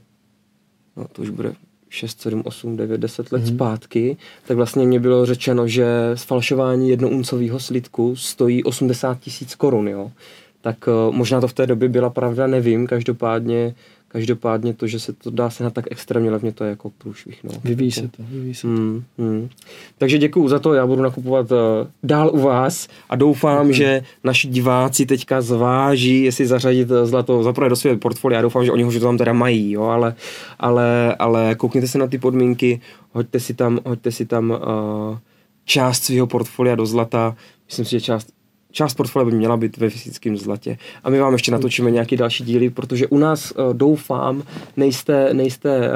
[0.96, 1.52] no to už bude
[1.88, 3.54] 6, 7, 8, 9, 10 let mm-hmm.
[3.54, 10.10] zpátky, tak vlastně mě bylo řečeno, že sfalšování jednouncového slidku stojí 80 tisíc korun, jo.
[10.60, 13.74] Tak uh, možná to v té době byla pravda, nevím, každopádně
[14.16, 17.44] Každopádně to, že se to dá se na tak extrémně levně, to je jako průšvih.
[17.44, 17.50] No.
[17.64, 18.68] Vyvíjí se to, vyvíjí se to.
[18.68, 19.48] Hmm, hmm.
[19.98, 21.58] Takže děkuju za to, já budu nakupovat uh,
[22.02, 23.72] dál u vás a doufám, hmm.
[23.72, 28.38] že naši diváci teďka zváží, jestli zařadit eh, zlato zaprvé do svého portfolia.
[28.38, 30.14] Já doufám, že oni ho že to tam teda mají, jo, ale,
[30.58, 32.80] ale, ale koukněte se na ty podmínky,
[33.12, 35.18] hoďte si tam, hoďte si tam uh,
[35.64, 37.36] část svého portfolia do zlata.
[37.66, 38.28] Myslím si, že část
[38.76, 40.78] část portfolia by měla být ve fyzickém zlatě.
[41.04, 44.42] A my vám ještě natočíme nějaký další díly, protože u nás uh, doufám,
[44.76, 45.86] nejste, nejste uh,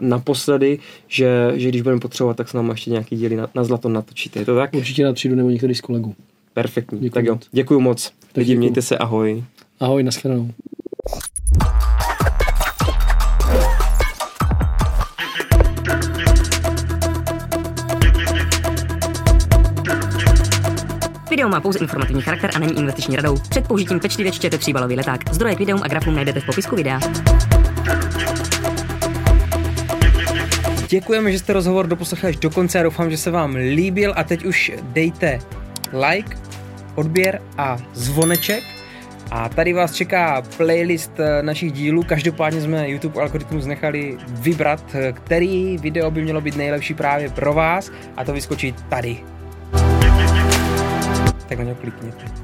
[0.00, 0.78] naposledy,
[1.08, 4.38] že, že když budeme potřebovat, tak s námi ještě nějaký díly na, na zlato natočíte.
[4.38, 4.74] Je to tak?
[4.74, 6.14] Určitě na třídu nebo některý z kolegů.
[6.54, 6.98] Perfektní.
[6.98, 8.12] Děkuji tak jo, děkuji moc.
[8.36, 9.44] Lidi, mějte se, ahoj.
[9.80, 10.50] Ahoj, nashledanou.
[21.38, 23.36] Video má pouze informativní charakter a není investiční radou.
[23.50, 25.34] Před použitím pečlivě čtěte tříbalový leták.
[25.34, 27.00] Zdroje k videům a grafům najdete v popisku videa.
[30.88, 34.24] Děkujeme, že jste rozhovor doposlechli až do konce a doufám, že se vám líbil a
[34.24, 35.38] teď už dejte
[36.08, 36.36] like,
[36.94, 38.64] odběr a zvoneček,
[39.30, 42.02] A tady vás čeká playlist eh, našich dílů.
[42.02, 47.54] Každopádně jsme YouTube algoritmus nechali vybrat, eh, který video by mělo být nejlepší právě pro
[47.54, 49.37] vás a to vyskočí tady.
[51.48, 52.37] Tak na něj klikněte.